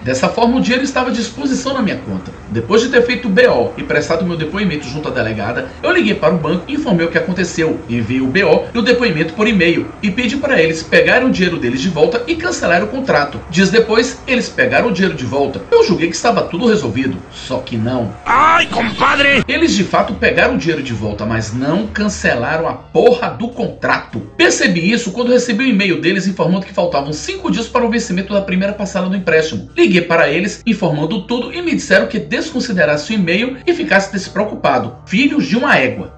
Dessa 0.03 0.27
forma, 0.27 0.57
o 0.57 0.61
dinheiro 0.61 0.83
estava 0.83 1.09
à 1.09 1.13
disposição 1.13 1.73
na 1.73 1.81
minha 1.81 1.97
conta. 1.97 2.31
Depois 2.49 2.81
de 2.81 2.89
ter 2.89 3.01
feito 3.03 3.27
o 3.27 3.31
BO 3.31 3.73
e 3.77 3.83
prestado 3.83 4.25
meu 4.25 4.35
depoimento 4.35 4.85
junto 4.85 5.07
à 5.07 5.11
delegada, 5.11 5.69
eu 5.81 5.91
liguei 5.91 6.13
para 6.13 6.35
o 6.35 6.37
banco 6.37 6.65
e 6.67 6.73
informei 6.73 7.05
o 7.05 7.09
que 7.09 7.17
aconteceu, 7.17 7.79
enviei 7.89 8.19
o 8.19 8.27
BO 8.27 8.65
e 8.73 8.77
o 8.77 8.81
depoimento 8.81 9.33
por 9.33 9.47
e-mail 9.47 9.87
e 10.03 10.11
pedi 10.11 10.35
para 10.35 10.61
eles 10.61 10.83
pegarem 10.83 11.27
o 11.27 11.31
dinheiro 11.31 11.57
deles 11.57 11.79
de 11.79 11.87
volta 11.87 12.21
e 12.27 12.35
cancelar 12.35 12.83
o 12.83 12.87
contrato. 12.87 13.39
Dias 13.49 13.69
depois, 13.69 14.21
eles 14.27 14.49
pegaram 14.49 14.89
o 14.89 14.91
dinheiro 14.91 15.15
de 15.15 15.25
volta. 15.25 15.61
Eu 15.71 15.83
julguei 15.85 16.09
que 16.09 16.15
estava 16.15 16.43
tudo 16.43 16.67
resolvido, 16.67 17.17
só 17.31 17.59
que 17.59 17.77
não. 17.77 18.13
Ai, 18.25 18.67
compadre! 18.67 19.43
Eles 19.47 19.73
de 19.73 19.85
fato 19.85 20.13
pegaram 20.15 20.55
o 20.55 20.57
dinheiro 20.57 20.83
de 20.83 20.93
volta, 20.93 21.25
mas 21.25 21.53
não 21.53 21.87
cancelaram 21.87 22.67
a 22.67 22.73
porra 22.73 23.29
do 23.29 23.47
contrato. 23.47 24.19
Percebi 24.35 24.91
isso 24.91 25.11
quando 25.11 25.31
recebi 25.31 25.63
o 25.63 25.67
e-mail 25.67 26.01
deles 26.01 26.27
informando 26.27 26.65
que 26.65 26.73
faltavam 26.73 27.13
5 27.13 27.49
dias 27.49 27.67
para 27.67 27.85
o 27.85 27.89
vencimento 27.89 28.33
da 28.33 28.41
primeira 28.41 28.73
parcela 28.73 29.09
do 29.09 29.15
empréstimo. 29.15 29.69
Liguei 29.75 29.92
para 30.01 30.29
eles 30.29 30.61
informando 30.65 31.25
tudo 31.25 31.53
e 31.53 31.61
me 31.61 31.75
disseram 31.75 32.07
que 32.07 32.19
desconsiderasse 32.19 33.11
o 33.11 33.15
e-mail 33.15 33.57
e 33.65 33.73
ficasse 33.73 34.11
despreocupado. 34.11 34.97
Filhos 35.05 35.45
de 35.45 35.57
uma 35.57 35.77
égua. 35.77 36.13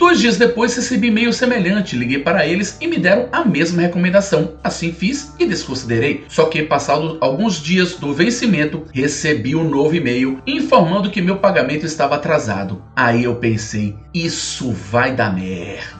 Dois 0.00 0.18
dias 0.18 0.38
depois 0.38 0.74
recebi 0.74 1.08
e-mail 1.08 1.30
semelhante, 1.30 1.94
liguei 1.94 2.18
para 2.18 2.46
eles 2.46 2.78
e 2.80 2.86
me 2.86 2.98
deram 2.98 3.28
a 3.30 3.44
mesma 3.44 3.82
recomendação. 3.82 4.54
Assim 4.64 4.92
fiz 4.92 5.34
e 5.38 5.44
desconsiderei. 5.44 6.24
Só 6.26 6.46
que 6.46 6.62
passados 6.62 7.18
alguns 7.20 7.62
dias 7.62 7.96
do 7.96 8.14
vencimento, 8.14 8.86
recebi 8.94 9.54
um 9.54 9.68
novo 9.68 9.94
e-mail 9.94 10.40
informando 10.46 11.10
que 11.10 11.20
meu 11.20 11.36
pagamento 11.36 11.84
estava 11.84 12.14
atrasado. 12.14 12.82
Aí 12.96 13.24
eu 13.24 13.36
pensei, 13.36 13.94
isso 14.14 14.72
vai 14.72 15.14
dar 15.14 15.34
merda. 15.34 15.99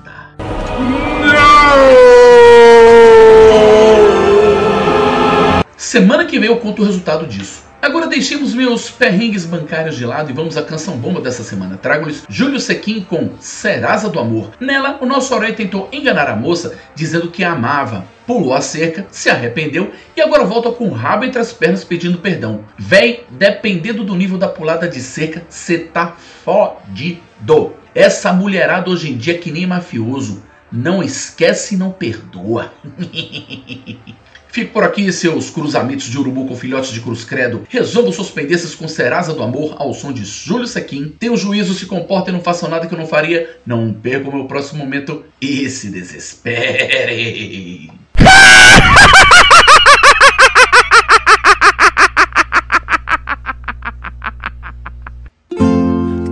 Semana 5.77 6.25
que 6.25 6.39
vem 6.39 6.49
eu 6.49 6.57
conto 6.59 6.83
o 6.83 6.85
resultado 6.85 7.27
disso. 7.27 7.71
Agora 7.83 8.07
deixemos 8.07 8.55
meus 8.55 8.91
perrengues 8.91 9.47
bancários 9.47 9.97
de 9.97 10.05
lado 10.05 10.31
e 10.31 10.35
vamos 10.35 10.57
à 10.57 10.63
canção 10.63 10.99
bomba 10.99 11.21
dessa 11.21 11.43
semana. 11.43 11.79
Trago-lhes 11.79 12.25
Júlio 12.29 12.61
Sequin 12.61 13.01
com 13.01 13.31
Serasa 13.41 14.09
do 14.09 14.21
Amor. 14.21 14.51
Nela, 14.61 14.99
o 15.01 15.07
nosso 15.07 15.35
herói 15.35 15.53
tentou 15.53 15.89
enganar 15.91 16.29
a 16.29 16.37
moça 16.37 16.79
dizendo 16.95 17.31
que 17.31 17.43
a 17.43 17.53
amava, 17.53 18.05
pulou 18.27 18.53
a 18.53 18.61
cerca, 18.61 19.07
se 19.11 19.31
arrependeu 19.31 19.93
e 20.15 20.21
agora 20.21 20.45
volta 20.45 20.71
com 20.71 20.89
o 20.89 20.93
rabo 20.93 21.25
entre 21.25 21.41
as 21.41 21.55
pernas 21.55 21.83
pedindo 21.83 22.19
perdão. 22.19 22.65
Véi, 22.79 23.25
dependendo 23.31 24.05
do 24.05 24.15
nível 24.15 24.37
da 24.37 24.47
pulada 24.47 24.87
de 24.87 25.01
cerca, 25.01 25.43
cê 25.49 25.79
tá 25.79 26.15
fodido. 26.45 27.80
Essa 27.95 28.33
mulherada 28.33 28.91
hoje 28.91 29.11
em 29.11 29.17
dia 29.17 29.35
é 29.35 29.39
que 29.39 29.51
nem 29.51 29.67
mafioso. 29.67 30.43
Não 30.71 31.03
esquece 31.03 31.75
e 31.75 31.79
não 31.79 31.91
perdoa. 31.91 32.73
Fico 34.53 34.73
por 34.73 34.83
aqui, 34.83 35.13
seus 35.13 35.49
cruzamentos 35.49 36.07
de 36.07 36.19
urubu 36.19 36.47
com 36.47 36.57
filhotes 36.57 36.91
de 36.91 37.01
cruz 37.01 37.25
credo. 37.25 37.65
Resolvo 37.69 38.13
suas 38.13 38.31
pendências 38.31 38.75
com 38.75 38.89
Serasa 38.89 39.33
do 39.33 39.45
Amor 39.45 39.77
ao 39.79 39.95
som 39.95 40.13
de 40.13 40.25
Júlio 40.25 40.67
Sequim. 40.67 41.15
O 41.31 41.37
juízo, 41.37 41.73
se 41.73 41.87
comporta 41.87 42.31
e 42.31 42.33
não 42.33 42.41
façam 42.41 42.69
nada 42.69 42.89
que 42.89 42.95
eu 42.95 42.99
não 42.99 43.07
faria. 43.07 43.59
Não 43.65 43.93
perca 43.93 44.29
o 44.29 44.35
meu 44.35 44.47
próximo 44.47 44.81
momento 44.81 45.25
e 45.41 45.71
se 45.71 45.89
desespere. 45.89 47.91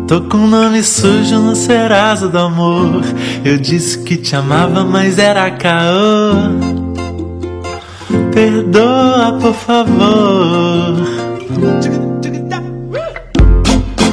Tô 0.09 0.22
com 0.22 0.46
nome 0.46 0.82
sujo 0.82 1.38
no 1.38 1.54
Serasa 1.54 2.28
do 2.28 2.38
amor. 2.38 3.04
Eu 3.44 3.59
disse 3.59 3.98
que 3.98 4.16
te 4.16 4.34
amava, 4.34 4.82
mas 4.82 5.18
era 5.18 5.50
caô. 5.50 6.32
Perdoa, 8.32 9.36
por 9.38 9.52
favor. 9.52 10.94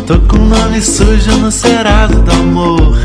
Tô 0.06 0.20
com 0.28 0.38
nome 0.38 0.82
sujo 0.82 1.32
no 1.38 1.50
Serasa 1.50 2.20
do 2.20 2.32
amor. 2.32 2.98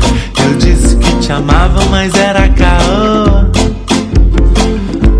Eu 0.43 0.57
disse 0.57 0.97
que 0.97 1.15
te 1.21 1.31
amava, 1.31 1.85
mas 1.89 2.13
era 2.13 2.49
caô. 2.49 3.45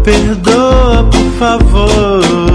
Perdoa, 0.04 1.06
por 1.06 1.32
favor. 1.40 2.51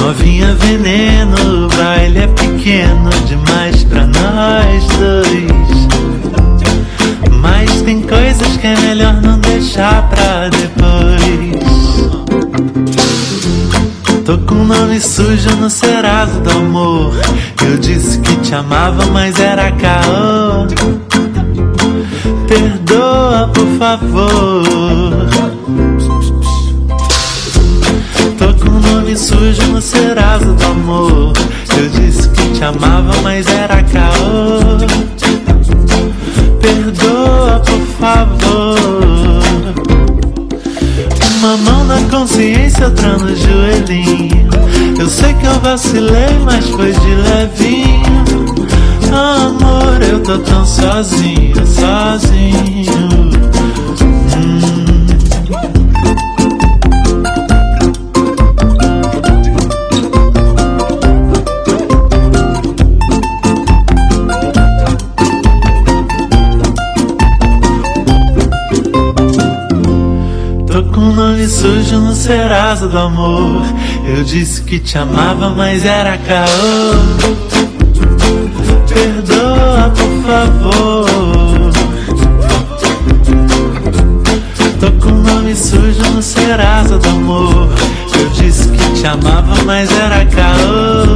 Novinha 0.00 0.54
veneno, 0.54 1.66
o 1.66 1.68
baile 1.76 2.20
é 2.20 2.26
pequeno 2.26 3.10
demais 3.26 3.84
pra 3.84 4.06
nós 4.06 4.86
dois. 4.98 5.88
Mas 7.40 7.82
tem 7.82 8.00
coisas 8.00 8.56
que 8.56 8.66
é 8.66 8.76
melhor 8.80 9.20
não 9.20 9.38
deixar 9.38 10.08
pra 10.08 10.48
depois. 10.48 11.60
Tô 14.24 14.38
com 14.38 14.64
nome 14.64 14.98
sujo 15.00 15.54
no 15.56 15.68
Serasa 15.68 16.40
do 16.40 16.50
amor. 16.50 17.12
Eu 17.62 17.76
disse 17.76 18.18
que 18.20 18.36
te 18.36 18.54
amava, 18.54 19.04
mas 19.06 19.38
era 19.38 19.70
caô. 19.72 20.66
Perdoa, 22.48 23.50
por 23.52 23.66
favor. 23.78 24.69
Amor. 30.90 31.32
Eu 31.76 31.88
disse 31.90 32.28
que 32.30 32.50
te 32.52 32.64
amava, 32.64 33.12
mas 33.22 33.46
era 33.46 33.82
caô. 33.84 34.78
Perdoa, 36.60 37.60
por 37.60 37.86
favor. 37.98 38.76
Uma 41.38 41.56
mão 41.58 41.84
na 41.84 42.00
consciência, 42.10 42.86
outra 42.86 43.16
no 43.16 43.34
joelhinho. 43.34 44.50
Eu 44.98 45.08
sei 45.08 45.32
que 45.34 45.46
eu 45.46 45.58
vacilei, 45.60 46.38
mas 46.44 46.68
foi 46.68 46.92
de 46.92 47.14
levinho. 47.14 48.24
Amor, 49.12 50.02
eu 50.02 50.20
tô 50.22 50.38
tão 50.38 50.64
sozinho, 50.66 51.66
sozinho. 51.66 53.10
Hum. 54.36 54.69
Nome 71.40 71.48
sujo 71.48 72.00
no 72.00 72.14
Serasa 72.14 72.86
do 72.86 72.98
amor. 72.98 73.62
Eu 74.04 74.22
disse 74.24 74.62
que 74.62 74.78
te 74.78 74.98
amava, 74.98 75.48
mas 75.50 75.86
era 75.86 76.18
caô. 76.18 76.46
Perdoa, 78.86 79.90
por 79.96 80.22
favor. 80.26 81.72
Tô 84.80 84.92
com 85.02 85.14
nome 85.14 85.56
sujo 85.56 86.10
no 86.14 86.22
Serasa 86.22 86.98
do 86.98 87.08
amor. 87.08 87.68
Eu 88.18 88.28
disse 88.30 88.68
que 88.68 88.92
te 88.92 89.06
amava, 89.06 89.64
mas 89.64 89.90
era 89.98 90.26
caô. 90.26 91.06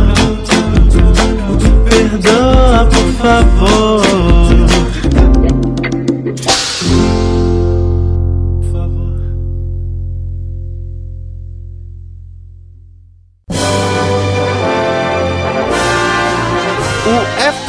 Perdoa, 1.85 2.89
por 2.91 3.13
favor. 3.21 4.04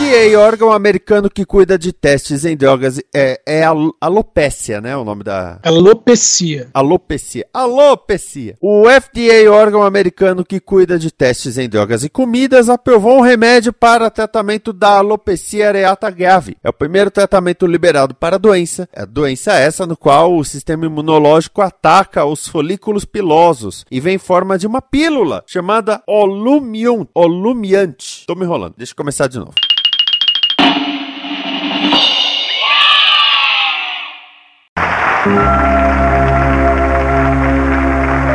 FDA 0.06 0.16
FDA, 0.16 0.40
órgão 0.40 0.72
americano 0.72 1.30
que 1.30 1.44
cuida 1.44 1.80
de 1.80 1.92
testes 1.92 2.46
em 2.46 2.56
drogas, 2.56 3.00
é, 3.14 3.42
é 3.46 3.64
al 3.64 3.92
alopécia, 4.00 4.80
né? 4.80 4.96
O 4.96 5.04
nome 5.04 5.24
da. 5.24 5.60
Alopecia. 5.64 6.70
Alopecia. 6.74 7.48
Alopecia. 7.52 8.56
O 8.62 8.84
FDA, 8.88 9.52
órgão 9.52 9.82
americano 9.82 10.46
que 10.46 10.60
cuida 10.60 11.00
de 11.00 11.12
testes 11.12 11.58
em 11.58 11.68
drogas 11.68 12.04
e 12.04 12.10
comidas, 12.10 12.70
aprovou 12.70 13.18
um 13.18 13.22
remédio 13.22 13.74
para 13.74 14.12
tratamento 14.12 14.72
da 14.72 14.98
alopecia 14.98 15.70
areata 15.70 16.10
grave. 16.12 16.56
É 16.64 16.70
o 16.70 16.74
primeiro 16.74 17.10
tratamento 17.10 17.66
liberado 17.66 18.14
para 18.14 18.36
a 18.36 18.40
doença. 18.40 18.88
É 18.94 19.02
a 19.02 19.06
doença 19.06 19.54
essa 19.54 19.88
no 19.88 19.98
qual 19.98 20.36
o 20.36 20.46
sistema 20.46 20.86
imunológico 20.86 21.62
ataca 21.62 22.26
os 22.26 22.48
folículos 22.48 23.06
pilosos 23.06 23.84
e 23.90 24.00
vem 24.00 24.16
em 24.16 24.20
forma 24.20 24.58
de 24.58 24.68
uma 24.68 24.82
pílula 24.82 25.44
chamada 25.48 26.02
Olumiant. 26.08 27.08
Olumiante. 27.14 28.26
Tô 28.28 28.36
me 28.36 28.44
enrolando. 28.44 28.76
Deixa 28.78 28.92
eu 28.92 28.98
começar 28.98 29.28
de 29.28 29.40
novo. 29.40 29.54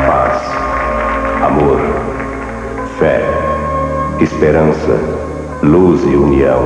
Paz, 0.07 0.41
amor, 1.43 1.79
fé, 2.99 3.21
esperança, 4.19 4.99
luz 5.63 6.03
e 6.03 6.15
união 6.15 6.65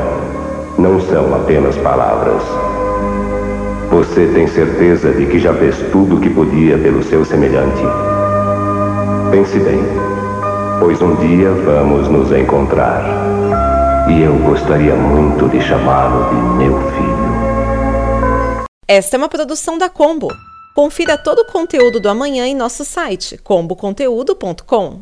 não 0.78 1.00
são 1.02 1.34
apenas 1.36 1.76
palavras. 1.78 2.44
Você 3.92 4.28
tem 4.34 4.48
certeza 4.48 5.12
de 5.12 5.26
que 5.26 5.40
já 5.40 5.54
fez 5.54 5.78
tudo 5.92 6.18
o 6.18 6.20
que 6.20 6.30
podia 6.30 6.78
pelo 6.78 7.02
seu 7.04 7.24
semelhante? 7.24 7.82
Pense 9.32 9.60
bem, 9.60 9.80
pois 10.80 11.02
um 11.02 11.16
dia 11.16 11.50
vamos 11.52 12.08
nos 12.10 12.32
encontrar. 12.32 13.35
E 14.08 14.22
eu 14.22 14.38
gostaria 14.38 14.96
muito 14.96 15.50
de 15.50 15.60
chamá-lo 15.60 16.30
de 16.30 16.36
meu 16.36 16.80
filho. 16.92 18.66
Esta 18.88 19.16
é 19.16 19.18
uma 19.18 19.28
produção 19.28 19.80
da 19.80 19.90
Combo. 19.90 20.28
Confira 20.76 21.18
todo 21.18 21.40
o 21.40 21.46
conteúdo 21.46 22.00
do 22.00 22.08
amanhã 22.08 22.46
em 22.46 22.54
nosso 22.54 22.86
site 22.86 23.36
comboconteúdo.com. 23.38 25.02